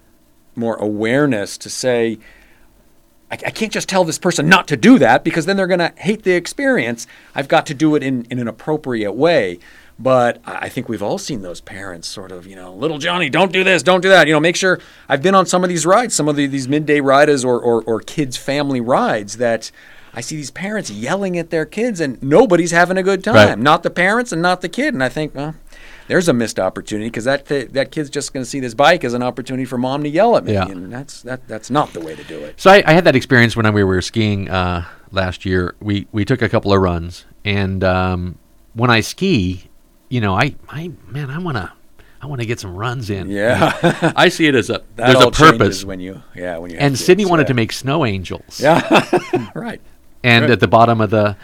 [0.56, 2.20] more awareness to say.
[3.32, 5.80] I, I can't just tell this person not to do that because then they're going
[5.80, 7.08] to hate the experience.
[7.34, 9.60] I've got to do it in, in an appropriate way.
[10.00, 13.52] But I think we've all seen those parents sort of, you know, little Johnny, don't
[13.52, 14.28] do this, don't do that.
[14.28, 16.68] You know, make sure I've been on some of these rides, some of the, these
[16.68, 19.72] midday riders or, or, or kids' family rides that
[20.14, 23.36] I see these parents yelling at their kids and nobody's having a good time.
[23.36, 23.60] Right.
[23.60, 24.94] Not the parents and not the kid.
[24.94, 25.56] And I think, well,
[26.08, 29.14] there's a missed opportunity because that that kid's just going to see this bike as
[29.14, 30.68] an opportunity for mom to yell at me, Yeah.
[30.68, 32.60] and that's that that's not the way to do it.
[32.60, 35.76] So I, I had that experience when we were skiing uh, last year.
[35.80, 38.38] We we took a couple of runs, and um,
[38.74, 39.66] when I ski,
[40.10, 41.74] you know, I, I man, I wanna
[42.22, 43.30] I wanna get some runs in.
[43.30, 44.14] Yeah.
[44.16, 45.84] I see it as a That there's all a purpose.
[45.86, 47.48] when you yeah when you And Sydney wanted yeah.
[47.48, 48.60] to make snow angels.
[48.62, 49.82] yeah right
[50.24, 50.52] and Right.
[50.52, 51.36] at the bottom of the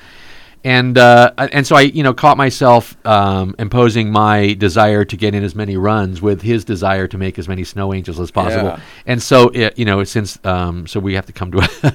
[0.64, 5.34] and uh, and so I you know caught myself um, imposing my desire to get
[5.34, 8.70] in as many runs with his desire to make as many snow angels as possible.
[8.70, 8.80] Yeah.
[9.06, 11.94] And so it, you know since um, so we have to come to a, a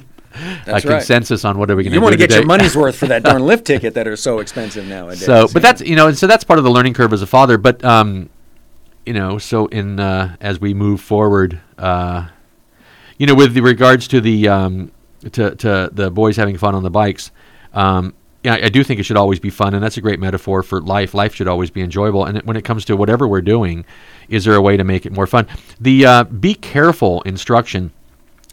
[0.65, 0.97] That's right.
[0.97, 1.97] consensus on what are we going to do?
[1.97, 4.39] you want to get your money's worth for that darn lift ticket that are so
[4.39, 7.12] expensive nowadays So, but that's you know, and so that's part of the learning curve
[7.12, 7.59] as a father.
[7.59, 8.31] But um,
[9.05, 12.28] you know, so in uh, as we move forward, uh,
[13.19, 14.91] you know, with the regards to the um,
[15.32, 17.31] to to the boys having fun on the bikes,
[17.74, 18.15] um,
[18.45, 20.81] yeah, I do think it should always be fun, and that's a great metaphor for
[20.81, 21.15] life.
[21.15, 23.85] Life should always be enjoyable, and when it comes to whatever we're doing,
[24.29, 25.47] is there a way to make it more fun?
[25.81, 27.93] The uh, be careful instruction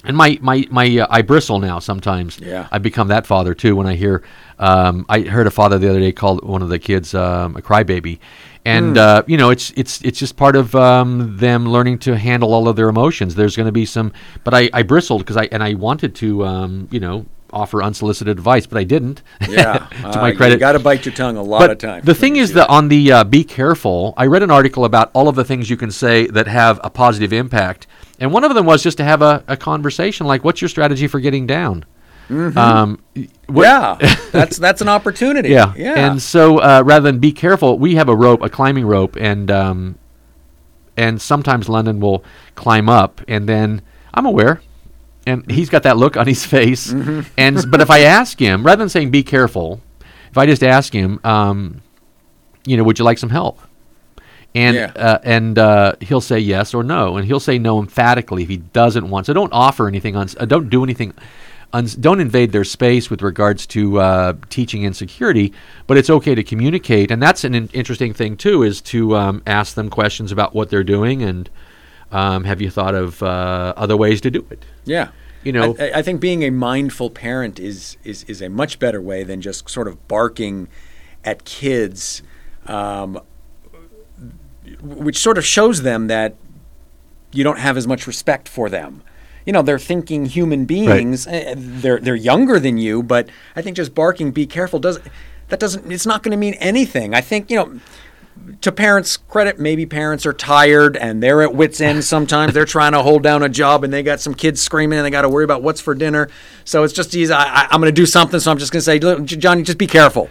[0.03, 2.39] and my my my uh, I bristle now sometimes.
[2.39, 2.68] Yeah.
[2.72, 4.23] I become that father too when I hear.
[4.57, 7.61] Um, I heard a father the other day called one of the kids um, a
[7.61, 8.19] crybaby,
[8.65, 12.53] and uh, you know it's it's it's just part of um, them learning to handle
[12.53, 13.35] all of their emotions.
[13.35, 14.11] There's going to be some,
[14.43, 18.32] but I, I bristled because I and I wanted to um, you know offer unsolicited
[18.38, 19.22] advice, but I didn't.
[19.49, 19.78] Yeah,
[20.11, 22.06] to my Uh, credit, you got to bite your tongue a lot but of times.
[22.06, 25.28] The thing is that on the uh, be careful, I read an article about all
[25.28, 27.88] of the things you can say that have a positive impact,
[28.19, 31.07] and one of them was just to have a, a conversation like, "What's your strategy
[31.07, 31.86] for getting down?"
[32.30, 32.99] Um,
[33.48, 33.98] what- yeah,
[34.32, 35.49] that's that's an opportunity.
[35.49, 35.95] yeah, yeah.
[35.95, 39.52] And so uh, rather than be careful, we have a rope, a climbing rope, and
[39.52, 39.95] um,
[40.95, 42.23] and sometimes London will
[42.56, 43.82] climb up, and then
[44.14, 44.61] I'm aware,
[45.27, 47.22] and he's got that look on his face, Mm-hmm.
[47.38, 49.81] and but if I ask him, rather than saying be careful,
[50.31, 51.81] if I just ask him, um,
[52.65, 53.60] you know, would you like some help?
[54.53, 54.91] And Yeah.
[54.95, 58.57] uh, and uh, he'll say yes or no, and he'll say no emphatically if he
[58.57, 59.26] doesn't want.
[59.27, 60.27] So don't offer anything on.
[60.39, 61.14] Uh, don't do anything.
[61.73, 65.53] Uns- don't invade their space with regards to uh, teaching insecurity,
[65.88, 68.64] but it's okay to communicate, and that's an in- interesting thing too.
[68.64, 71.49] Is to um, ask them questions about what they're doing, and
[72.11, 74.63] um, have you thought of uh, other ways to do it?
[74.85, 75.09] Yeah.
[75.43, 79.01] You know- I, I think being a mindful parent is, is is a much better
[79.01, 80.67] way than just sort of barking
[81.23, 82.21] at kids,
[82.67, 83.19] um,
[84.81, 86.35] which sort of shows them that
[87.31, 89.01] you don't have as much respect for them.
[89.45, 91.25] You know, they're thinking human beings.
[91.27, 94.99] eh, They're they're younger than you, but I think just barking, "Be careful," does
[95.49, 95.91] that doesn't.
[95.91, 97.15] It's not going to mean anything.
[97.15, 97.79] I think you know
[98.61, 102.53] to parents' credit, maybe parents are tired and they're at wits' end sometimes.
[102.53, 105.09] they're trying to hold down a job and they got some kids screaming and they
[105.09, 106.29] got to worry about what's for dinner.
[106.65, 107.33] So it's just easy.
[107.33, 109.77] I, I, I'm going to do something, so I'm just going to say, Johnny, just
[109.77, 110.29] be careful.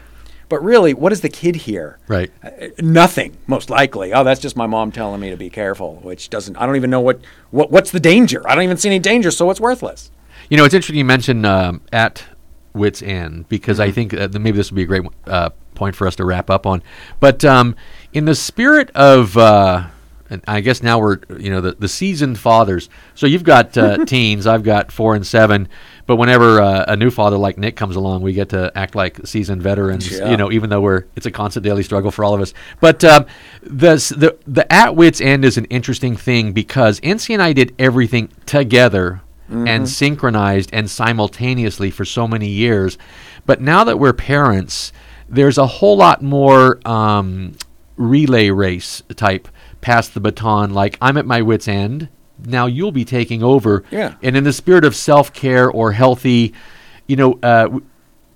[0.49, 2.01] But really, what does the kid hear?
[2.09, 2.33] Right.
[2.43, 2.51] Uh,
[2.81, 4.13] nothing, most likely.
[4.13, 6.57] Oh, that's just my mom telling me to be careful, which doesn't.
[6.57, 7.21] I don't even know what,
[7.53, 8.43] what what's the danger.
[8.49, 10.11] I don't even see any danger, so it's worthless.
[10.49, 12.25] You know, it's interesting you mentioned um, at
[12.75, 15.51] wits end because I think that maybe this would be a great uh,
[15.81, 16.83] point for us to wrap up on.
[17.21, 17.75] But um,
[18.13, 19.87] in the spirit of, uh,
[20.29, 22.91] and I guess now we're you know the, the seasoned fathers.
[23.15, 25.69] So you've got uh, teens, I've got four and seven.
[26.07, 29.27] But whenever uh, a new father like Nick comes along, we get to act like
[29.27, 30.11] seasoned veterans.
[30.11, 30.31] Yeah.
[30.31, 32.53] You know, even though we're it's a constant daily struggle for all of us.
[32.79, 33.25] But um,
[33.63, 37.75] the the the at wits end is an interesting thing because NC and I did
[37.79, 42.97] everything together and synchronized and simultaneously for so many years.
[43.47, 44.93] But now that we're parents,
[45.31, 47.55] there's a whole lot more um,
[47.97, 49.49] relay race type
[49.81, 50.75] pass the baton.
[50.75, 52.09] Like I'm at my wits end.
[52.45, 53.85] Now you'll be taking over.
[53.91, 54.15] Yeah.
[54.23, 56.55] And in the spirit of self care or healthy,
[57.07, 57.81] you know, uh,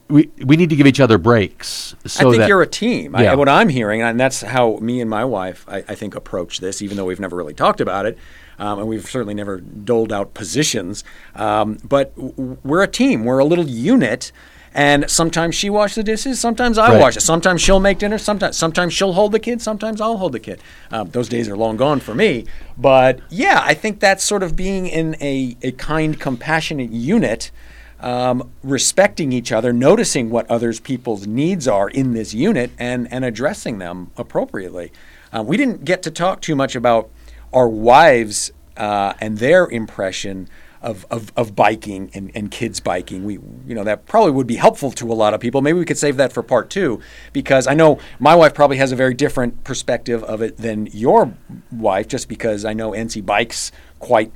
[0.08, 1.94] we we need to give each other breaks.
[2.06, 3.14] So I think that you're a team.
[3.18, 3.32] Yeah.
[3.32, 6.60] I, what I'm hearing, and that's how me and my wife, I, I think, approach
[6.60, 8.18] this, even though we've never really talked about it,
[8.58, 11.04] um, and we've certainly never doled out positions.
[11.34, 13.24] Um, but w- we're a team.
[13.24, 14.30] We're a little unit.
[14.74, 17.01] And sometimes she washes the dishes, sometimes I Right.
[17.01, 17.20] wash it.
[17.20, 20.60] Sometimes she'll make dinner, sometimes sometimes she'll hold the kid, sometimes I'll hold the kid.
[20.90, 22.44] Um, those days are long gone for me.
[22.76, 27.52] But yeah, I think that's sort of being in a, a kind, compassionate unit
[28.01, 33.24] um, respecting each other, noticing what others people's needs are in this unit, and and
[33.24, 34.92] addressing them appropriately.
[35.32, 37.09] Uh, we didn't get to talk too much about
[37.52, 40.48] our wives uh, and their impression
[40.85, 43.24] of, of, of biking and, and kids biking.
[43.24, 43.35] We
[43.66, 45.62] you know that probably would be helpful to a lot of people.
[45.62, 47.01] Maybe we could save that for part two
[47.32, 51.35] because I know my wife probably has a very different perspective of it than your
[51.73, 54.31] wife, just because I know NC bikes quite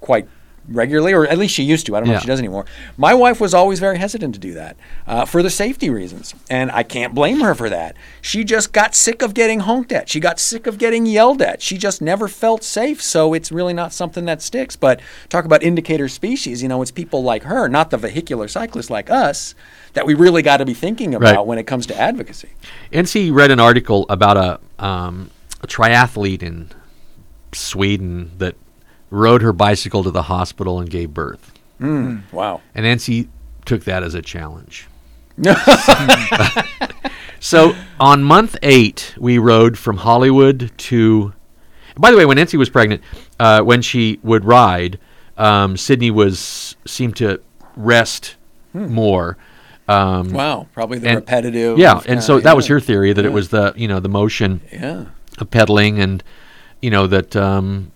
[0.00, 0.28] quite
[0.68, 1.96] regularly, or at least she used to.
[1.96, 2.18] I don't know Yeah.
[2.18, 2.64] if she does anymore.
[2.96, 4.76] My wife was always very hesitant to do that
[5.06, 7.96] uh, for the safety reasons, and I can't blame her for that.
[8.20, 10.08] She just got sick of getting honked at.
[10.08, 11.60] She got sick of getting yelled at.
[11.62, 13.02] She just never felt safe.
[13.02, 14.76] So it's really not something that sticks.
[14.76, 16.62] But talk about indicator species.
[16.62, 19.54] You know, it's people like her, not the vehicular cyclists like us,
[19.94, 21.46] that we really got to be thinking about Right.
[21.46, 22.50] when it comes to advocacy.
[22.92, 25.30] NC read an article about a, um,
[25.62, 26.70] a triathlete in
[27.52, 28.54] Sweden that
[29.12, 31.52] rode her bicycle to the hospital and gave birth.
[31.80, 32.60] Wow.
[32.74, 33.28] And Nancy
[33.64, 34.86] took that as a challenge.
[37.40, 41.32] so on month eight, we rode from Hollywood to.
[41.96, 43.02] By the way, when Nancy was pregnant,
[43.38, 44.98] uh, when she would ride,
[45.36, 47.40] um, Sydney was seemed to
[47.76, 48.36] rest
[48.72, 49.36] more.
[49.88, 50.68] Um, Wow.
[50.72, 51.78] Probably the and- repetitive.
[51.78, 54.60] Yeah, and so that was her theory that it was the you know the motion
[54.72, 55.04] Yeah.
[55.38, 56.22] of pedaling and
[56.80, 57.91] you know that um,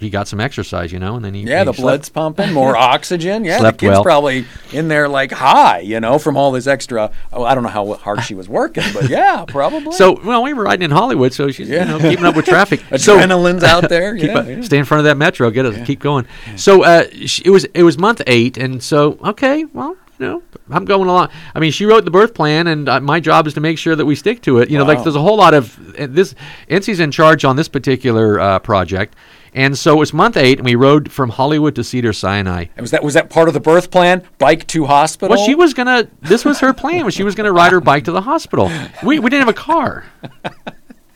[0.00, 2.52] he got some exercise, you know, and then he Yeah, he the slept- blood's pumping,
[2.52, 3.44] more oxygen.
[3.44, 4.02] Yeah, Slept the kid's well.
[4.02, 7.10] probably in there like high, you know, from all this extra.
[7.32, 9.92] Oh, I don't know how hard she was working, but yeah, probably.
[9.92, 11.84] So well, we were riding in Hollywood, so she's Yeah.
[11.84, 12.80] you know keeping up with traffic.
[12.96, 14.16] so adrenaline's out there.
[14.16, 14.60] yeah, up- yeah.
[14.62, 16.26] stay in front of that metro, get us keep going.
[16.56, 19.96] So uh, sh- it was it was month eight, and so okay, well.
[20.18, 21.30] You know, I'm going along.
[21.54, 23.96] I mean, she wrote the birth plan, and uh, my job is to make sure
[23.96, 24.68] that we stick to it.
[24.68, 26.34] You know, like there's a whole lot of uh, this.
[26.68, 29.16] NC's in charge on this particular uh, project,
[29.54, 32.66] and so it was month eight, and we rode from Hollywood to Cedar Sinai.
[32.76, 34.22] And was that was that part of the birth plan?
[34.38, 35.36] Bike to hospital.
[35.36, 36.08] Well, she was gonna.
[36.20, 37.08] This was her plan.
[37.10, 38.70] She was gonna ride her bike to the hospital.
[39.02, 40.04] We we didn't have a car,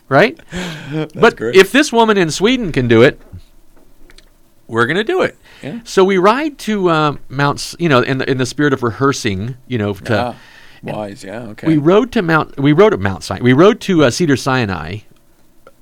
[0.08, 0.38] right?
[1.14, 1.56] but great.
[1.56, 3.20] if this woman in Sweden can do it,
[4.66, 5.36] we're gonna do it.
[5.62, 5.80] Yeah.
[5.84, 7.74] So we ride to um, Mount.
[7.78, 9.56] You know, in the in the spirit of rehearsing.
[9.66, 10.36] You know, to, Ah,
[10.82, 11.22] wise.
[11.24, 11.42] Yeah.
[11.50, 11.66] Okay.
[11.68, 12.58] we rode to Mount.
[12.58, 13.42] We rode at Mount Sinai.
[13.42, 14.98] We rode to uh, Cedar Sinai,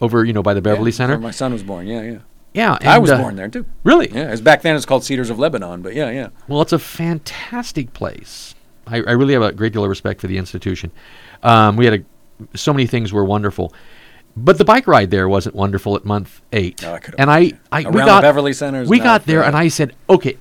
[0.00, 1.14] over you know by the Beverly Yeah, Center.
[1.14, 1.86] where My son was born.
[1.86, 2.18] Yeah, yeah.
[2.54, 3.64] Yeah, I was uh, born there too.
[3.82, 4.10] Really?
[4.12, 6.28] Yeah, as back then it's called Cedars of Lebanon, but yeah, yeah.
[6.48, 8.54] Well, it's a fantastic place.
[8.86, 10.90] I, I really have a great deal of respect for the institution.
[11.42, 11.94] Um, we had
[12.52, 13.72] a, so many things were wonderful,
[14.36, 16.82] but the bike ride there wasn't wonderful at month eight.
[16.82, 19.44] No, I could and I, I Around we the got Beverly Center We got there,
[19.44, 20.36] and I said, "Okay,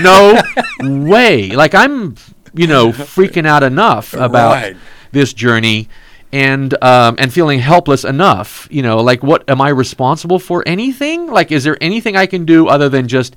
[0.00, 0.40] no
[0.80, 2.14] way!" Like I'm,
[2.54, 4.76] you know, freaking out enough about Right.
[5.12, 5.88] this journey.
[6.32, 10.62] And um, and feeling helpless enough, you know, like what am I responsible for?
[10.66, 11.26] Anything?
[11.26, 13.36] Like, is there anything I can do other than just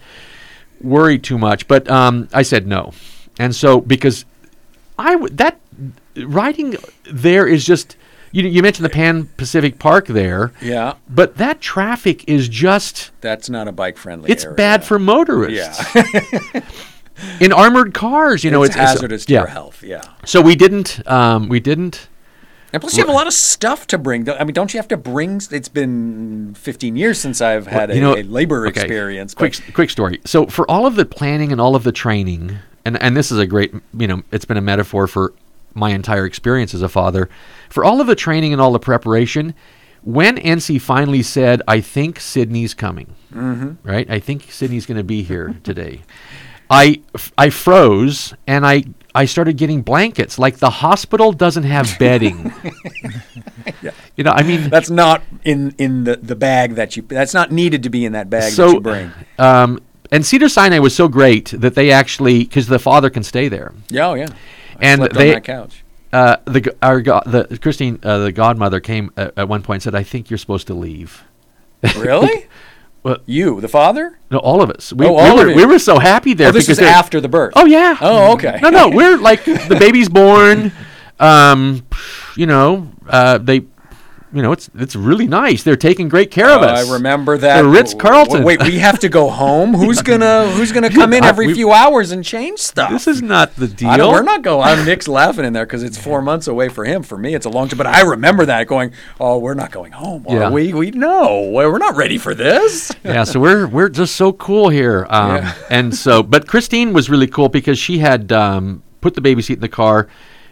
[0.81, 1.67] worry too much.
[1.67, 2.93] But um, I said no,
[3.39, 4.23] and so because
[4.97, 5.59] I w- that
[6.15, 6.75] riding
[7.11, 7.97] there is just
[8.31, 13.49] you you mentioned the Pan Pacific Park there, Yeah, but that traffic is just that's
[13.49, 14.31] not a bike friendly.
[14.31, 15.83] it's bad for motorists.
[15.95, 16.61] Yeah,
[17.39, 19.39] in armored cars, you know, it's, it's, it's- hazardous to yeah.
[19.41, 19.83] your health.
[19.83, 22.07] Yeah, So we didn't um, we didn't
[22.75, 24.29] and plus you have a lot of stuff to bring.
[24.29, 25.39] I mean, don't you have to bring?
[25.49, 29.33] It's been 15 years since I've had you a, know a labor okay, experience.
[29.33, 30.19] Quick quick story.
[30.25, 33.39] So for all of the planning and all of the training, and and this is
[33.39, 35.33] a great you know it's been a metaphor for
[35.73, 37.29] my entire experience as a father.
[37.69, 39.53] For all of the training and all the preparation,
[40.03, 43.87] when NC finally said, "I think Sydney's coming," mm-hmm.
[43.87, 44.09] right?
[44.09, 46.01] I think Sydney's going to be here today.
[46.69, 46.99] I
[47.37, 48.83] I froze and I
[49.15, 50.37] I started getting blankets.
[50.37, 52.53] Like the hospital doesn't have bedding.
[54.15, 57.01] You know, I mean, That's not in in the, the bag that you.
[57.03, 59.11] That's not needed to be in that bag so that you bring.
[59.39, 59.79] Um,
[60.11, 63.73] and Cedar Sinai was so great that they actually because the father can stay there.
[63.89, 64.27] Yeah, oh yeah.
[64.79, 65.81] I And they- couch.
[66.13, 69.83] Uh, the our go- the Christine uh, the godmother came at, at one point and
[69.83, 71.23] said, "I think you're supposed to leave."
[71.97, 72.47] Really?
[73.05, 74.17] Well- you, the father?
[74.31, 74.91] No, all of us.
[74.91, 75.55] We, Oh, we were of you.
[75.55, 77.53] we were so happy there Oh, this because is after the birth.
[77.55, 77.95] Oh yeah.
[78.01, 78.57] Oh, okay.
[78.63, 80.71] No, no, we're like the baby's born.
[81.19, 81.85] Um,
[82.35, 83.61] you know, uh, they,
[84.35, 85.63] you know, it's it's really nice.
[85.63, 86.87] They're taking great care of Oh, us.
[86.89, 87.61] I remember that.
[87.61, 88.43] The Ritz Carlton.
[88.43, 89.73] Wait, we have to go home.
[89.81, 92.91] Who's gonna Who's gonna come in every few hours and change stuff?
[92.91, 94.11] This is not the deal.
[94.11, 94.67] We're not going.
[94.67, 97.01] I'm Nick's laughing in there because it's four months away for him.
[97.01, 97.77] For me, it's a long time.
[97.77, 98.91] But I remember that going.
[99.19, 100.25] Oh, we're not going home.
[100.27, 100.49] Are Yeah.
[100.51, 100.73] we?
[100.73, 101.49] We no.
[101.51, 102.91] We're not ready for this.
[103.05, 105.07] yeah, so we're we're just so cool here.
[105.09, 105.53] Um, Yeah.
[105.69, 109.53] And so, but Christine was really cool because she had um, put the baby seat
[109.53, 110.07] in the car.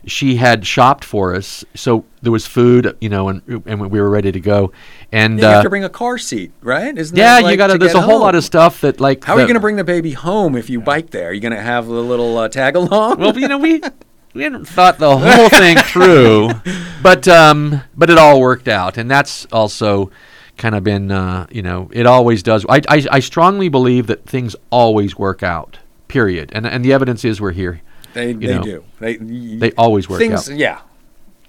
[0.06, 4.10] She had shopped for us, so there was food, you know, and and we were
[4.10, 4.72] ready to go.
[5.12, 6.98] And you uh, have to bring a car seat, right?
[6.98, 7.78] Isn't yeah, like you got to.
[7.78, 9.24] There's a whole lot of stuff that like.
[9.24, 11.30] How are you going to bring the baby home if you bike there?
[11.30, 13.20] Are you going to have a little uh, tag along?
[13.20, 13.82] Well, you know, we
[14.34, 16.50] we hadn't thought the whole thing through,
[17.02, 20.12] but um, but it all worked out, and that's also
[20.58, 22.66] kind of been, uh, you know, it always does.
[22.68, 25.80] I, I I strongly believe that things always work out.
[26.08, 27.82] Period, and and the evidence is we're here.
[28.14, 28.84] They they know, do.
[28.99, 30.49] They They always work things.
[30.49, 30.57] out.
[30.57, 30.80] Yeah,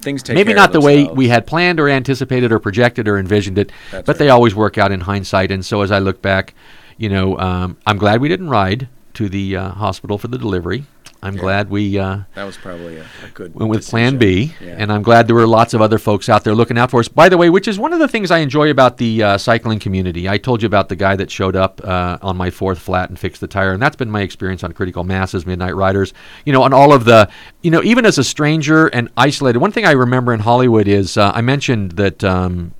[0.00, 3.58] things take Maybe not the way we had planned or anticipated or projected or envisioned
[3.58, 5.50] it, That's but they always work out in hindsight.
[5.50, 6.54] And so as I look back,
[6.96, 10.84] you know, um, I'm glad we didn't ride to the uh, hospital for the delivery.
[11.24, 11.40] I'm Yeah.
[11.40, 11.98] glad we.
[11.98, 13.90] Uh, That was probably a, a good went with decision.
[13.98, 14.76] Plan B, Yeah.
[14.78, 17.08] and I'm glad there were lots of other folks out there looking out for us.
[17.08, 19.78] By the way, which is one of the things I enjoy about the uh, cycling
[19.78, 20.28] community.
[20.28, 23.18] I told you about the guy that showed up uh, on my fourth flat and
[23.18, 26.12] fixed the tire, and that's been my experience on Critical Masses, Midnight Riders.
[26.44, 27.28] You know, on all of the,
[27.62, 29.58] you know, even as a stranger and isolated.
[29.60, 32.74] One thing I remember in Hollywood is uh, I mentioned that um,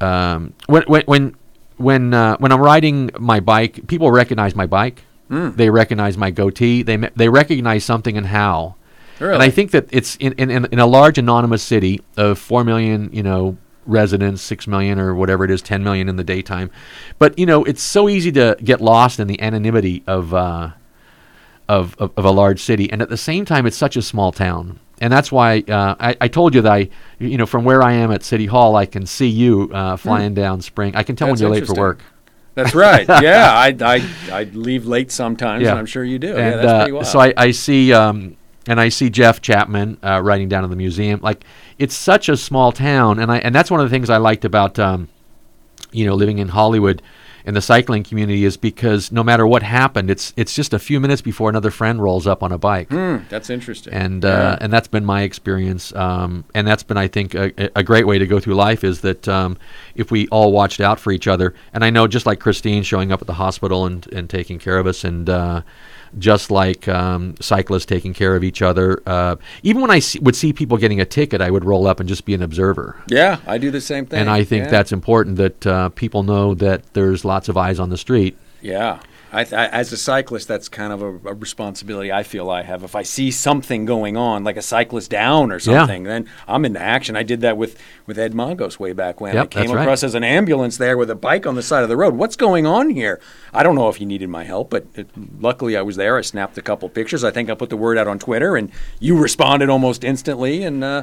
[0.00, 1.34] um, when when when
[1.76, 5.02] when, uh, when I'm riding my bike, people recognize my bike.
[5.28, 5.50] Hmm.
[5.56, 6.82] They recognize my goatee.
[6.82, 8.76] They they recognize something in Hal.
[9.34, 13.10] And I think that it's in, in, in, a large anonymous city of four million,
[13.12, 13.56] you know,
[13.86, 16.70] residents, six million or whatever it is, ten million in the daytime.
[17.18, 20.72] But you know, it's so easy to get lost in the anonymity of uh,
[21.68, 24.32] of, of of a large city, and at the same time, it's such a small
[24.32, 24.80] town.
[25.00, 26.88] And that's why uh, I, I told you that I,
[27.18, 30.34] you know, from where I am at City Hall, I can see you uh, flying
[30.34, 30.94] down Spring.
[30.94, 31.28] I can tell.
[31.28, 32.00] That's when you're late for work.
[32.54, 33.06] That's right.
[33.22, 35.70] Yeah, I I I leave late sometimes, Yeah.
[35.70, 36.28] and I'm sure you do.
[36.28, 37.06] yeah, that's uh, pretty wild.
[37.06, 38.36] so I, I see um,
[38.66, 41.20] and I see Jeff Chapman uh, writing down in the museum.
[41.22, 41.44] Like
[41.78, 44.44] it's such a small town, and I and that's one of the things I liked
[44.44, 45.08] about um,
[45.92, 47.02] you know living in Hollywood
[47.46, 50.98] and the cycling community is because no matter what happened, it's it's just a few
[51.00, 52.88] minutes before another friend rolls up on a bike.
[52.90, 53.92] Hmm, that's interesting.
[53.92, 54.30] And Yeah.
[54.30, 58.06] uh, and that's been my experience, um, and that's been I think a, a great
[58.06, 59.56] way to go through life is that um,
[59.94, 63.12] if we all watched out for each other, and I know just like Christine showing
[63.12, 65.62] up at the hospital and, and taking care of us, and uh,
[66.18, 70.36] just like um, cyclists taking care of each other, uh, even when I see, would
[70.36, 72.96] see people getting a ticket, I would roll up and just be an observer.
[73.08, 74.20] yeah, I do the same thing.
[74.20, 74.70] And I think yeah.
[74.70, 78.36] that's important that uh, people know that there's lots of eyes on the street.
[78.60, 79.00] Yeah.
[79.34, 82.84] I I, as a cyclist, that's kind of a, a responsibility I feel I have.
[82.84, 85.60] If I see something going on, like a cyclist down or Yeah.
[85.80, 87.16] something, then I'm into action.
[87.16, 89.36] I did that with, with Ed Magos way back when.
[89.36, 89.82] I came that's right.
[89.82, 92.14] across as an ambulance there with a bike on the side of the road.
[92.14, 93.20] What's going on here?
[93.52, 95.08] I don't know if he needed my help, but it,
[95.40, 96.16] luckily I was there.
[96.16, 97.24] I snapped a couple pictures.
[97.24, 98.70] I think I put the word out on Twitter, and
[99.00, 100.62] you responded almost instantly.
[100.62, 101.02] And uh,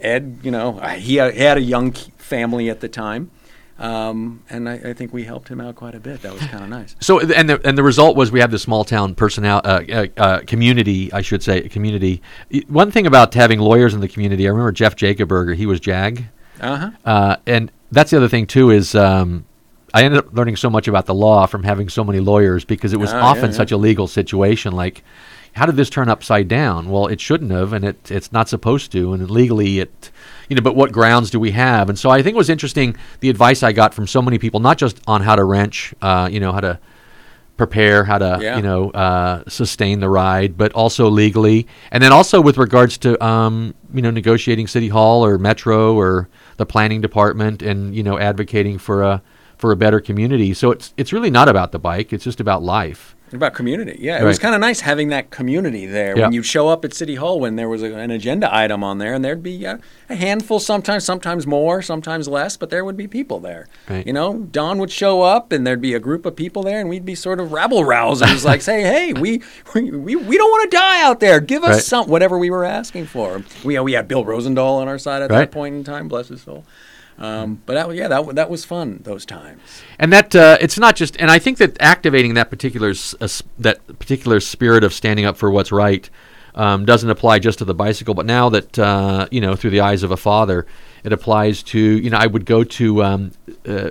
[0.00, 3.30] Ed, you know, he had a young family at the time.
[3.78, 6.22] Um, and I, I think we helped him out quite a bit.
[6.22, 6.96] That was kind of nice.
[7.00, 10.06] So and the and the result was we have the small town personnel uh, uh,
[10.16, 12.20] uh, community, I should say, community.
[12.66, 15.54] One thing about having lawyers in the community, I remember Jeff Jacoberger.
[15.54, 16.24] He was JAG,
[16.60, 16.90] Uh-huh.
[17.04, 18.94] uh, and that's the other thing too is.
[18.94, 19.44] Um,
[19.94, 22.92] I ended up learning so much about the law from having so many lawyers because
[22.92, 23.56] it was Oh, yeah, often yeah.
[23.56, 24.74] such a legal situation.
[24.74, 25.02] Like,
[25.54, 26.90] how did this turn upside down?
[26.90, 30.10] Well, it shouldn't have, and it it's not supposed to, and legally it,
[30.48, 30.62] you know.
[30.62, 31.88] But what grounds do we have?
[31.88, 34.60] And so I think it was interesting the advice I got from so many people,
[34.60, 36.78] not just on how to wrench, uh, you know, how to
[37.56, 38.56] prepare, how to Yeah.
[38.56, 43.22] you know uh, sustain the ride, but also legally, and then also with regards to
[43.24, 48.18] um, you know negotiating city hall or metro or the planning department, and you know
[48.18, 49.22] advocating for a
[49.56, 50.54] for a better community.
[50.54, 53.16] So it's it's really not about the bike; it's just about life.
[53.32, 54.20] About community, yeah.
[54.20, 56.16] It was kind of nice having that community there.
[56.16, 56.24] Yeah.
[56.24, 58.98] When you'd show up at City Hall when there was a, an agenda item on
[58.98, 59.78] there, and there'd be uh,
[60.08, 63.68] a handful, sometimes, sometimes more, sometimes less, but there would be people there.
[63.88, 64.06] Right.
[64.06, 66.88] You know, Don would show up, and there'd be a group of people there, and
[66.88, 69.42] we'd be sort of rabble rousers, like say, "Hey, we
[69.74, 71.40] we, we, we don't want to die out there.
[71.40, 71.82] Give us Right.
[71.84, 75.30] some whatever we were asking for." We we had Bill Rosendahl on our side at
[75.30, 75.40] Right.
[75.40, 76.64] that point in time, bless his soul.
[77.18, 79.60] Um, but that, yeah, that that was fun those times.
[79.98, 83.28] and that uh, it's not just and i think that activating that particular uh,
[83.58, 86.08] that particular spirit of standing up for what's right
[86.54, 89.80] um, doesn't apply just to the bicycle but now that uh, you know through the
[89.80, 90.64] eyes of a father
[91.02, 93.32] it applies to you know i would go to um,
[93.66, 93.90] uh,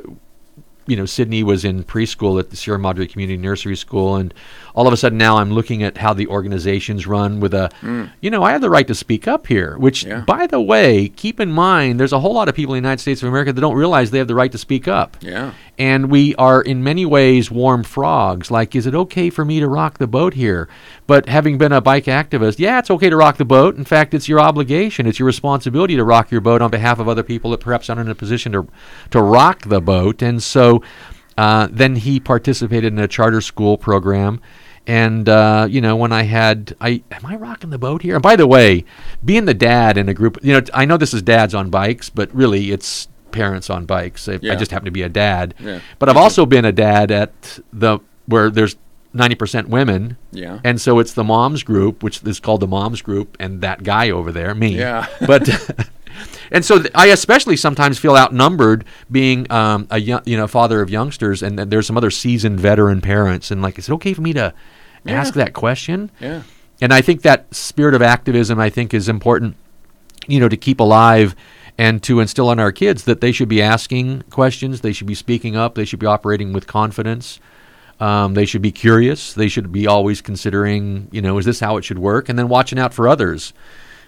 [0.87, 4.33] you know sydney was in preschool at the sierra madre community nursery school and
[4.73, 8.05] all of a sudden now i'm looking at how the organizations run with a hmm.
[8.21, 10.21] you know i have the right to speak up here which Yeah.
[10.21, 13.01] by the way keep in mind there's a whole lot of people in the united
[13.01, 15.51] states of america that don't realize they have the right to speak up Yeah.
[15.77, 18.49] And we are in many ways warm frogs.
[18.49, 20.67] Like, is it okay for me to rock the boat here?
[21.05, 23.75] But having been a bike activist, yeah, it's okay to rock the boat.
[23.75, 27.07] In fact, it's your obligation, it's your responsibility to rock your boat on behalf of
[27.07, 28.67] other people that perhaps aren't in a position to
[29.11, 30.21] to rock the boat.
[30.21, 30.81] And so,
[31.37, 34.41] uh, then he participated in a charter school program.
[34.87, 38.15] And uh, you know, when I had, I am I rocking the boat here?
[38.15, 38.85] And by the way,
[39.23, 42.09] being the dad in a group, you know, I know this is dads on bikes,
[42.09, 44.27] but really it's parents on bikes.
[44.27, 45.53] I, I just happen to be a dad.
[45.59, 45.79] Yeah.
[45.99, 48.75] But I've also been a dad at the where there's
[49.13, 50.17] 90% women.
[50.31, 50.59] Yeah.
[50.63, 54.09] And so it's the moms group, which is called the moms group, and that guy
[54.09, 54.77] over there, me.
[54.77, 55.05] Yeah.
[55.27, 55.47] But
[56.51, 60.81] and so th- I especially sometimes feel outnumbered being um, a young, you know father
[60.81, 64.21] of youngsters, and there's some other seasoned veteran parents, and like, is it okay for
[64.21, 64.53] me to
[65.05, 66.11] ask that question?
[66.19, 66.43] Yeah.
[66.81, 69.55] And I think that spirit of activism, I think, is important,
[70.27, 71.35] you know, to keep alive
[71.77, 75.15] and to instill in our kids that they should be asking questions, they should be
[75.15, 77.39] speaking up, they should be operating with confidence.
[77.99, 79.33] Um, they should be curious.
[79.33, 82.29] They should be always considering, you know, is this how it should work?
[82.29, 83.53] And then watching out for others,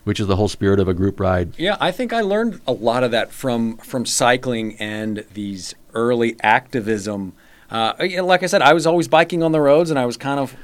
[0.04, 1.58] which is the whole spirit of a group ride.
[1.58, 6.36] Yeah, I think I learned a lot of that from from cycling and these early
[6.42, 7.34] activism.
[7.72, 10.40] Uh, like I said, I was always biking on the roads, and I was kind
[10.40, 10.56] of.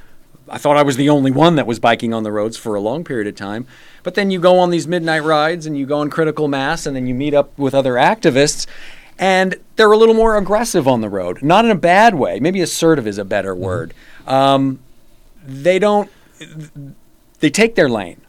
[0.48, 2.80] I thought I was the only one that was biking on the roads for a
[2.80, 3.68] long period of time.
[4.04, 6.96] But then you go on these midnight rides and you go on critical mass and
[6.96, 8.68] then you meet up with other activists
[9.18, 11.42] and they're a little more aggressive on the road.
[11.42, 12.40] Not in a bad way.
[12.40, 13.94] Maybe assertive is a better word.
[14.28, 14.80] Um,
[15.46, 16.12] they don't
[17.40, 18.22] they take their lane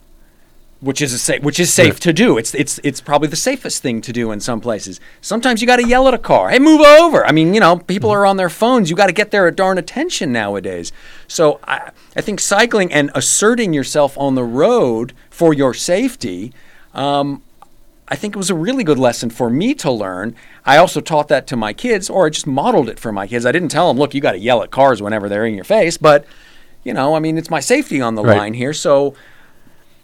[0.86, 2.00] which is a sa- which is safe Right.
[2.02, 2.38] to do.
[2.38, 5.00] It's it's it's probably the safest thing to do in some places.
[5.20, 7.76] Sometimes you got to yell at a car, "Hey, move over!" I mean, you know,
[7.76, 8.88] people are on their phones.
[8.88, 10.92] You got to get their darn attention nowadays.
[11.28, 16.52] So I I think cycling and asserting yourself on the road for your safety.
[16.94, 17.42] Um,
[18.08, 20.36] I think it was a really good lesson for me to learn.
[20.64, 23.44] I also taught that to my kids, or I just modeled it for my kids.
[23.44, 25.64] I didn't tell them, look, you got to yell at cars whenever they're in your
[25.64, 26.24] face, but,
[26.84, 28.38] you know, I mean, it's my safety on the Right.
[28.38, 28.72] line here.
[28.72, 29.14] So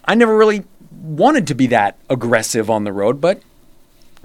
[0.05, 0.65] I never really
[1.03, 3.41] wanted to be that aggressive on the road, but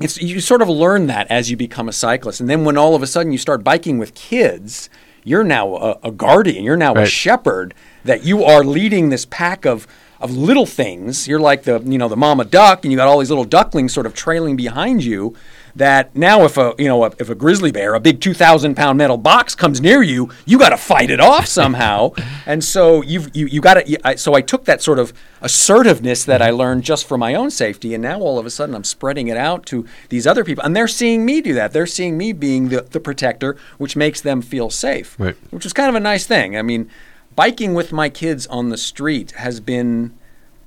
[0.00, 2.40] it's you sort of learn that as you become a cyclist.
[2.40, 4.88] And then when all of a sudden you start biking with kids,
[5.24, 7.74] you're now a, a guardian, you're now a shepherd
[8.04, 9.86] that you are leading this pack of
[10.20, 11.28] of little things.
[11.28, 13.92] You're like the you know the mama duck, and you got all these little ducklings
[13.92, 15.34] sort of trailing behind you.
[15.78, 18.74] That now, if a you know a, if a grizzly bear, a big two thousand
[18.74, 22.12] pound metal box comes near you, you got to fight it off somehow.
[22.46, 24.18] and so you've you you got to.
[24.18, 27.94] So I took that sort of assertiveness that I learned just for my own safety,
[27.94, 30.74] and now all of a sudden I'm spreading it out to these other people, and
[30.74, 31.72] they're seeing me do that.
[31.72, 35.36] They're seeing me being the, the protector, which makes them feel safe Right.
[35.50, 36.56] which is kind of a nice thing.
[36.56, 36.90] I mean,
[37.36, 40.12] biking with my kids on the street has been,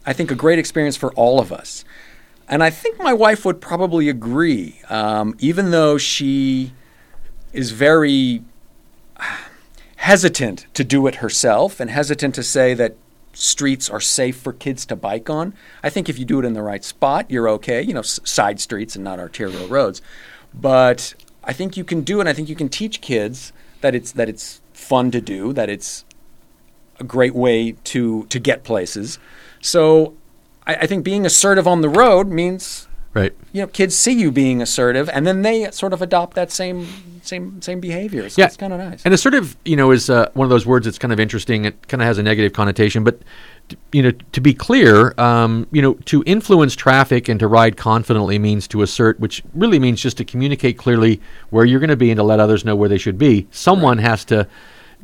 [0.06, 1.84] I think, a great experience for all of us.
[2.52, 6.74] And I think my wife would probably agree, um, even though she
[7.54, 8.44] is very
[9.96, 12.98] hesitant to do it herself and hesitant to say that
[13.34, 15.54] streets are safe for kids to bike on.
[15.82, 18.20] I think if you do it in the right spot, you're okay, you know, s-
[18.26, 20.02] side streets and not arterial roads.
[20.54, 21.14] But
[21.46, 22.24] I think you can do it.
[22.24, 25.70] And I think you can teach kids that it's that it's fun to do, that
[25.70, 26.04] it's
[27.00, 29.20] a great way to to get places.
[29.62, 30.16] So
[30.72, 33.34] I, I think being assertive on the road means Right.
[33.52, 36.88] you know kids see you being assertive, and then they sort of adopt that same
[37.24, 38.30] same same behavior.
[38.30, 38.48] So Yeah.
[38.48, 39.02] it's kind of nice.
[39.04, 41.66] And assertive, you know, is uh, one of those words that's kind of interesting.
[41.66, 43.20] It kind of has a negative connotation, but
[43.68, 47.76] t- you know, to be clear, um, you know, to influence traffic and to ride
[47.78, 51.20] confidently means to assert, which really means just to communicate clearly
[51.52, 53.46] where you're going to be and to let others know where they should be.
[53.52, 54.48] Someone has to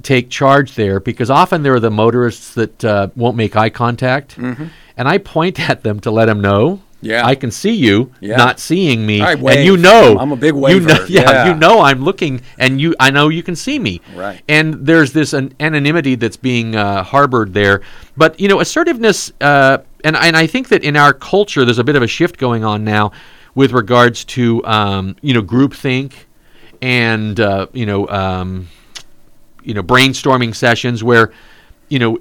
[0.01, 4.37] take charge there because often there are the motorists that uh, won't make eye contact,
[4.97, 6.81] and I point at them to let them know.
[6.99, 7.23] Yeah.
[7.27, 8.37] I can see you, Yeah.
[8.37, 11.05] not seeing me, and you know I'm a big You know, waver.
[11.07, 11.47] yeah, Yeah.
[11.49, 14.01] you know I'm looking, and you, I know you can see me.
[14.15, 14.41] Right.
[14.49, 17.81] And there's this an anonymity that's being uh, harbored there.
[18.17, 21.83] But you know, assertiveness, uh, and and I think that in our culture, there's a
[21.83, 23.11] bit of a shift going on now
[23.53, 26.13] with regards to um, you know groupthink
[26.81, 28.67] and uh, you know um,
[29.63, 31.31] you know brainstorming sessions where
[31.89, 32.17] you know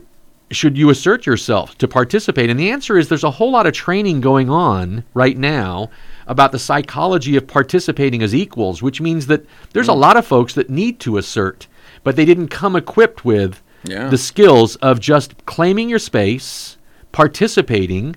[0.50, 3.72] should you assert yourself to participate and the answer is there's a whole lot of
[3.72, 5.90] training going on right now
[6.28, 10.54] about the psychology of participating as equals which means that there's a lot of folks
[10.54, 11.66] that need to assert
[12.04, 14.08] but they didn't come equipped with Yeah.
[14.08, 16.76] the skills of just claiming your space
[17.10, 18.14] participating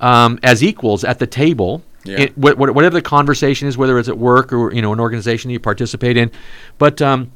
[0.00, 2.20] um, as equals at the table Yeah.
[2.20, 5.00] it- wh- wh- whatever the conversation is, whether it's at work or you know an
[5.00, 6.30] organization you participate in.
[6.78, 7.30] But um,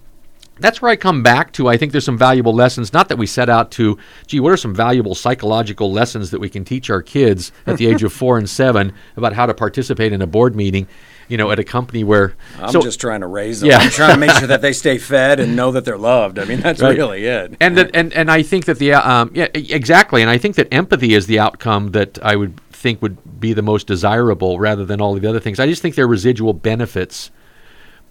[0.59, 1.69] that's where I come back to.
[1.69, 2.93] I think there's some valuable lessons.
[2.93, 6.49] Not that we set out to, gee, what are some valuable psychological lessons that we
[6.49, 10.13] can teach our kids at the age of four and seven about how to participate
[10.13, 10.87] in a board meeting,
[11.29, 12.35] you know, at a company where.
[12.61, 13.71] I'm so- just trying to raise them.
[13.71, 13.79] Yeah.
[13.79, 16.39] I'm trying to make sure that they stay fed and know that they're loved.
[16.39, 16.97] I mean, that's Right.
[16.97, 17.57] really it.
[17.61, 20.39] and that, and and I think that the uh, um, yeah e- exactly, and I
[20.39, 24.59] think that empathy is the outcome that I would think would be the most desirable
[24.59, 25.59] rather than all of the other things.
[25.59, 27.31] I just think there are residual benefits,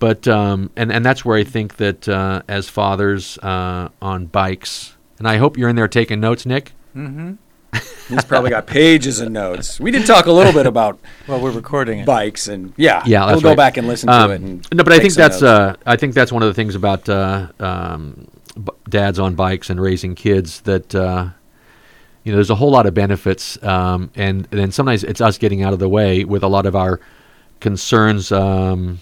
[0.03, 4.97] but um, and and that's where I think that uh, as fathers uh, on bikes,
[5.17, 6.73] and I hope you're in there taking notes, Nick.
[8.09, 9.79] He's probably got pages of notes.
[9.79, 12.05] We did talk a little bit about Well, we're recording it.
[12.05, 13.57] bikes and yeah, Yeah, we'll that's go right.
[13.57, 14.41] back and listen to Um, it.
[14.41, 17.07] And no, but I think that's uh, I think that's one of the things about
[17.07, 18.27] uh, um,
[18.61, 21.29] b- dads on bikes and raising kids that uh,
[22.25, 25.63] you know there's a whole lot of benefits, um, and then sometimes it's us getting
[25.63, 26.99] out of the way with a lot of our
[27.61, 28.31] concerns.
[28.33, 28.99] Um,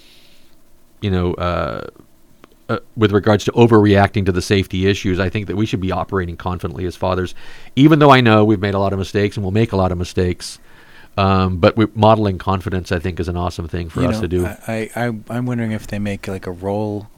[1.02, 1.34] you know.
[1.34, 1.88] Uh,
[2.70, 5.92] uh, with regards to overreacting to the safety issues, I think that we should be
[5.92, 7.36] operating confidently as fathers,
[7.76, 9.92] even though I know we've made a lot of mistakes and we'll make a lot
[9.92, 10.58] of mistakes.
[11.18, 14.22] Um, but we, modeling confidence, I think, is an awesome thing for You us know,
[14.22, 14.46] to do.
[14.46, 17.10] I, I, I, I'm wondering if they make like a roll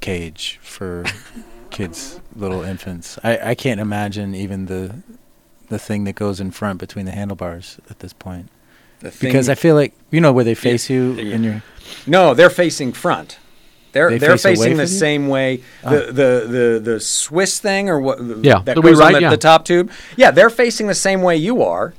[0.00, 1.04] cage for
[1.70, 3.18] kids, little infants.
[3.22, 5.02] I, I can't imagine even the
[5.68, 8.48] the thing that goes in front between the handlebars at this point.
[9.20, 11.34] Because I feel like you know where they face you yeah.
[11.34, 11.62] and you're
[12.06, 13.38] no, they're facing front.
[13.92, 15.62] They're They are face facing the same way.
[15.82, 18.18] The, the the the Swiss thing or what?
[18.18, 19.30] the- Yeah, that goes on the, yeah.
[19.30, 19.90] the top tube.
[20.16, 21.92] Yeah, they're facing the same way you are,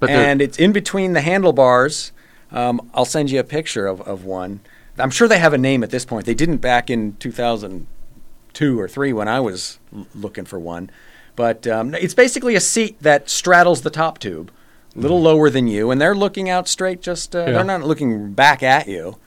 [0.00, 2.12] But and it's in between the handlebars.
[2.50, 4.60] Um, I'll send you a picture of, of one.
[4.96, 6.24] I'm sure they have a name at this point.
[6.24, 9.78] They didn't back in 2002 or three when I was
[10.14, 10.88] looking for one,
[11.36, 14.50] but um, it's basically a seat that straddles the top tube,
[14.96, 17.00] a little lower than you, and they're looking out straight.
[17.02, 17.40] Just uh.
[17.40, 17.52] Yeah.
[17.52, 19.18] they're not looking back at you.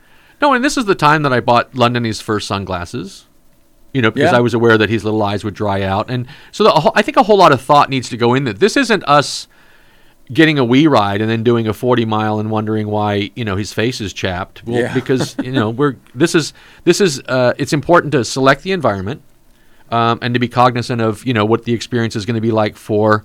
[0.41, 3.25] No, and this is the time that I bought London his first sunglasses.
[3.93, 4.37] You know, because Yeah.
[4.37, 7.17] I was aware that his little eyes would dry out, and so the, I think
[7.17, 8.59] a whole lot of thought needs to go in that.
[8.59, 9.47] This isn't us
[10.31, 13.71] getting a WeeRide and then doing a 40 mile and wondering why you know his
[13.71, 14.93] face is chapped well Yeah.
[14.93, 16.51] because you know we're this is
[16.83, 19.21] this is uh, it's important to select the environment
[19.89, 22.51] um, and to be cognizant of you know what the experience is going to be
[22.51, 23.23] like for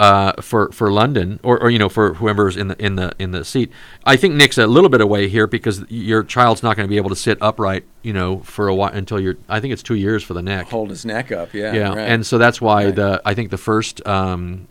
[0.00, 3.30] uh, for for London or, or you know for whoever's in the in the in
[3.30, 3.70] the seat.
[4.04, 6.96] I think Nick's a little bit away here because your child's not going to be
[6.96, 9.94] able to sit upright you know for a while until you're I think it's two
[9.94, 10.66] years for the neck.
[10.66, 11.54] Hold his neck up.
[11.54, 11.72] Yeah.
[11.72, 11.98] Yeah, right.
[11.98, 12.94] and so that's why Right.
[12.96, 14.66] the I think the first um,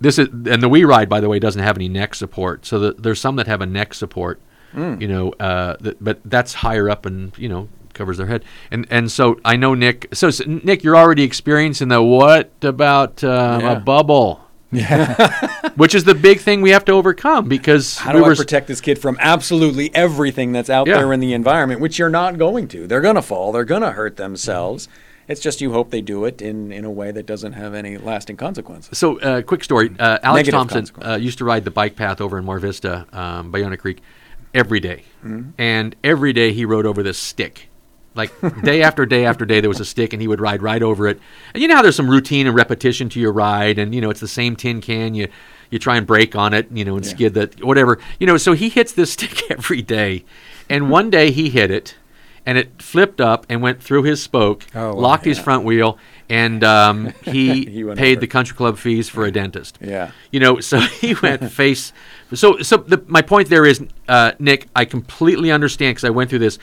[0.00, 2.64] this is and the WeeRide by the way doesn't have any neck support.
[2.66, 4.40] So the, there's some that have a neck support,
[4.72, 5.00] Hmm.
[5.00, 8.44] you know, uh, that, but that's higher up and you know covers their head.
[8.70, 10.08] And and so I know Nick.
[10.12, 13.72] So, s Nick, you're already experiencing the what about um, Yeah.
[13.72, 14.40] a bubble,
[14.72, 15.68] Yeah.
[15.76, 18.32] which is the big thing we have to overcome because How we do I were
[18.32, 20.96] s- protect this kid from absolutely everything that's out Yeah.
[20.98, 22.86] there in the environment, which you're not going to?
[22.86, 23.52] They're going to fall.
[23.52, 24.88] They're going to hurt themselves.
[25.28, 27.96] It's just you hope they do it in, in a way that doesn't have any
[27.98, 28.96] lasting consequences.
[28.96, 29.90] So, uh, quick story.
[29.98, 33.06] Uh, Alex Negative Thompson uh, used to ride the bike path over in Mar Vista,
[33.12, 34.00] um, Ballona Creek,
[34.54, 35.02] every day.
[35.24, 35.50] Mm-hmm.
[35.58, 37.68] And every day he rode over this stick.
[38.16, 38.32] Like
[38.62, 41.06] day after day after day, there was a stick, and he would ride right over
[41.06, 41.20] it.
[41.54, 44.10] And you know how there's some routine and repetition to your ride, and you know
[44.10, 45.14] it's the same tin can.
[45.14, 45.28] You
[45.70, 47.10] you try and break on it, you know, and Yeah.
[47.12, 47.98] skid that whatever.
[48.18, 50.24] You know, so he hits this stick every day.
[50.70, 51.96] And one day he hit it,
[52.44, 54.92] and it flipped up and went through his spoke, Oh, wow.
[54.94, 55.98] locked his front wheel,
[56.28, 58.20] and um, he, He paid over.
[58.20, 59.78] the country club fees for a dentist.
[59.80, 60.10] Yeah.
[60.32, 61.92] You know, so he went face.
[62.34, 66.30] So, so the, my point there is, uh, Nick, I completely understand because I went
[66.30, 66.58] through this.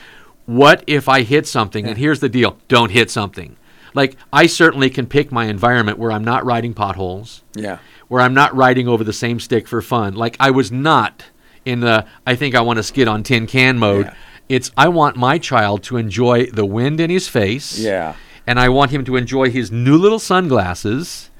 [0.46, 1.86] What if I hit something?
[1.86, 3.56] And here's the deal: don't hit something.
[3.94, 7.78] Like I certainly can pick my environment where I'm not riding potholes, Yeah.
[8.08, 10.14] where I'm not riding over the same stick for fun.
[10.14, 11.24] Like I was not
[11.64, 14.06] in the I think I want to skid on tin can mode.
[14.06, 14.14] Yeah.
[14.48, 18.14] It's I want my child to enjoy the wind in his face Yeah.
[18.46, 21.30] and I want him to enjoy his new little sunglasses.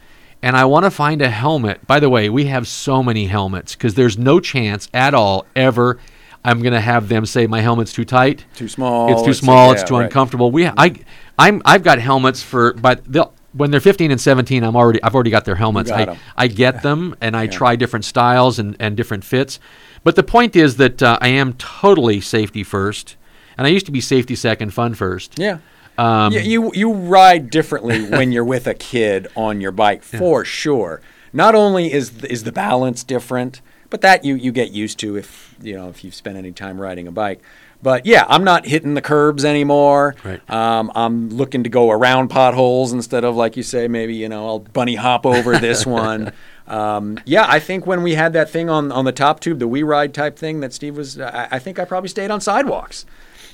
[0.42, 1.86] And I want to find a helmet.
[1.86, 5.98] By the way, we have so many helmets because there's no chance at all ever
[6.44, 8.44] I'm going to have them say my helmet's too tight.
[8.54, 9.10] Too small.
[9.10, 9.72] It's too it's- small.
[9.72, 10.04] it's yeah, too right.
[10.04, 10.50] uncomfortable.
[10.50, 10.94] We, I,
[11.38, 15.14] I'm, I've got helmets for, but they'll, when they're 15 and 17, I'm already, I've
[15.14, 15.88] already got their helmets.
[15.88, 16.18] got I.
[16.36, 19.60] I get them and I try different styles and, and different fits.
[20.02, 23.16] But the point is that uh, I am totally safety first,
[23.56, 25.38] and I used to be safety second, fun first.
[25.38, 25.58] Yeah.
[25.96, 30.44] Um, Yeah, you you ride differently when you're with a kid on your bike for
[30.44, 31.00] sure.
[31.32, 35.54] Not only is is the balance different, but that you you get used to if
[35.62, 37.40] you know if you've spent any time riding a bike.
[37.82, 40.14] But yeah, I'm not hitting the curbs anymore.
[40.24, 40.50] Right.
[40.50, 44.46] Um, I'm looking to go around potholes instead of like you say, maybe you know
[44.46, 46.32] I'll bunny hop over this one.
[46.66, 49.68] Um, yeah, I think when we had that thing on on the top tube, the
[49.68, 53.04] WeeRide type thing that Steve was, I, I think I probably stayed on sidewalks.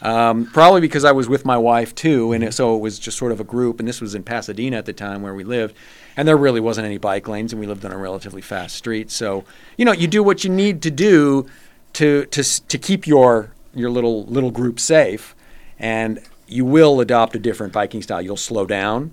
[0.02, 3.18] Um, probably because I was with my wife too, and it, so it was just
[3.18, 3.80] sort of a group.
[3.80, 5.76] And this was in Pasadena at the time where we lived,
[6.16, 9.10] and there really wasn't any bike lanes, and we lived on a relatively fast street.
[9.10, 9.44] So
[9.76, 11.46] you know, you do what you need to do
[11.94, 15.34] to to to keep your your little little group safe,
[15.78, 18.22] and you will adopt a different biking style.
[18.22, 19.12] You'll slow down.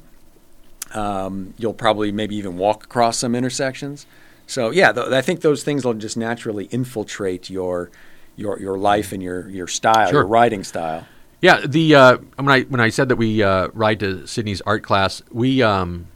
[0.94, 4.06] Um, you'll probably maybe even walk across some intersections.
[4.48, 7.92] So yeah, th- I think those things will just naturally infiltrate your
[8.38, 10.20] your your life and your your style, Sure.
[10.22, 11.06] your writing style.
[11.42, 14.84] Yeah, the uh, when I when I said that we uh, ride to Sydney's art
[14.84, 16.08] class, we um,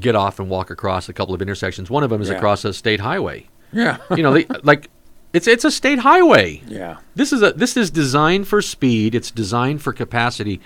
[0.00, 1.90] get off and walk across a couple of intersections.
[1.90, 2.36] One of them is Yeah.
[2.36, 3.46] across a state highway.
[3.72, 3.98] Yeah.
[4.16, 4.88] You know, they, like
[5.32, 6.62] it's it's a state highway.
[6.66, 6.96] yeah.
[7.14, 9.14] This is a this is designed for speed.
[9.14, 10.60] It's designed for capacity,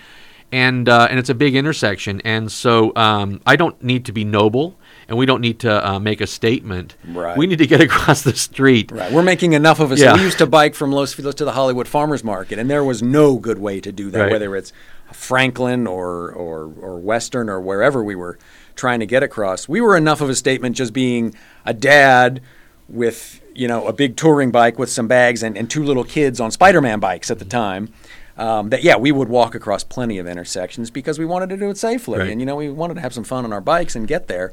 [0.51, 2.21] and uh, and it's a big intersection.
[2.23, 4.75] And so um, I don't need to be noble,
[5.07, 6.95] and we don't need to uh, make a statement.
[7.07, 7.37] Right.
[7.37, 8.91] We need to get across the street.
[8.91, 9.11] Right.
[9.11, 9.99] We're making enough of us.
[9.99, 10.15] Yeah.
[10.15, 13.01] We used to bike from Los Feliz to the Hollywood Farmers Market, and there was
[13.03, 14.31] no good way to do that, Right.
[14.31, 14.71] whether it's
[15.11, 18.37] Franklin or, or, or Western or wherever we were
[18.75, 19.67] trying to get across.
[19.69, 21.35] We were enough of a statement just being
[21.65, 22.41] a dad
[22.89, 26.39] with, you know, a big touring bike with some bags and, and two little kids
[26.39, 27.89] on Spider-Man bikes at the time.
[28.35, 31.69] Um, that yeah, we would walk across plenty of intersections because we wanted to do
[31.69, 32.29] it safely, Right.
[32.31, 34.51] and you know we wanted to have some fun on our bikes and get there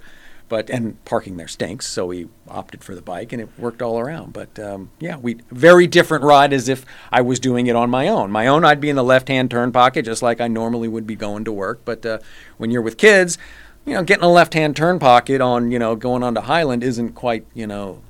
[0.51, 3.99] but and parking there stinks, so we opted for the bike, and it worked all
[3.99, 4.35] around.
[4.35, 8.09] But um, yeah, we very different ride as if I was doing it on my
[8.09, 8.31] own.
[8.31, 11.15] My own, I'd be in the left-hand turn pocket just like I normally would be
[11.15, 11.83] going to work.
[11.87, 12.19] But uh,
[12.59, 13.39] when you're with kids,
[13.87, 17.13] you know, getting a left-hand turn pocket on you know going on to Highland isn't
[17.13, 18.03] quite you know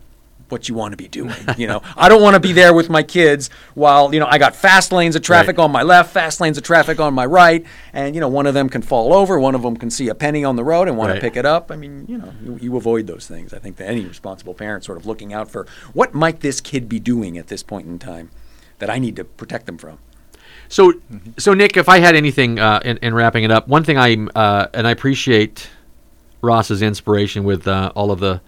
[0.51, 1.35] what you want to be doing.
[1.57, 4.39] You know, I don't want to be there with my kids while you know I
[4.39, 5.65] got fast lanes of traffic Right.
[5.65, 8.55] on my left, fast lanes of traffic on my right, and you know one of
[8.55, 10.97] them can fall over, one of them can see a penny on the road and
[10.97, 11.17] want Right.
[11.17, 11.71] to pick it up.
[11.71, 13.53] I mean, you know, you, you avoid those things.
[13.53, 16.89] I think that any responsible parent sort of looking out for what might this kid
[16.89, 18.31] be doing at this point in time
[18.79, 19.99] that I need to protect them from.
[20.69, 20.93] So,
[21.37, 24.15] so Nick, if I had anything uh, in, in wrapping it up, one thing I
[24.37, 25.69] uh, and I appreciate
[26.43, 28.41] Ross's inspiration with uh, all of the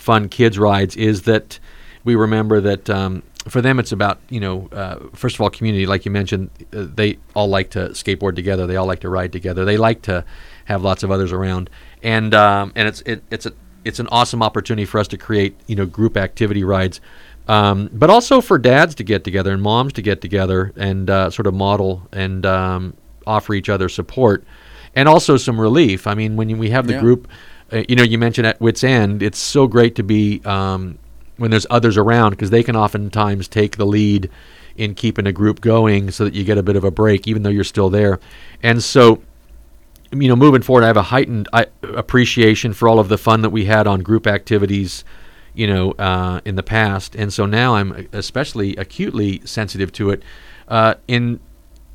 [0.00, 1.58] fun kids rides is that
[2.04, 5.86] we remember that um, for them it's about you know uh, first of all community.
[5.86, 8.66] Like you mentioned uh, they all like to skateboard together.
[8.66, 9.64] They all like to ride together.
[9.64, 10.24] They like to
[10.64, 11.70] have lots of others around.
[12.02, 13.52] And um, and it's it, it's a
[13.84, 17.00] it's an awesome opportunity for us to create you know group activity rides.
[17.48, 21.30] Um, but also for dads to get together and moms to get together and uh,
[21.30, 22.94] sort of model and um,
[23.26, 24.44] offer each other support
[24.94, 26.06] and also some relief.
[26.06, 27.00] I mean when we have the Yeah.
[27.00, 27.28] group
[27.72, 30.98] uh, you know you mentioned at wits end it's so great to be um,
[31.36, 34.30] when there's others around because they can oftentimes take the lead
[34.76, 37.42] in keeping a group going so that you get a bit of a break even
[37.42, 38.20] though you're still there.
[38.62, 39.22] And so
[40.12, 41.48] you know moving forward i have a heightened
[41.82, 45.04] appreciation for all of the fun that we had on group activities
[45.54, 47.14] you know uh, in the past.
[47.14, 50.22] And so now i'm especially acutely sensitive to it.
[50.68, 51.40] Uh, in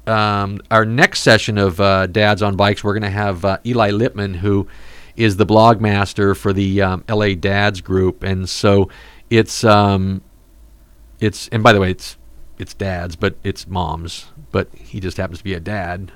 [0.07, 3.91] um, our next session of uh, Dads on Bikes, we're going to have uh, Eli
[3.91, 4.67] Lippman, who
[5.15, 8.89] is the blog master for the um, LA Dads group, and so
[9.29, 10.21] it's um,
[11.19, 12.17] it's and by the way, it's
[12.57, 16.11] it's dads, but it's moms, but he just happens to be a dad,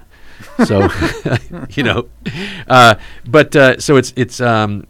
[0.65, 0.89] so
[1.71, 2.09] you know,
[2.67, 2.95] uh,
[3.25, 4.87] but uh, so it's it's um,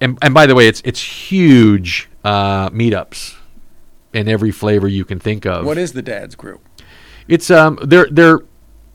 [0.00, 3.36] and and by the way, it's it's huge uh, meetups
[4.12, 5.64] in every flavor you can think of.
[5.64, 6.66] What is the dad's group?
[7.26, 8.40] It's um they're they're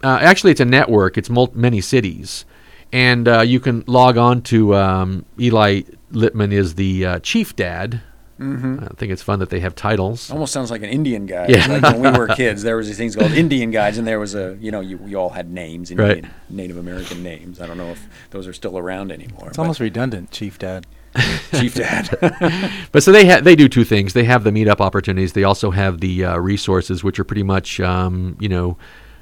[0.03, 1.17] uh, actually it's a network.
[1.17, 2.45] It's mul- many cities,
[2.93, 8.01] and uh, you can log on to um, Eli Littman is the uh, chief dad.
[8.39, 8.83] Mm-hmm.
[8.83, 10.29] I think it's fun that they have titles.
[10.29, 11.49] Almost sounds like an Indian guide.
[11.49, 11.65] Yeah.
[11.67, 14.35] Like when we were kids, there was these things called Indian guides, and there was
[14.35, 16.23] a, you know, you, you all had names, Right.
[16.49, 17.59] Native American names.
[17.59, 19.47] I don't know if those are still around anymore.
[19.47, 20.85] It's but almost redundant, Chief Dad.
[21.53, 22.09] Chief Dad.
[22.91, 24.13] But so they ha- they do two things.
[24.13, 25.33] They have the meetup opportunities.
[25.33, 28.77] They also have the uh, resources, which are pretty much um, you know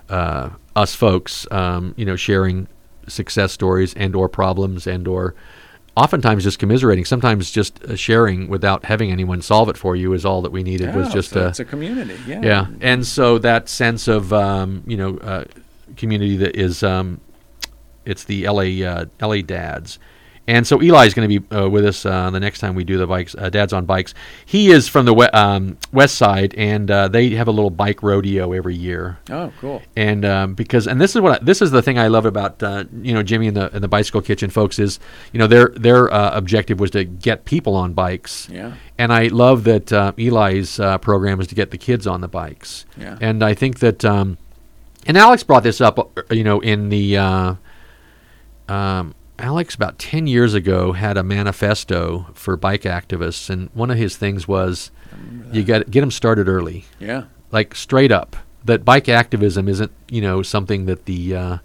[0.09, 2.67] uh, us folks, um, you know, sharing
[3.11, 5.35] success stories and or problems and or
[5.97, 7.05] oftentimes just commiserating.
[7.05, 10.63] Sometimes just uh, sharing without having anyone solve it for you is all that we
[10.63, 10.95] needed.
[10.95, 12.17] was just so uh, it's a community.
[12.25, 12.41] Yeah.
[12.41, 15.45] yeah and so that sense of um, you know uh,
[15.97, 17.19] community that is um,
[18.05, 19.99] it's the la uh, la dads
[20.47, 22.97] and so Eli's going to be uh, with us uh, the next time we do
[22.97, 24.13] the bikes, uh, Dads on Bikes.
[24.45, 28.01] He is from the we- um, west side, and uh, they have a little bike
[28.03, 29.19] rodeo every year.
[29.29, 29.81] Oh, cool.
[29.95, 32.61] And um, because, and this is what I, this is the thing I love about
[32.63, 34.99] uh, you know Jimmy and the and the Bicycle Kitchen folks is
[35.31, 38.49] you know their their uh, objective was to get people on bikes.
[38.49, 38.73] Yeah.
[38.97, 42.85] And I love that Eli's uh, program is to get the kids on the bikes.
[42.97, 43.17] Yeah.
[43.19, 44.37] And I think that, um,
[45.07, 45.97] and Alex brought this up,
[46.29, 47.55] you know, in the, uh,
[48.67, 53.49] um, Alex about 10 years ago had a manifesto for bike activists.
[53.49, 54.91] And one of his things was
[55.51, 57.23] you got get them started early, Yeah.
[57.51, 58.35] like straight up.
[58.63, 61.57] That bike activism isn't, you know, something that the, uh,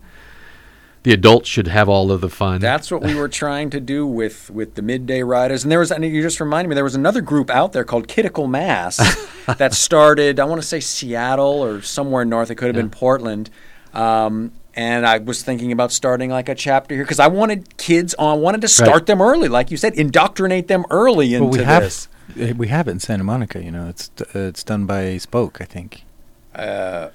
[1.02, 2.60] the adults should have all of the fun.
[2.60, 5.62] That's what we were trying to do with, with the Midnight Riders.
[5.62, 8.08] And there was, and you just reminded me, there was another group out there called
[8.08, 8.96] Kidical Mass
[9.58, 12.50] that started, I want to say Seattle or somewhere north.
[12.50, 13.50] It could have been Portland.
[13.94, 18.14] Um, and I was thinking about starting like a chapter here because I wanted kids
[18.14, 19.06] on, wanted to start Right.
[19.06, 22.08] them early, like you said, indoctrinate them early into Well, we have this.
[22.40, 23.62] uh, we have it in Santa Monica.
[23.62, 26.02] You know, it's uh, it's done by Spoke, I think.
[26.54, 27.08] Uh,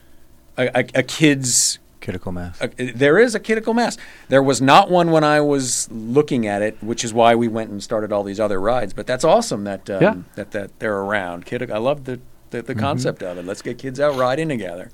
[0.58, 2.60] a, a, a kid's Critical mass.
[2.60, 3.96] Uh, there is a critical Mass.
[4.28, 7.70] There was not one when I was looking at it, which is why we went
[7.70, 8.92] and started all these other rides.
[8.92, 10.16] But that's awesome that um, Yeah.
[10.34, 11.46] that that they're around.
[11.46, 12.20] Kid, I love the
[12.50, 13.46] the, the concept of it.
[13.46, 14.90] Let's get kids out riding together.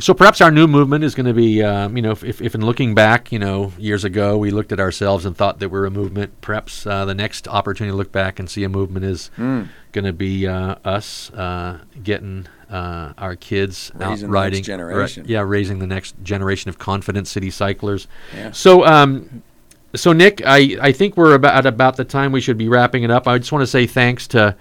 [0.00, 2.54] So perhaps our new movement is going to be, um, you know, if, if, if
[2.54, 5.84] in looking back, you know, years ago, we looked at ourselves and thought that we're
[5.86, 6.40] a movement.
[6.40, 9.64] Perhaps uh, the next opportunity to look back and see a movement is Hmm.
[9.92, 14.56] going to be uh, us uh, getting uh, our kids Raising out the riding.
[14.58, 15.24] next generation.
[15.28, 18.06] yeah, raising the next generation of confident city cyclers.
[18.34, 18.52] Yeah.
[18.52, 19.42] So, um,
[19.94, 23.02] so Nick, I, I think we're about at about the time we should be wrapping
[23.02, 23.26] it up.
[23.28, 24.56] I just want to say thanks to.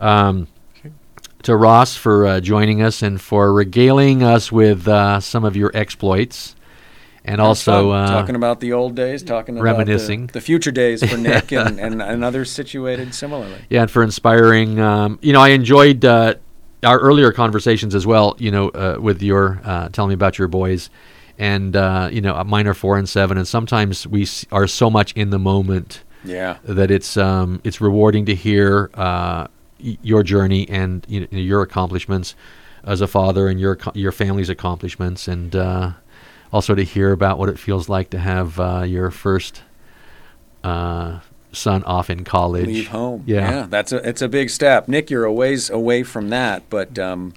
[0.00, 0.48] Um,
[1.44, 5.70] to Ross for uh, joining us and for regaling us with uh, some of your
[5.74, 6.56] exploits,
[7.24, 8.04] and also Fun.
[8.04, 10.24] uh, talking about the old days, talking reminiscing.
[10.24, 13.58] about the, the future days for Nick and, and, and others situated similarly.
[13.70, 14.78] yeah, and for inspiring.
[14.80, 16.34] Um, you know, I enjoyed uh,
[16.82, 18.36] our earlier conversations as well.
[18.38, 20.90] You know, uh, with your uh, telling me about your boys,
[21.38, 25.12] and uh, you know, mine are four and seven, and sometimes we are so much
[25.14, 26.56] in the moment Yeah.
[26.64, 29.48] that it's um, it's rewarding to hear uh,
[30.02, 32.34] your journey and you know, your accomplishments
[32.84, 35.92] as a father and your your family's accomplishments, and uh,
[36.52, 39.62] also to hear about what it feels like to have uh, your first
[40.62, 41.20] uh,
[41.52, 42.66] son off in college.
[42.66, 43.22] Leave home.
[43.26, 43.66] Yeah.
[43.68, 44.88] that's a it's a big step.
[44.88, 47.34] Nick, you're a ways away from that, but um,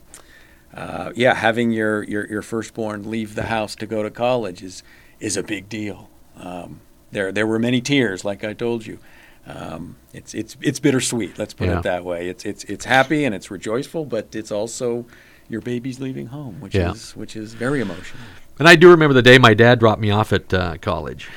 [0.74, 4.84] uh, yeah, having your, your your firstborn leave the house to go to college is
[5.20, 6.10] is a big deal.
[6.38, 9.00] Um, there there were many tears, like I told you.
[9.48, 11.38] Um, it's it's it's bittersweet.
[11.40, 11.80] Let's put Yeah.
[11.80, 12.28] it that way.
[12.30, 15.06] It's it's it's happy and it's rejoiceful, but it's also
[15.50, 16.92] your baby's leaving home, which Yeah.
[16.92, 18.22] is which is very emotional.
[18.60, 21.30] And I do remember the day my dad dropped me off at uh, college.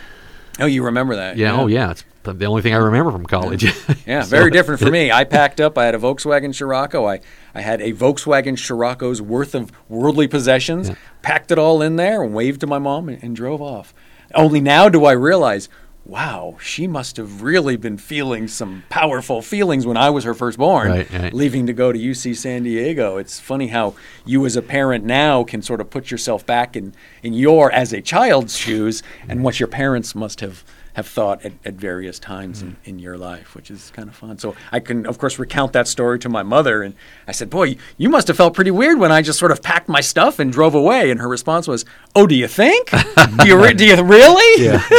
[0.58, 1.36] Oh, you remember that?
[1.36, 3.62] Yeah, oh yeah, it's the only thing I remember from college.
[4.06, 5.10] Yeah, So- very different for me.
[5.12, 5.78] I packed up.
[5.78, 7.06] I had a Volkswagen Scirocco.
[7.06, 7.20] I,
[7.54, 10.88] I had a Volkswagen Scirocco's worth of worldly possessions.
[10.90, 10.96] Yeah.
[11.22, 13.94] Packed it all in there and waved to my mom and, and drove off.
[14.34, 15.68] Only now do I realize,
[16.10, 20.90] wow, she must have really been feeling some powerful feelings when I was her firstborn,
[20.90, 21.32] Right, right.
[21.32, 23.16] leaving to go to UC San Diego.
[23.16, 26.94] It's funny how you, as a parent now, can sort of put yourself back in,
[27.22, 30.64] in your, as a child's shoes, and what your parents must have
[30.94, 34.38] have thought at, at various times in, in your life, which is kind of fun.
[34.38, 36.82] So I can, of course, recount that story to my mother.
[36.82, 36.94] And
[37.28, 39.88] I said, Boy, you must have felt pretty weird when I just sort of packed
[39.88, 41.10] my stuff and drove away.
[41.10, 41.84] And her response was,
[42.16, 42.90] Oh, do you think?
[42.90, 44.64] do, you re- do you really?
[44.64, 44.82] Yeah.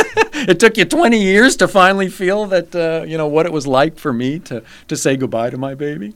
[0.47, 3.67] it took you 20 years to finally feel that, uh, you know, what it was
[3.67, 6.15] like for me to, to say goodbye to my baby.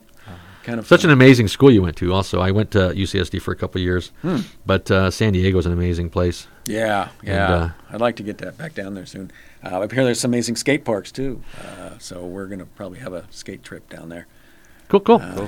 [0.64, 1.10] Kind of Such fun.
[1.10, 2.12] an amazing school you went to.
[2.12, 4.38] Also, I went to UCSD for a couple of years, Hmm.
[4.66, 6.48] but uh, San Diego is an amazing place.
[6.66, 7.54] Yeah, yeah.
[7.54, 9.30] uh, I'd like to get that back down there soon.
[9.64, 11.42] Uh, up here, there's some amazing skate parks too.
[11.60, 14.26] Uh, so we're gonna probably have a skate trip down there.
[14.88, 15.20] Cool, cool.
[15.22, 15.46] Uh,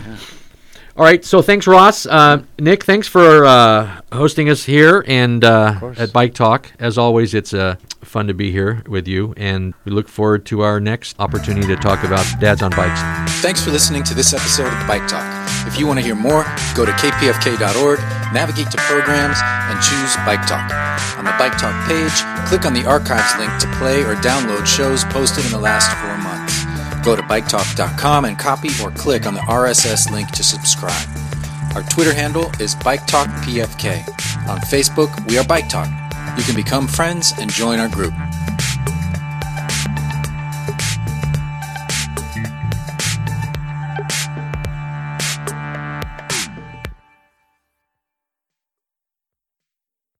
[0.97, 2.06] All right, so thanks, Ross.
[2.06, 6.72] Uh, Nick, thanks for uh, hosting us here and uh, at Bike Talk.
[6.80, 10.62] As always, it's uh, fun to be here with you, and we look forward to
[10.62, 13.01] our next opportunity to talk about dads on bikes.
[13.40, 15.47] Thanks for listening to this episode of Bike Talk.
[15.69, 17.99] If you want to hear more, go to kpfk.org,
[18.32, 19.36] navigate to programs,
[19.69, 20.73] and choose Bike Talk.
[21.19, 25.05] On the Bike Talk page, click on the archives link to play or download shows
[25.05, 26.65] posted in the last four months.
[27.05, 31.07] Go to biketalk.com and copy or click on the RSS link to subscribe.
[31.74, 34.09] Our Twitter handle is Bike Talk PFK.
[34.49, 35.90] On Facebook, we are Bike Talk.
[36.39, 38.15] You can become friends and join our group.